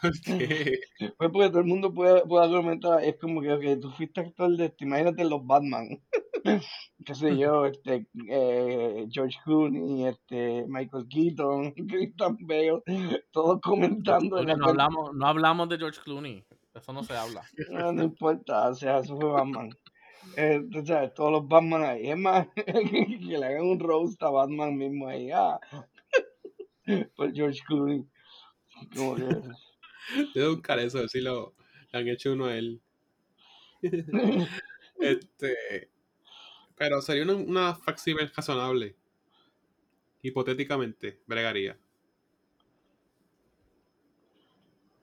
Porque 0.03 0.81
Pues 1.19 1.31
porque 1.31 1.49
todo 1.49 1.61
el 1.61 1.67
mundo 1.67 1.95
puede, 1.95 2.23
puede 2.27 2.45
argumentar, 2.45 3.03
es 3.05 3.17
como 3.19 3.41
que, 3.41 3.53
ok, 3.53 3.81
tú 3.81 3.91
fuiste 3.93 4.21
actor 4.21 4.57
de 4.57 4.67
esto, 4.67 4.85
imagínate 4.85 5.25
los 5.25 5.47
Batman, 5.47 5.89
qué 7.07 7.15
sé 7.15 7.37
yo, 7.37 7.67
este, 7.67 8.07
eh, 8.29 9.07
George 9.11 9.39
Clooney, 9.45 10.07
este, 10.07 10.65
Michael 10.69 11.07
Keaton, 11.09 11.73
Christian 11.73 12.37
Bale, 12.41 12.83
todos 13.31 13.61
comentando 13.61 14.39
en 14.39 14.59
no, 14.59 14.67
hablamos, 14.67 15.15
no 15.15 15.27
hablamos 15.27 15.69
de 15.69 15.79
George 15.79 16.01
Clooney. 16.03 16.45
Eso 16.75 16.93
no 16.95 17.05
se 17.05 17.15
habla. 17.15 17.43
No, 17.71 17.93
no 17.93 18.03
importa, 18.03 18.71
o 18.71 18.75
sea, 18.75 18.99
eso 18.99 19.15
fue 19.17 19.31
Batman. 19.31 19.69
Eh, 20.37 20.63
todos 21.15 21.33
los 21.33 21.47
Batman 21.47 21.85
ahí. 21.85 22.09
Es 22.09 22.17
más, 22.17 22.49
que 22.55 23.19
le 23.21 23.45
hagan 23.45 23.67
un 23.67 23.79
roast 23.79 24.23
a 24.23 24.31
Batman 24.31 24.77
mismo 24.79 25.07
ahí. 25.07 25.31
Ah, 25.31 25.61
por 27.15 27.33
George 27.35 27.61
Clooney. 27.67 28.07
Como 28.97 29.17
que, 29.17 29.25
Debo 30.35 30.55
buscar 30.57 30.79
eso, 30.79 30.99
a 30.99 31.03
ver 31.03 31.11
si 31.11 31.21
lo 31.21 31.55
le 31.93 31.99
han 31.99 32.09
hecho 32.09 32.33
uno 32.33 32.47
a 32.47 32.57
él. 32.57 32.81
Este. 35.01 35.91
Pero 36.77 37.01
sería 37.03 37.25
una, 37.25 37.35
una 37.35 37.81
razonable. 38.37 38.97
Hipotéticamente, 40.23 41.21
bregaría. 41.27 41.79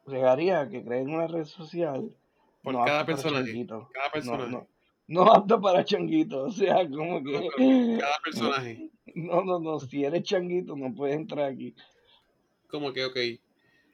Regaría 0.05 0.67
que 0.69 0.83
creen 0.83 1.09
una 1.09 1.27
red 1.27 1.45
social. 1.45 2.15
Por 2.63 2.73
no 2.73 2.83
cada 2.83 3.05
personaje. 3.05 3.65
Cada 3.67 3.85
No, 4.05 4.11
personaje. 4.11 4.51
no, 4.51 4.67
no 5.07 5.31
apta 5.31 5.59
para 5.59 5.83
changuitos. 5.85 6.53
O 6.53 6.57
sea, 6.57 6.87
como 6.89 7.19
No, 7.21 7.23
que. 7.23 7.49
pero 7.57 7.99
cada 7.99 8.17
personaje. 8.23 8.91
No, 9.15 9.43
no, 9.43 9.59
no. 9.59 9.79
Si 9.79 10.03
eres 10.03 10.23
changuito, 10.23 10.75
no 10.75 10.93
puedes 10.93 11.15
entrar 11.15 11.45
aquí. 11.45 11.75
Como 12.67 12.93
que, 12.93 13.05
ok. 13.05 13.17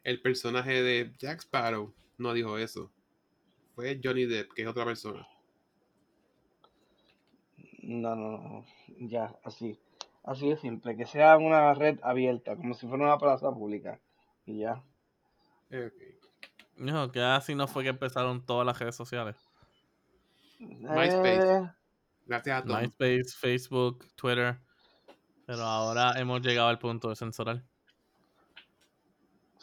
El 0.06 0.22
personaje 0.22 0.84
de 0.84 1.12
Jack 1.18 1.39
Sparrow 1.41 1.91
no 2.20 2.34
dijo 2.34 2.60
eso. 2.60 2.91
fue 3.74 3.99
Johnny 4.01 4.26
Depp, 4.26 4.53
que 4.53 4.62
es 4.62 4.68
otra 4.68 4.86
persona. 4.86 5.28
No, 7.82 8.16
no, 8.16 8.38
no. 8.38 8.66
Ya, 8.99 9.36
así. 9.43 9.80
Así 10.24 10.47
de 10.47 10.58
simple. 10.58 10.95
Que 10.95 11.08
sea 11.08 11.38
una 11.38 11.74
red 11.74 11.99
abierta, 12.03 12.56
como 12.56 12.76
si 12.76 12.88
fuera 12.88 13.03
una 13.03 13.18
plaza 13.18 13.51
pública. 13.51 13.99
Y 14.45 14.60
ya. 14.60 14.84
Eh, 15.72 15.91
ok. 15.91 16.03
No, 16.78 17.12
que 17.12 17.22
así 17.22 17.56
no 17.56 17.68
fue 17.68 17.82
que 17.82 17.89
empezaron 17.89 18.45
todas 18.45 18.66
las 18.66 18.78
redes 18.78 18.95
sociales. 18.95 19.38
MySpace. 20.60 21.58
Eh, 21.58 21.72
Gracias 22.28 22.60
a 22.60 22.64
Tom. 22.64 22.80
MySpace, 22.80 23.36
Facebook, 23.36 24.06
Twitter. 24.16 24.60
Pero 25.47 25.64
ahora 25.64 26.14
hemos 26.20 26.41
llegado 26.41 26.68
al 26.68 26.78
punto 26.78 27.10
de 27.10 27.16
censurar. 27.16 27.64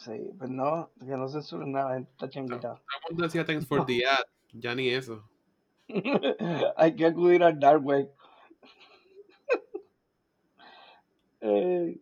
Sí, 0.03 0.31
pues 0.37 0.49
no, 0.49 0.91
que 0.99 1.05
no 1.05 1.27
censuren 1.27 1.71
nada, 1.71 1.95
gente 1.95 2.11
está 2.11 2.29
changuita. 2.29 2.81
Todo 3.09 3.23
decía 3.23 3.45
thanks 3.45 3.65
for 3.65 3.85
the 3.85 4.05
ad. 4.05 4.25
Ya 4.53 4.75
ni 4.75 4.89
eso. 4.89 5.27
Hay 6.77 6.95
que 6.95 7.05
acudir 7.05 7.43
al 7.43 7.59
dark 7.59 7.83
web. 7.85 8.09
Eh, 11.45 11.99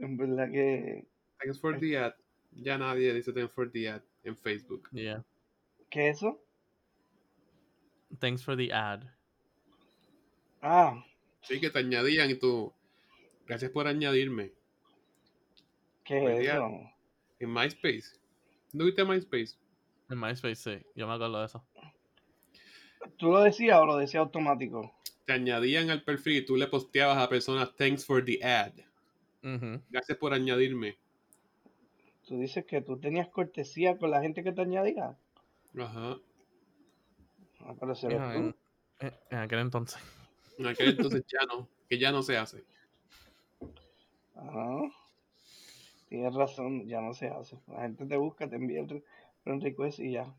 en 0.00 0.16
verdad 0.18 0.50
que, 0.52 1.06
Thanks 1.38 1.58
for 1.58 1.80
the 1.80 1.96
ad. 1.96 2.12
Ya 2.52 2.76
nadie 2.76 3.14
dice 3.14 3.32
thanks 3.32 3.54
for 3.54 3.70
the 3.70 3.88
ad 3.88 4.02
en 4.22 4.36
Facebook. 4.36 4.86
Yeah. 4.92 5.24
¿qué 5.88 6.10
es 6.10 6.18
eso? 6.18 6.44
Thanks 8.18 8.44
for 8.44 8.54
the 8.54 8.70
ad. 8.70 9.04
Ah, 10.60 11.02
Sí, 11.40 11.58
que 11.58 11.70
te 11.70 11.78
añadían 11.78 12.30
y 12.30 12.34
tú. 12.34 12.72
Gracias 13.46 13.70
por 13.70 13.86
añadirme. 13.86 14.52
¿qué 16.04 16.40
es 16.40 16.48
eso? 16.48 16.93
En 17.40 17.52
MySpace. 17.52 18.18
¿No 18.72 18.84
viste 18.84 19.04
MySpace? 19.04 19.56
En 20.10 20.20
MySpace, 20.20 20.56
sí. 20.56 20.86
Yo 20.94 21.06
me 21.06 21.14
acuerdo 21.14 21.40
de 21.40 21.46
eso. 21.46 21.64
¿Tú 23.16 23.30
lo 23.30 23.42
decías 23.42 23.78
o 23.78 23.86
lo 23.86 23.96
decías 23.96 24.20
automático? 24.20 24.94
Te 25.24 25.32
añadían 25.32 25.90
al 25.90 26.02
perfil 26.02 26.36
y 26.36 26.44
tú 26.44 26.56
le 26.56 26.66
posteabas 26.66 27.18
a 27.18 27.28
personas 27.28 27.74
thanks 27.76 28.04
for 28.04 28.24
the 28.24 28.42
ad. 28.44 28.72
Ujú. 29.42 29.82
Gracias 29.90 30.18
por 30.18 30.32
añadirme. 30.32 30.98
Tú 32.26 32.38
dices 32.38 32.64
que 32.64 32.80
tú 32.80 32.98
tenías 32.98 33.28
cortesía 33.28 33.98
con 33.98 34.10
la 34.10 34.22
gente 34.22 34.42
que 34.42 34.52
te 34.52 34.62
añadía. 34.62 35.16
Ajá. 35.78 36.18
Ah, 37.60 37.74
pero 37.78 37.94
en 39.00 39.38
aquel 39.38 39.58
entonces. 39.58 40.00
En 40.58 40.66
aquel 40.66 40.90
entonces 40.90 41.24
ya 41.26 41.44
no. 41.46 41.68
Que 41.88 41.98
ya 41.98 42.12
no 42.12 42.22
se 42.22 42.36
hace. 42.36 42.64
Ajá. 44.34 44.80
Tienes 46.08 46.34
razón, 46.34 46.86
ya 46.86 47.00
no 47.00 47.14
se 47.14 47.28
hace. 47.28 47.58
La 47.68 47.82
gente 47.82 48.06
te 48.06 48.16
busca, 48.16 48.48
te 48.48 48.56
envía 48.56 48.80
el 48.80 49.60
request 49.60 49.98
y 50.00 50.12
ya. 50.12 50.32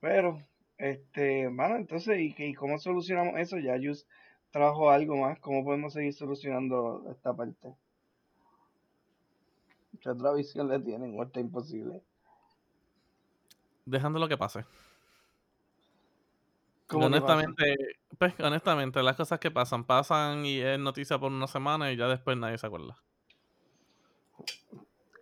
Pero, 0.00 0.38
este, 0.78 1.48
bueno, 1.48 1.76
entonces, 1.76 2.18
¿y, 2.18 2.34
y 2.36 2.54
cómo 2.54 2.78
solucionamos 2.78 3.38
eso? 3.38 3.58
Ya 3.58 3.76
Yus 3.76 4.06
trajo 4.50 4.90
algo 4.90 5.16
más. 5.16 5.38
¿Cómo 5.40 5.64
podemos 5.64 5.92
seguir 5.92 6.14
solucionando 6.14 7.04
esta 7.10 7.34
parte? 7.34 7.74
¿Qué 10.00 10.08
otra 10.10 10.32
visión 10.32 10.68
le 10.68 10.80
tienen? 10.80 11.18
¿O 11.18 11.22
está 11.22 11.40
imposible? 11.40 12.02
Dejando 13.84 14.18
lo 14.18 14.28
que 14.28 14.36
pase. 14.36 14.64
Honestamente, 16.90 17.76
pues, 18.18 18.38
honestamente, 18.40 19.02
las 19.02 19.16
cosas 19.16 19.40
que 19.40 19.50
pasan, 19.50 19.84
pasan 19.84 20.44
y 20.46 20.60
es 20.60 20.78
noticia 20.78 21.18
por 21.18 21.32
una 21.32 21.46
semana 21.46 21.90
y 21.90 21.96
ya 21.96 22.06
después 22.06 22.36
nadie 22.36 22.58
se 22.58 22.66
acuerda. 22.66 22.96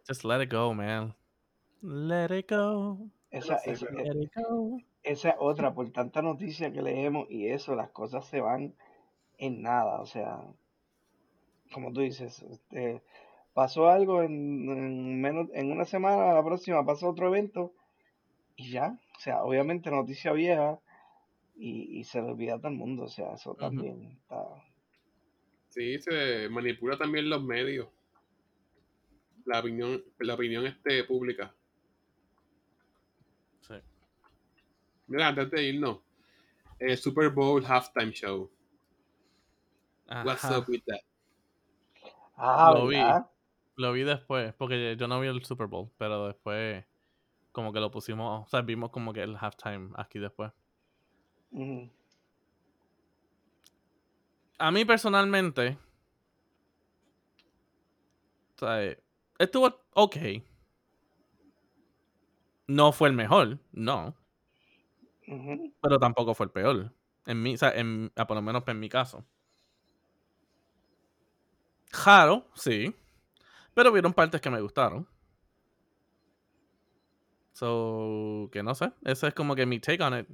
Just 0.09 0.25
let 0.25 0.43
it 0.43 0.51
go, 0.53 0.75
man. 0.75 1.15
Let 1.83 2.31
it 2.37 2.49
go. 2.49 3.09
Esa, 3.31 3.57
esa, 3.65 3.87
pero- 3.87 4.05
Let 4.05 4.23
it 4.23 4.31
go. 4.35 4.79
esa 5.03 5.31
es 5.31 5.37
otra, 5.39 5.75
por 5.75 5.91
tanta 5.91 6.23
noticia 6.23 6.73
que 6.73 6.83
leemos 6.83 7.29
y 7.31 7.49
eso, 7.49 7.75
las 7.75 7.91
cosas 7.91 8.27
se 8.27 8.41
van 8.41 8.75
en 9.39 9.63
nada, 9.63 10.01
o 10.01 10.07
sea, 10.07 10.41
como 11.73 11.93
tú 11.93 12.01
dices, 12.03 12.43
este, 12.43 13.03
pasó 13.55 13.89
algo 13.89 14.23
en, 14.23 14.69
en 14.69 15.21
menos, 15.21 15.49
en 15.55 15.73
una 15.73 15.85
semana, 15.85 16.35
la 16.35 16.45
próxima 16.45 16.85
pasa 16.85 17.09
otro 17.09 17.27
evento 17.29 17.73
y 18.57 18.71
ya, 18.71 18.99
o 19.17 19.21
sea, 19.21 19.43
obviamente 19.43 19.91
noticia 19.91 20.33
vieja 20.33 20.79
y, 21.57 21.99
y 21.99 22.05
se 22.05 22.21
le 22.23 22.29
olvida 22.31 22.55
a 22.55 22.59
todo 22.59 22.69
el 22.69 22.77
mundo, 22.79 23.05
o 23.05 23.09
sea, 23.09 23.33
eso 23.35 23.55
también 23.55 24.19
está, 24.21 24.45
Sí, 25.71 25.99
se 26.01 26.49
manipula 26.51 26.99
también 26.99 27.31
los 27.31 27.43
medios. 27.43 27.89
La 29.53 29.61
opinión, 29.61 30.03
la 30.21 30.33
opinión 30.33 30.65
este 30.65 31.05
pública. 31.05 31.55
Sí. 33.61 33.75
Mira, 35.09 35.29
antes 35.29 35.51
de 35.51 35.63
irnos. 35.63 35.99
El 36.79 36.97
Super 36.97 37.29
Bowl 37.29 37.63
halftime 37.63 38.13
show. 38.13 38.51
What's 40.25 40.43
Ajá. 40.43 40.59
up 40.59 40.69
with 40.69 40.83
that? 40.87 41.01
ah, 42.39 42.73
Lo 42.75 42.87
vi. 42.87 42.97
Lo 43.77 43.93
vi 43.93 44.05
después, 44.05 44.55
porque 44.55 44.97
yo 44.99 45.07
no 45.07 45.21
vi 45.21 45.29
el 45.29 45.45
Super 45.45 45.67
Bowl, 45.67 45.91
pero 45.99 46.29
después 46.29 46.87
como 47.53 47.75
que 47.75 47.81
lo 47.81 47.91
pusimos, 47.91 48.47
o 48.47 48.49
sea, 48.49 48.63
vimos 48.63 48.89
como 48.89 49.13
que 49.13 49.23
el 49.23 49.37
halftime 49.37 49.91
aquí 49.97 50.19
después. 50.19 50.51
Ujú. 51.51 51.91
A 54.59 54.71
mí 54.71 54.87
personalmente, 54.87 55.77
o 58.57 58.59
sea, 58.59 58.97
estuvo 59.43 59.85
ok. 59.95 60.17
No 62.67 62.93
fue 62.93 63.09
el 63.09 63.15
mejor, 63.15 63.59
no, 63.73 64.17
pero 65.81 65.99
tampoco 65.99 66.35
fue 66.35 66.47
el 66.47 66.53
peor. 66.53 66.93
En 67.27 67.43
mi, 67.43 67.55
o 67.55 67.59
sea, 67.59 67.71
en, 67.71 68.13
ah, 68.17 68.27
por 68.27 68.37
lo 68.37 68.43
menos 68.43 68.65
en 68.67 68.81
mi 68.81 68.89
caso. 68.89 69.25
Jaro, 71.93 72.47
sí. 72.55 72.95
Pero 73.75 73.91
hubieron 73.91 74.13
partes 74.13 74.41
que 74.41 74.51
me 74.51 74.61
gustaron. 74.61 75.07
So, 77.53 78.49
que 78.51 78.63
no 78.63 78.75
sé. 78.75 78.93
Ese 79.05 79.29
es 79.29 79.35
como 79.35 79.55
que 79.55 79.67
mi 79.67 79.79
take 79.79 80.03
on 80.03 80.19
it. 80.19 80.29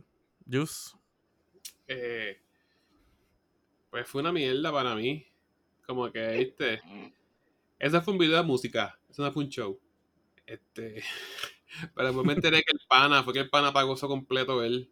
Juice. 0.50 0.96
Eh, 1.86 2.40
pues 3.90 4.06
fue 4.06 4.20
una 4.20 4.32
mierda 4.32 4.72
para 4.72 4.94
mí. 4.94 5.26
Como 5.86 6.10
que, 6.10 6.28
viste. 6.28 6.80
Ese 7.78 8.00
fue 8.00 8.12
un 8.12 8.18
video 8.18 8.36
de 8.36 8.42
música. 8.42 8.98
Eso 9.08 9.22
no 9.22 9.32
fue 9.32 9.44
un 9.44 9.50
show. 9.50 9.80
Este. 10.46 11.02
Pero 11.94 12.12
me 12.24 12.32
enteré 12.32 12.62
que 12.62 12.72
el 12.72 12.80
pana, 12.88 13.22
fue 13.22 13.32
que 13.32 13.40
el 13.40 13.50
pana 13.50 13.72
pagó 13.72 13.94
eso 13.94 14.08
completo 14.08 14.62
él. 14.64 14.90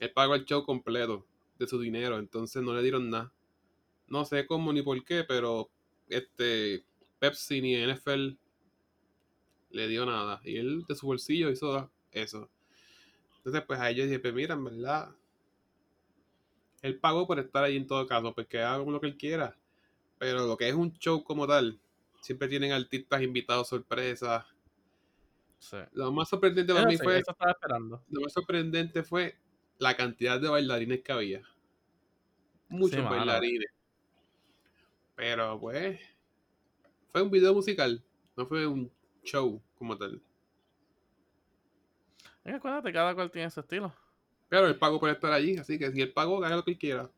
Él 0.00 0.12
pagó 0.12 0.34
el 0.34 0.44
show 0.44 0.64
completo 0.64 1.26
de 1.58 1.66
su 1.66 1.80
dinero. 1.80 2.18
Entonces 2.18 2.62
no 2.62 2.74
le 2.74 2.82
dieron 2.82 3.10
nada. 3.10 3.32
No 4.06 4.24
sé 4.24 4.46
cómo 4.46 4.72
ni 4.72 4.82
por 4.82 5.02
qué, 5.04 5.24
pero 5.24 5.70
este 6.08 6.84
Pepsi 7.18 7.60
ni 7.60 7.74
NFL 7.74 8.36
le 9.70 9.88
dio 9.88 10.06
nada. 10.06 10.40
Y 10.44 10.56
él 10.56 10.84
de 10.88 10.94
su 10.94 11.06
bolsillo 11.06 11.50
hizo 11.50 11.90
eso. 12.12 12.50
Entonces, 13.38 13.62
pues 13.66 13.80
a 13.80 13.90
ellos 13.90 14.06
dije, 14.06 14.18
pues 14.18 14.34
mira, 14.34 14.54
en 14.54 14.64
verdad, 14.64 15.14
él 16.82 16.98
pagó 16.98 17.26
por 17.26 17.38
estar 17.38 17.64
ahí 17.64 17.76
en 17.76 17.86
todo 17.86 18.06
caso, 18.06 18.34
pues 18.34 18.46
que 18.46 18.60
haga 18.60 18.84
lo 18.84 19.00
que 19.00 19.06
él 19.06 19.16
quiera. 19.16 19.56
Pero 20.18 20.46
lo 20.46 20.56
que 20.56 20.68
es 20.68 20.74
un 20.74 20.92
show 20.98 21.22
como 21.22 21.46
tal, 21.46 21.80
siempre 22.20 22.48
tienen 22.48 22.72
artistas 22.72 23.22
invitados 23.22 23.68
sorpresas. 23.68 24.44
Sí. 25.58 25.78
Lo 25.92 26.12
más 26.12 26.28
sorprendente 26.28 26.72
para 26.72 26.82
Eso 26.82 26.88
mí 26.88 26.96
sí, 26.96 27.02
fue, 27.02 27.18
eso 27.18 27.32
estaba 27.32 27.50
esperando. 27.52 28.04
lo 28.08 28.20
más 28.22 28.32
sorprendente 28.32 29.02
fue 29.02 29.36
la 29.78 29.96
cantidad 29.96 30.40
de 30.40 30.48
bailarines 30.48 31.02
que 31.02 31.12
había. 31.12 31.42
Muchos 32.68 33.00
Sí, 33.00 33.06
bailarines. 33.08 33.70
Pero 35.14 35.58
pues, 35.60 36.00
fue 37.12 37.22
un 37.22 37.30
video 37.30 37.52
musical, 37.54 38.02
no 38.36 38.46
fue 38.46 38.66
un 38.66 38.90
show 39.22 39.60
como 39.76 39.96
tal. 39.98 40.22
Es 42.44 42.50
que 42.52 42.56
acuérdate, 42.56 42.92
cada 42.92 43.14
cual 43.14 43.30
tiene 43.30 43.50
su 43.50 43.60
estilo. 43.60 43.94
Pero 44.48 44.66
él 44.66 44.78
pagó 44.78 44.98
por 45.00 45.08
estar 45.10 45.32
allí, 45.32 45.56
así 45.56 45.78
que 45.78 45.90
si 45.92 46.00
él 46.02 46.12
pagó, 46.12 46.44
haga 46.44 46.56
lo 46.56 46.64
que 46.64 46.72
él 46.72 46.78
quiera. 46.78 47.10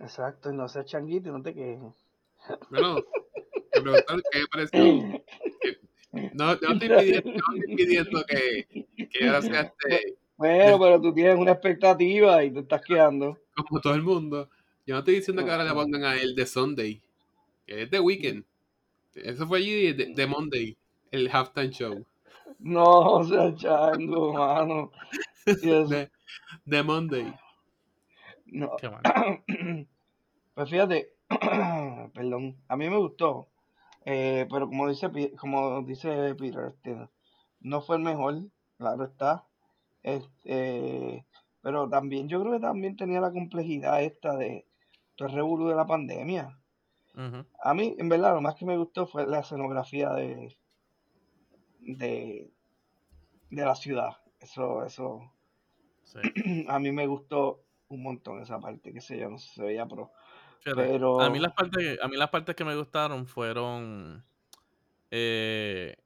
Exacto, 0.00 0.50
y 0.50 0.56
no 0.56 0.68
seas 0.68 0.86
changuito 0.86 1.28
y 1.28 1.32
no 1.32 1.40
te 1.42 1.54
quejes. 1.54 2.07
Bueno, 2.70 2.96
me 3.74 3.80
preguntaron 3.82 4.22
qué 4.30 4.38
me 4.40 4.46
pareció. 4.46 5.22
No, 6.34 6.46
no 6.46 6.52
estoy 6.52 6.78
pidiendo, 6.78 7.30
no 7.32 7.54
estoy 7.54 7.76
pidiendo 7.76 8.24
que, 8.24 8.86
que 9.10 9.26
ahora 9.26 9.42
sea 9.42 9.60
este, 9.60 10.16
Bueno, 10.36 10.78
pero 10.78 11.00
tú 11.00 11.12
tienes 11.14 11.36
una 11.36 11.52
expectativa 11.52 12.42
y 12.44 12.50
te 12.52 12.60
estás 12.60 12.82
quedando. 12.82 13.38
como 13.56 13.80
todo 13.80 13.94
el 13.94 14.02
mundo. 14.02 14.48
Yo 14.86 14.94
no 14.94 15.00
estoy 15.00 15.16
diciendo 15.16 15.44
que 15.44 15.50
ahora 15.50 15.64
le 15.64 15.72
pongan 15.74 16.04
a 16.04 16.16
él 16.16 16.34
de 16.34 16.46
Sunday, 16.46 17.02
que 17.66 17.82
es 17.82 17.90
de 17.90 18.00
Weekend. 18.00 18.44
Eso 19.14 19.46
fue 19.46 19.58
allí 19.58 19.92
de, 19.92 20.14
de 20.14 20.26
Monday, 20.26 20.76
el 21.10 21.28
halftime 21.30 21.70
show. 21.70 22.06
No, 22.58 22.84
o 22.84 23.24
sea, 23.24 23.54
chango, 23.54 24.32
mano. 24.32 24.90
De 26.64 26.82
Monday. 26.82 27.34
no. 28.46 28.76
Qué 28.80 28.88
bueno. 28.88 29.86
Pues 30.54 30.70
fíjate, 30.70 31.12
perdón, 32.14 32.56
a 32.68 32.76
mí 32.76 32.88
me 32.88 32.96
gustó, 32.96 33.48
eh, 34.04 34.46
pero 34.50 34.68
como 34.68 34.88
dice, 34.88 35.10
como 35.36 35.82
dice 35.82 36.34
Peter, 36.34 36.66
este, 36.66 37.08
no 37.60 37.80
fue 37.80 37.96
el 37.96 38.02
mejor, 38.02 38.42
claro 38.78 39.04
está. 39.04 39.46
Este, 40.02 41.26
pero 41.60 41.88
también 41.88 42.28
yo 42.28 42.40
creo 42.40 42.52
que 42.54 42.60
también 42.60 42.96
tenía 42.96 43.20
la 43.20 43.32
complejidad 43.32 44.02
esta 44.02 44.36
de 44.36 44.66
todo 45.16 45.28
el 45.28 45.34
revolú 45.34 45.68
de 45.68 45.76
la 45.76 45.86
pandemia. 45.86 46.58
A 47.62 47.74
mí, 47.74 47.96
en 47.98 48.08
verdad, 48.08 48.34
lo 48.34 48.40
más 48.40 48.54
que 48.54 48.64
me 48.64 48.76
gustó 48.76 49.06
fue 49.06 49.26
la 49.26 49.40
escenografía 49.40 50.12
de, 50.12 50.56
de, 51.80 52.52
de 53.50 53.64
la 53.64 53.74
ciudad. 53.74 54.18
Eso, 54.38 54.84
eso, 54.84 55.32
Sí. 56.08 56.20
a 56.68 56.78
mí 56.78 56.90
me 56.90 57.06
gustó 57.06 57.64
un 57.88 58.02
montón 58.02 58.40
esa 58.40 58.58
parte, 58.58 58.92
qué 58.92 59.00
sé 59.00 59.18
yo, 59.18 59.28
no 59.28 59.38
sé, 59.38 59.48
se 59.54 59.62
veía 59.62 59.86
pro. 59.86 60.10
Fíjate, 60.60 60.82
Pero, 60.82 61.20
a 61.20 61.30
mí 61.30 61.38
las 61.38 61.52
partes, 61.52 61.98
a 62.02 62.08
mí 62.08 62.16
las 62.16 62.30
partes 62.30 62.54
que 62.56 62.64
me 62.64 62.74
gustaron 62.76 63.26
fueron 63.26 64.24
eh, 65.10 65.96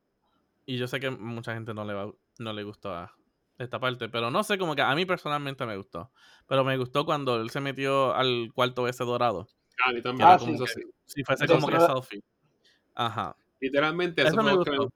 y 0.67 0.79
yo 0.79 0.87
sé 0.87 1.01
que 1.01 1.11
mucha 1.11 1.55
gente 1.55 1.75
no 1.75 1.85
le 1.85 1.95
va, 1.95 2.13
no 2.39 2.53
le 2.53 2.63
gustó 2.63 2.95
a 2.95 3.15
esta 3.59 3.79
parte, 3.81 4.09
pero 4.09 4.31
no 4.31 4.43
sé, 4.45 4.59
como 4.59 4.75
que 4.75 4.83
a 4.83 4.95
mí 4.95 5.05
personalmente 5.07 5.65
me 5.67 5.77
gustó. 5.77 6.11
Pero 6.47 6.65
me 6.65 6.77
gustó 6.77 7.05
cuando 7.05 7.37
él 7.41 7.51
se 7.51 7.61
metió 7.61 8.15
al 8.15 8.51
cuarto 8.55 8.87
ese 8.89 9.05
dorado. 9.05 9.49
Ah, 9.85 9.93
Que 9.93 10.03
también. 10.03 10.29
ah, 10.29 10.39
como 10.39 10.57
sí, 10.59 10.65
sí. 10.75 10.83
si 11.07 11.25
fuese 11.25 11.47
como 11.47 11.67
que 11.69 11.81
selfie. 11.81 12.23
Ajá. 12.95 13.37
Literalmente, 13.61 14.23
eso 14.23 14.43
me 14.43 14.55
gustó. 14.55 14.89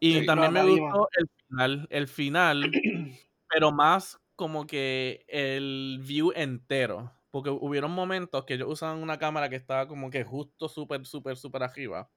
Y 0.00 0.20
Sí. 0.20 0.26
también 0.26 0.52
me 0.52 0.64
gustó 0.64 1.08
el 1.16 1.28
final, 1.48 1.86
el 1.90 2.08
final, 2.08 2.62
pero 3.48 3.70
más 3.72 4.18
como 4.36 4.66
que 4.66 5.24
el 5.28 6.00
view 6.02 6.32
entero. 6.34 7.12
Porque 7.32 7.50
hubieron 7.50 7.90
momentos 7.90 8.44
que 8.44 8.54
ellos 8.54 8.68
usaban 8.70 8.98
una 9.02 9.18
cámara 9.18 9.48
que 9.48 9.56
estaba 9.56 9.88
como 9.88 10.08
que 10.10 10.22
justo 10.22 10.68
súper, 10.68 11.04
súper, 11.04 11.36
súper 11.36 11.64
arriba. 11.64 12.08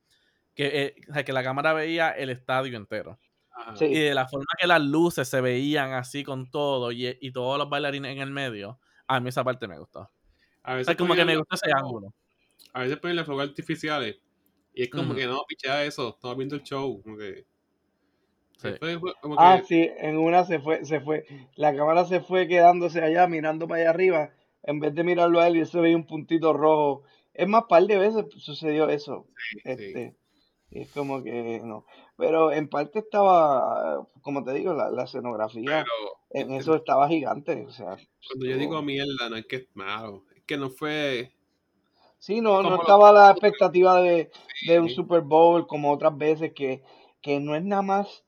Que, 0.54 0.84
eh, 0.84 0.96
o 1.10 1.14
sea, 1.14 1.26
que 1.26 1.34
la 1.34 1.44
cámara 1.44 1.74
veía 1.74 2.12
el 2.12 2.30
estadio 2.30 2.78
entero. 2.78 3.18
Y 3.82 3.96
de 3.98 4.14
la 4.14 4.28
forma 4.28 4.46
que 4.60 4.68
las 4.68 4.82
luces 4.82 5.28
se 5.28 5.42
veían 5.42 5.94
así 5.94 6.24
con 6.24 6.52
todo 6.52 6.92
y, 6.92 7.18
y 7.20 7.32
todos 7.32 7.58
los 7.58 7.70
bailarines 7.70 8.12
en 8.12 8.20
el 8.22 8.30
medio, 8.30 8.80
a 9.08 9.20
mí 9.20 9.30
esa 9.30 9.44
parte 9.44 9.68
me 9.68 9.80
gustó. 9.80 10.12
A 10.62 10.74
O 10.74 10.76
veces 10.76 10.88
sea, 10.88 10.96
como 10.98 11.16
que 11.16 11.26
me 11.26 11.38
gusta 11.38 11.56
ese 11.56 11.72
ángulo. 11.74 12.14
A 12.74 12.82
veces 12.82 12.98
ponen 12.98 13.16
los 13.16 13.26
fuegos 13.26 13.48
artificiales. 13.48 14.20
Y 14.74 14.84
es 14.84 14.90
como 14.90 15.16
que 15.16 15.26
no, 15.26 15.42
pichea 15.48 15.86
eso, 15.86 16.10
estamos 16.10 16.36
viendo 16.38 16.56
el 16.58 16.64
show. 16.64 17.02
Como 17.02 17.18
que. 17.18 17.46
Sí. 18.58 18.70
fue- 18.80 19.00
fue 19.00 19.14
como 19.22 19.36
ah, 19.38 19.58
que- 19.62 19.66
sí, 19.68 19.90
en 20.00 20.18
una 20.18 20.44
se 20.44 20.60
fue, 20.60 20.84
se 20.86 21.00
fue, 21.00 21.26
la 21.56 21.76
cámara 21.76 22.06
se 22.06 22.20
fue 22.22 22.48
quedándose 22.48 23.02
allá, 23.02 23.28
mirando 23.28 23.68
para 23.68 23.82
allá 23.82 23.90
arriba, 23.92 24.32
en 24.66 24.80
vez 24.80 24.94
de 24.94 25.04
mirarlo 25.04 25.40
a 25.40 25.48
él 25.48 25.58
y 25.58 25.60
él 25.60 25.68
se 25.68 25.80
veía 25.80 25.96
un 25.96 26.08
puntito 26.08 26.54
rojo. 26.54 27.04
Es 27.34 27.48
más, 27.48 27.66
par 27.70 27.84
de 27.84 27.98
veces 27.98 28.26
sucedió 28.38 28.90
eso. 28.90 29.28
sí, 29.38 29.60
sí. 29.60 29.62
Este, 29.66 30.16
y 30.72 30.82
es 30.82 30.92
como 30.92 31.24
que 31.24 31.62
no. 31.64 31.86
Pero 32.18 32.52
en 32.52 32.68
parte 32.68 33.00
estaba, 33.00 34.06
como 34.22 34.44
te 34.44 34.54
digo, 34.54 34.74
la, 34.74 34.90
la 34.90 35.04
escenografía 35.04 35.64
Pero 35.64 36.18
en 36.32 36.52
eso 36.54 36.76
estaba 36.76 37.08
gigante. 37.08 37.66
O 37.66 37.72
sea, 37.72 37.98
cuando 38.28 38.46
yo 38.46 38.58
digo 38.58 38.82
mierda, 38.82 39.30
no 39.30 39.38
es 39.38 39.46
que 39.46 39.56
es 39.58 39.68
malo. 39.74 40.24
Es 40.36 40.44
que 40.44 40.58
no 40.58 40.70
fue. 40.70 41.32
Sí, 42.20 42.42
no, 42.42 42.62
no 42.62 42.82
estaba 42.82 43.14
la 43.14 43.32
expectativa 43.32 44.02
de, 44.02 44.32
de 44.68 44.80
un. 44.80 44.90
Super 44.90 45.22
Bowl 45.22 45.68
como 45.68 45.94
otras 45.94 46.18
veces 46.18 46.54
que, 46.54 46.84
que 47.22 47.40
no 47.40 47.56
es 47.56 47.64
nada 47.64 47.84
más, 47.84 48.25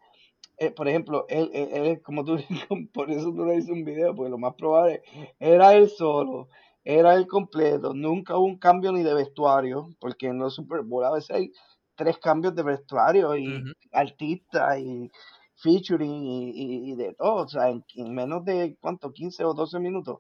eh, 0.58 0.72
por 0.72 0.88
ejemplo, 0.88 1.26
él, 1.30 1.50
él, 1.54 1.70
él 1.72 2.02
como 2.02 2.24
tú, 2.24 2.38
por 2.94 3.12
eso 3.12 3.32
tú 3.34 3.46
le 3.46 3.58
hice 3.58 3.72
un 3.72 3.84
video, 3.84 4.16
porque 4.16 4.32
lo 4.32 4.38
más 4.38 4.56
probable 4.56 5.02
era 5.40 5.74
él 5.76 5.90
solo, 5.90 6.50
era 6.84 7.16
él 7.16 7.28
completo, 7.28 7.94
nunca 7.94 8.38
hubo 8.38 8.46
un 8.46 8.58
cambio 8.58 8.92
ni 8.92 9.04
de 9.04 9.14
vestuario, 9.14 9.90
porque 10.00 10.28
en 10.28 10.40
los 10.40 10.56
Super 10.56 10.82
Bowl 10.84 11.06
a 11.06 11.12
veces 11.12 11.32
hay 11.36 11.52
tres 11.96 12.18
cambios 12.20 12.56
de 12.56 12.64
vestuario 12.64 13.36
y 13.38 13.68
artistas 13.92 14.80
y 14.80 15.10
featuring 15.56 16.24
y, 16.24 16.50
y- 16.52 16.92
y 16.92 16.96
de 16.96 17.14
todo, 17.16 17.46
o 17.46 17.48
sea, 17.48 17.70
en, 17.70 17.84
en 17.96 18.14
menos 18.14 18.46
de, 18.46 18.78
¿cuánto? 18.80 19.12
15 19.12 19.44
o 19.46 19.54
12 19.54 19.80
minutos, 19.80 20.20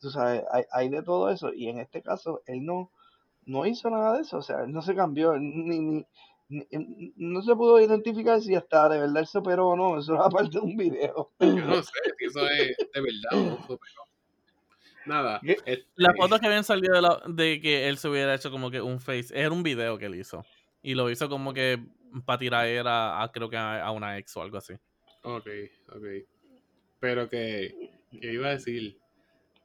tú 0.00 0.10
sabes, 0.10 0.44
hay, 0.52 0.64
hay 0.72 0.88
de 0.90 1.02
todo 1.02 1.30
eso, 1.30 1.52
y 1.54 1.68
en 1.68 1.78
este 1.80 2.02
caso 2.02 2.42
él 2.46 2.64
no 2.64 2.90
no 3.46 3.64
hizo 3.66 3.88
nada 3.90 4.14
de 4.16 4.22
eso, 4.22 4.38
o 4.38 4.42
sea, 4.42 4.62
él 4.64 4.72
no 4.72 4.82
se 4.82 4.94
cambió, 4.94 5.38
ni- 5.38 5.78
ni- 5.80 6.06
no 6.48 7.42
se 7.42 7.54
pudo 7.56 7.80
identificar 7.80 8.40
si 8.40 8.54
hasta 8.54 8.88
de 8.88 9.00
verdad 9.00 9.18
él 9.18 9.26
se 9.26 9.38
operó 9.38 9.68
o 9.70 9.76
no, 9.76 9.98
eso 9.98 10.14
era 10.14 10.28
parte 10.28 10.50
de 10.52 10.60
un 10.60 10.76
video. 10.76 11.32
Yo 11.40 11.48
no 11.64 11.82
sé 11.82 11.90
si 12.18 12.24
eso 12.26 12.48
es 12.48 12.76
de 12.92 13.00
verdad 13.00 13.32
o 13.32 13.58
no. 13.68 13.78
Nada. 15.06 15.40
Este, 15.44 15.84
Las 15.96 16.16
fotos 16.16 16.40
que 16.40 16.46
habían 16.46 16.64
salido 16.64 16.94
de, 16.94 17.02
la- 17.02 17.22
de 17.28 17.60
que 17.60 17.88
él 17.88 17.96
se 17.98 18.08
hubiera 18.08 18.34
hecho 18.34 18.50
como 18.50 18.70
que 18.70 18.80
un 18.80 19.00
face, 19.00 19.38
era 19.38 19.50
un 19.52 19.62
video 19.62 19.98
que 19.98 20.06
él 20.06 20.16
hizo. 20.16 20.44
Y 20.82 20.94
lo 20.94 21.10
hizo 21.10 21.28
como 21.28 21.52
que 21.54 21.78
para 22.24 22.38
tirar 22.38 22.66
a, 22.86 23.22
a- 23.22 23.32
creo 23.32 23.48
que 23.48 23.56
a, 23.56 23.84
a 23.84 23.90
una 23.92 24.18
ex 24.18 24.36
o 24.36 24.42
algo 24.42 24.58
así. 24.58 24.74
Ok, 25.22 25.46
ok. 25.94 26.04
Pero 27.00 27.28
que, 27.28 27.90
que 28.20 28.32
iba 28.32 28.48
a 28.48 28.52
decir. 28.52 28.98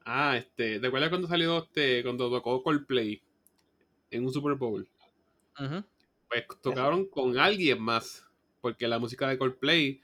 Ah, 0.05 0.36
este, 0.38 0.79
¿te 0.79 0.88
acuerdas 0.88 1.09
cuando 1.09 1.27
salió 1.27 1.59
este, 1.59 2.01
cuando 2.03 2.29
tocó 2.29 2.61
Coldplay 2.63 3.21
en 4.09 4.25
un 4.25 4.34
Super 4.34 4.55
Bowl? 4.55 4.88
Pues 6.32 6.45
tocaron 6.61 7.05
con 7.05 7.38
alguien 7.38 7.82
más. 7.82 8.25
Porque 8.61 8.88
la 8.88 8.99
música 8.99 9.27
de 9.27 9.38
Coldplay 9.38 10.01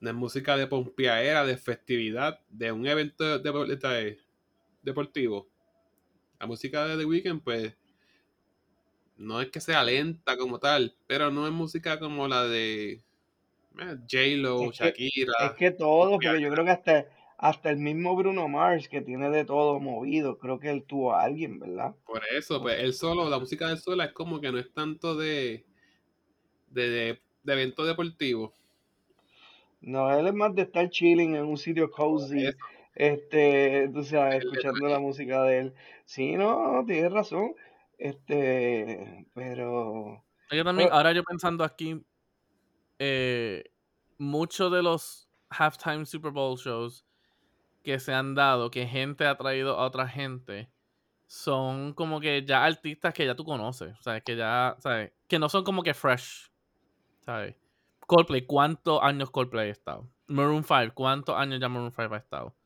no 0.00 0.10
es 0.10 0.16
música 0.16 0.56
de 0.56 0.66
pompeadera, 0.66 1.44
de 1.44 1.56
festividad, 1.56 2.40
de 2.48 2.72
un 2.72 2.86
evento 2.86 3.38
de- 3.38 3.52
de- 3.66 3.76
de- 3.76 4.18
deportivo. 4.82 5.48
La 6.38 6.46
música 6.46 6.86
de 6.86 6.96
The 6.96 7.04
Weeknd, 7.04 7.42
pues, 7.42 7.74
no 9.16 9.40
es 9.40 9.48
que 9.50 9.60
sea 9.60 9.82
lenta 9.82 10.36
como 10.36 10.58
tal, 10.58 10.94
pero 11.06 11.30
no 11.30 11.46
es 11.46 11.52
música 11.52 11.98
como 11.98 12.28
la 12.28 12.44
de 12.46 13.02
eh, 13.78 13.96
J-Lo, 14.10 14.70
que- 14.70 14.76
Shakira. 14.76 15.32
Es 15.46 15.52
que 15.52 15.70
todo, 15.70 16.10
porque 16.12 16.40
yo 16.40 16.50
creo 16.50 16.64
que 16.64 16.70
hasta, 16.70 17.06
hasta 17.38 17.70
el 17.70 17.76
mismo 17.78 18.16
Bruno 18.16 18.48
Mars, 18.48 18.88
que 18.88 19.02
tiene 19.02 19.30
de 19.30 19.44
todo 19.44 19.78
movido, 19.80 20.38
creo 20.38 20.58
que 20.58 20.70
él 20.70 20.84
tuvo 20.84 21.12
a 21.14 21.22
alguien, 21.22 21.58
¿verdad? 21.58 21.94
Por 22.06 22.22
eso, 22.34 22.60
pues 22.62 22.78
él 22.80 22.94
solo, 22.94 23.28
la 23.28 23.38
música 23.38 23.68
del 23.68 23.78
solo 23.78 24.02
es 24.02 24.12
como 24.12 24.40
que 24.40 24.50
no 24.50 24.58
es 24.58 24.72
tanto 24.72 25.14
de, 25.16 25.66
de, 26.68 26.88
de, 26.88 27.20
de 27.42 27.52
evento 27.52 27.84
deportivo. 27.84 28.54
No, 29.80 30.18
él 30.18 30.26
es 30.26 30.34
más 30.34 30.54
de 30.54 30.62
estar 30.62 30.88
chilling 30.88 31.36
en 31.36 31.44
un 31.44 31.58
sitio 31.58 31.90
cozy, 31.90 32.48
este, 32.94 33.88
tú 33.92 34.02
sabes, 34.02 34.42
escuchando 34.44 34.88
la 34.88 34.98
música 34.98 35.42
de 35.42 35.58
él. 35.58 35.74
Sí, 36.06 36.32
no, 36.34 36.82
tienes 36.86 37.12
razón, 37.12 37.54
este, 37.98 39.26
pero... 39.34 40.24
Que 40.48 40.62
también, 40.64 40.88
Pero- 40.88 40.96
ahora 40.96 41.12
yo 41.12 41.22
pensando 41.24 41.64
aquí, 41.64 42.00
eh, 42.98 43.64
muchos 44.16 44.72
de 44.72 44.82
los 44.82 45.28
halftime 45.50 46.06
Super 46.06 46.30
Bowl 46.32 46.56
shows 46.56 47.05
que 47.86 48.00
se 48.00 48.12
han 48.12 48.34
dado, 48.34 48.68
que 48.68 48.84
gente 48.84 49.26
ha 49.26 49.36
traído 49.36 49.78
a 49.78 49.86
otra 49.86 50.08
gente, 50.08 50.68
son 51.28 51.94
como 51.94 52.18
que 52.18 52.44
ya 52.44 52.64
artistas 52.64 53.14
que 53.14 53.24
ya 53.24 53.36
tú 53.36 53.44
conoces, 53.44 53.96
¿sabes? 54.00 54.24
Que 54.24 54.34
ya, 54.34 54.74
¿sabes? 54.80 55.12
Que 55.28 55.38
no 55.38 55.48
son 55.48 55.62
como 55.62 55.84
que 55.84 55.94
fresh, 55.94 56.50
¿sabes? 57.20 57.54
Coldplay, 58.00 58.44
¿cuántos 58.44 59.00
años 59.04 59.30
Coldplay 59.30 59.68
ha 59.68 59.72
estado? 59.72 60.10
Maroon 60.26 60.64
5, 60.64 60.94
¿cuántos 60.94 61.36
años 61.36 61.60
ya 61.60 61.68
Maroon 61.68 61.92
5 61.92 62.12
ha 62.12 62.18
estado? 62.18 62.56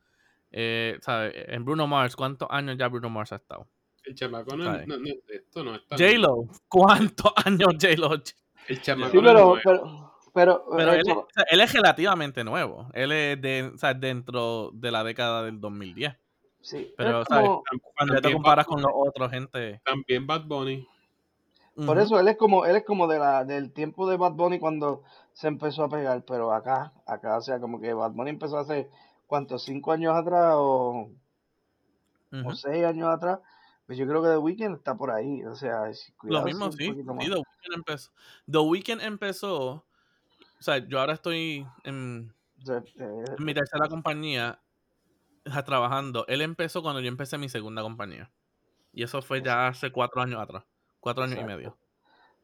Eh, 0.49 0.97
¿sabes? 1.01 1.33
En 1.35 1.65
Bruno 1.65 1.85
Mars, 1.85 2.15
¿cuántos 2.15 2.47
años 2.49 2.75
ya 2.79 2.87
Bruno 2.87 3.11
Mars 3.11 3.31
ha 3.31 3.35
estado? 3.35 3.67
El 4.03 4.15
chamaco 4.15 4.57
no, 4.57 4.63
Sabe. 4.63 4.87
no, 4.87 4.97
no, 4.97 5.05
esto 5.27 5.63
no 5.63 5.75
está. 5.75 5.97
J-Lo, 5.97 6.47
¿cuántos 6.67 7.31
años 7.45 7.75
J-Lo? 7.79 8.15
El 8.67 8.81
chamaco 8.81 9.11
Sí, 9.11 9.19
pero, 9.23 9.55
pero, 9.63 10.10
pero, 10.33 10.65
Pero 10.77 10.91
eh, 10.91 10.95
él, 10.95 11.01
es- 11.01 11.07
chama- 11.07 11.21
o 11.21 11.27
sea, 11.33 11.43
él 11.49 11.61
es 11.61 11.73
relativamente 11.73 12.43
nuevo. 12.43 12.87
Él 12.93 13.11
es 13.11 13.41
de, 13.41 13.71
o 13.73 13.77
sea, 13.77 13.93
dentro 13.93 14.71
de 14.73 14.91
la 14.91 15.03
década 15.03 15.43
del 15.43 15.59
2010. 15.59 16.15
sí, 16.61 16.93
pero, 16.97 17.21
es 17.21 17.27
¿sabes? 17.27 17.47
como- 17.49 17.63
Cuando 17.97 18.15
te 18.15 18.21
También 18.21 18.37
comparas 18.37 18.65
Bad 18.65 18.69
con 18.73 18.81
los 18.81 18.91
otros, 18.93 19.31
gente. 19.31 19.81
También 19.85 20.27
Bad 20.27 20.45
Bunny. 20.45 20.87
Por 21.85 21.97
eso 21.99 22.19
él 22.19 22.27
es 22.27 22.37
como, 22.37 22.65
él 22.65 22.75
es 22.75 22.83
como 22.85 23.07
de 23.07 23.17
la, 23.17 23.43
del 23.45 23.71
tiempo 23.71 24.07
de 24.07 24.17
Bad 24.17 24.33
Bunny 24.33 24.59
cuando 24.59 25.03
se 25.33 25.47
empezó 25.47 25.83
a 25.85 25.89
pegar, 25.89 26.23
pero 26.25 26.51
acá, 26.53 26.91
acá, 27.07 27.37
o 27.37 27.41
sea, 27.41 27.59
como 27.59 27.79
que 27.79 27.93
Bad 27.93 28.11
Bunny 28.11 28.29
empezó 28.31 28.57
hace, 28.57 28.89
¿cuántos? 29.25 29.63
¿Cinco 29.63 29.91
años 29.93 30.13
atrás 30.15 30.53
o, 30.57 31.09
seis 32.55 32.83
años 32.85 33.09
atrás? 33.09 33.39
Pues 33.87 33.97
yo 33.97 34.05
creo 34.07 34.21
que 34.21 34.29
The 34.29 34.37
Weeknd 34.37 34.75
está 34.75 34.95
por 34.95 35.11
ahí, 35.11 35.43
o 35.43 35.55
sea, 35.55 35.89
es- 35.89 36.13
Lo 36.23 36.43
cuidado 36.43 36.47
si 36.47 36.53
mismo, 36.53 36.71
sí. 36.71 36.77
sí, 36.77 36.93
The 37.03 37.11
Weeknd 37.11 37.73
empezó. 37.73 38.11
The 38.51 38.57
Weeknd 38.59 39.01
empezó. 39.01 39.85
O 40.61 40.63
sea, 40.63 40.77
yo 40.77 40.99
ahora 40.99 41.13
estoy 41.13 41.65
en, 41.85 42.31
eh, 42.69 42.83
en 43.35 43.43
mi 43.43 43.51
tercera 43.55 43.87
compañía 43.89 44.59
ja, 45.43 45.63
trabajando. 45.63 46.23
Él 46.27 46.41
empezó 46.41 46.83
cuando 46.83 47.01
yo 47.01 47.07
empecé 47.07 47.39
mi 47.39 47.49
segunda 47.49 47.81
compañía. 47.81 48.29
Y 48.93 49.01
eso 49.01 49.23
fue 49.23 49.41
ya 49.41 49.69
hace 49.69 49.91
cuatro 49.91 50.21
años 50.21 50.39
atrás. 50.39 50.63
Cuatro 50.99 51.23
años 51.23 51.39
y 51.41 51.43
medio. 51.43 51.75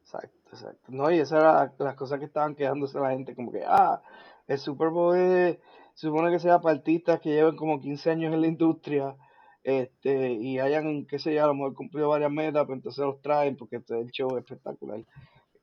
Exacto, 0.00 0.48
exacto. 0.50 0.82
No, 0.88 1.08
y 1.12 1.20
esas 1.20 1.40
eran 1.40 1.72
las 1.78 1.94
cosas 1.94 2.18
que 2.18 2.24
estaban 2.24 2.56
quejándose 2.56 2.98
la 2.98 3.10
gente, 3.10 3.36
como 3.36 3.52
que, 3.52 3.62
ah, 3.64 4.02
el 4.48 4.58
Super 4.58 4.88
Bowl 4.88 5.16
es- 5.16 5.58
se 5.94 6.08
supone 6.08 6.32
que 6.32 6.40
sea 6.40 6.58
para 6.60 6.74
artistas 6.76 7.20
que 7.20 7.30
lleven 7.30 7.54
como 7.54 7.80
15 7.80 8.10
años 8.10 8.34
en 8.34 8.40
la 8.40 8.48
industria, 8.48 9.14
este, 9.62 10.32
y 10.32 10.58
hayan, 10.58 11.06
qué 11.06 11.20
sé 11.20 11.34
yo, 11.34 11.44
a 11.44 11.46
lo 11.46 11.54
mejor 11.54 11.74
cumplido 11.74 12.08
varias 12.08 12.32
metas, 12.32 12.66
pues 12.66 12.78
entonces 12.78 13.04
los 13.04 13.22
traen 13.22 13.56
porque 13.56 13.76
este, 13.76 14.00
el 14.00 14.10
show 14.10 14.30
es 14.36 14.38
espectacular. 14.38 15.04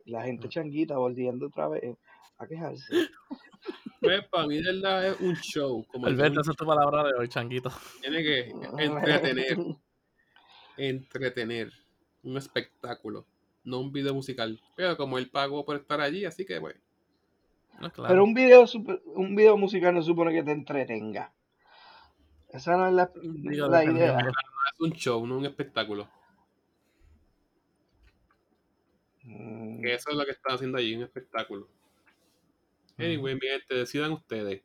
La 0.05 0.23
gente 0.23 0.47
changuita 0.47 0.97
volviendo 0.97 1.47
otra 1.47 1.67
vez 1.67 1.97
a 2.37 2.47
quejarse. 2.47 3.09
Pues 4.01 4.23
para 4.27 4.45
mí, 4.47 4.61
verdad, 4.61 5.07
es 5.07 5.19
un 5.19 5.35
show. 5.37 5.85
Como 5.91 6.05
Alberto, 6.07 6.41
esa 6.41 6.51
es 6.51 6.57
tu 6.57 6.65
palabra 6.65 7.03
de 7.05 7.13
hoy, 7.17 7.27
changuito. 7.27 7.71
tiene 8.01 8.21
que 8.23 8.49
entretener, 8.79 9.57
entretener. 10.77 11.71
Un 12.23 12.37
espectáculo, 12.37 13.25
no 13.63 13.79
un 13.79 13.91
video 13.91 14.13
musical. 14.13 14.59
Pero 14.75 14.97
como 14.97 15.17
él 15.17 15.29
pagó 15.29 15.63
por 15.65 15.75
estar 15.77 16.01
allí, 16.01 16.25
así 16.25 16.45
que, 16.45 16.59
pues, 16.59 16.75
No, 17.79 17.91
claro. 17.91 18.09
Pero 18.09 18.23
un 18.23 18.33
video, 18.33 18.65
super- 18.67 19.01
un 19.05 19.35
video 19.35 19.57
musical 19.57 19.93
no 19.93 20.01
supone 20.01 20.31
que 20.33 20.43
te 20.43 20.51
entretenga. 20.51 21.33
Esa 22.49 22.77
no 22.77 22.87
es 22.87 22.93
la, 22.93 23.11
Digo, 23.21 23.67
la 23.67 23.79
dependiendo. 23.79 24.13
idea. 24.21 24.29
es 24.29 24.79
un 24.79 24.91
show, 24.93 25.25
no 25.27 25.37
un 25.37 25.45
espectáculo. 25.45 26.07
Mm, 29.23 29.81
Que 29.81 29.93
eso 29.93 30.09
es 30.11 30.15
lo 30.15 30.25
que 30.25 30.31
están 30.31 30.55
haciendo 30.55 30.77
allí, 30.77 30.95
un 30.95 31.03
espectáculo. 31.03 31.67
Anyway, 32.97 33.35
mi 33.35 33.41
gente, 33.47 33.75
decidan 33.75 34.13
ustedes. 34.13 34.61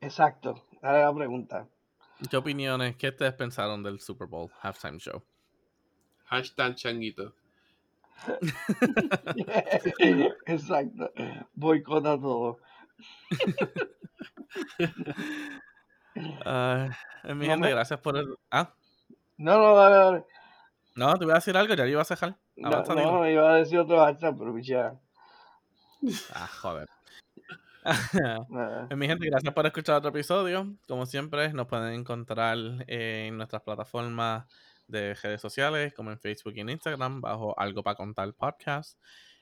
Exacto. 0.00 0.64
Dale 0.80 1.00
la 1.00 1.14
pregunta. 1.14 1.68
¿Qué 2.30 2.36
opiniones, 2.36 2.96
qué 2.96 3.08
ustedes 3.08 3.34
pensaron 3.34 3.82
del 3.82 4.00
Super 4.00 4.26
Bowl 4.26 4.50
halftime 4.60 4.98
show? 4.98 5.22
Hashtag 6.26 6.74
changuito. 6.76 7.34
Exacto. 10.46 11.10
Boicota 11.54 12.18
todo. 12.20 12.58
Ay, 16.44 16.90
mi 17.34 17.46
No 17.46 17.52
gente, 17.52 17.68
me- 17.68 17.70
gracias 17.70 18.00
por 18.00 18.16
el... 18.16 18.36
Ah, 18.50 18.72
No, 19.38 19.58
no, 19.58 19.74
dale, 19.74 19.96
dale. 19.96 20.24
no, 20.94 21.16
te 21.18 21.24
voy 21.24 21.32
a 21.32 21.36
decir 21.36 21.56
algo, 21.56 21.74
ya 21.74 21.84
lo 21.84 21.90
ibas 21.90 22.10
a 22.10 22.14
dejar. 22.14 22.36
No, 22.56 22.70
no, 22.84 23.20
me 23.20 23.32
iba 23.32 23.50
a 23.50 23.54
decir 23.56 23.78
otro 23.78 23.98
hashtag, 24.00 24.36
pero 24.38 24.58
ya. 24.58 24.94
Ah, 26.34 26.48
joder. 26.48 26.88
Mi 28.96 29.06
gente, 29.06 29.26
gracias 29.26 29.54
por 29.54 29.66
escuchar 29.66 29.96
otro 29.96 30.10
episodio. 30.10 30.76
Como 30.86 31.06
siempre, 31.06 31.52
nos 31.52 31.66
pueden 31.66 31.94
encontrar 31.94 32.56
en 32.86 33.36
nuestras 33.36 33.62
plataformas 33.62 34.46
de 34.88 35.14
redes 35.14 35.40
sociales, 35.40 35.94
como 35.94 36.10
en 36.10 36.18
Facebook 36.18 36.54
y 36.56 36.60
en 36.60 36.70
Instagram, 36.70 37.20
bajo 37.20 37.58
Algo 37.58 37.82
para 37.82 37.96
Contar 37.96 38.32
Podcast. 38.34 38.98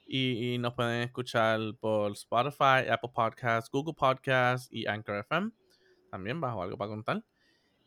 Y, 0.07 0.55
y 0.55 0.59
nos 0.59 0.75
pueden 0.75 1.03
escuchar 1.03 1.61
por 1.79 2.13
Spotify, 2.13 2.89
Apple 2.91 3.11
Podcasts, 3.15 3.71
Google 3.71 3.95
Podcasts 3.95 4.69
y 4.71 4.87
Anchor 4.87 5.17
FM, 5.19 5.53
también 6.11 6.41
bajo 6.41 6.63
Algo 6.63 6.77
para 6.77 6.91
Contar. 6.91 7.25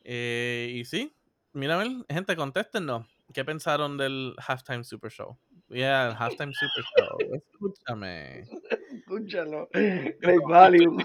Eh, 0.04 0.72
y 0.74 0.84
sí, 0.84 1.14
mira, 1.52 1.82
gente, 2.08 2.36
contéstenos. 2.36 3.06
¿Qué 3.32 3.44
pensaron 3.44 3.96
del 3.96 4.34
Halftime 4.38 4.84
Super 4.84 5.10
Show? 5.10 5.38
Yeah, 5.68 6.08
el 6.08 6.14
Halftime 6.16 6.52
Super 6.52 6.84
Show. 6.96 7.18
Escúchame. 7.34 8.44
Escúchalo. 8.92 9.68
Great 9.72 10.42
Value. 10.46 10.96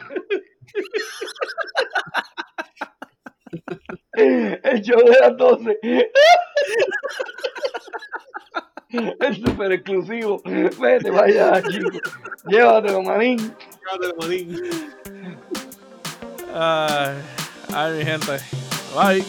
El 4.14 4.82
show 4.82 5.00
de 5.00 5.20
las 5.20 5.38
12. 5.38 5.80
Es 9.20 9.38
súper 9.38 9.72
exclusivo. 9.72 10.42
Vete, 10.44 11.10
vaya, 11.10 11.62
chico. 11.64 11.98
Llévatelo, 12.48 13.02
manín. 13.02 13.38
Llévatelo, 13.38 14.16
manín. 14.20 14.62
Ay, 16.54 17.16
ay, 17.74 17.94
mi 17.98 18.04
gente. 18.04 18.40
Bye. 18.96 19.24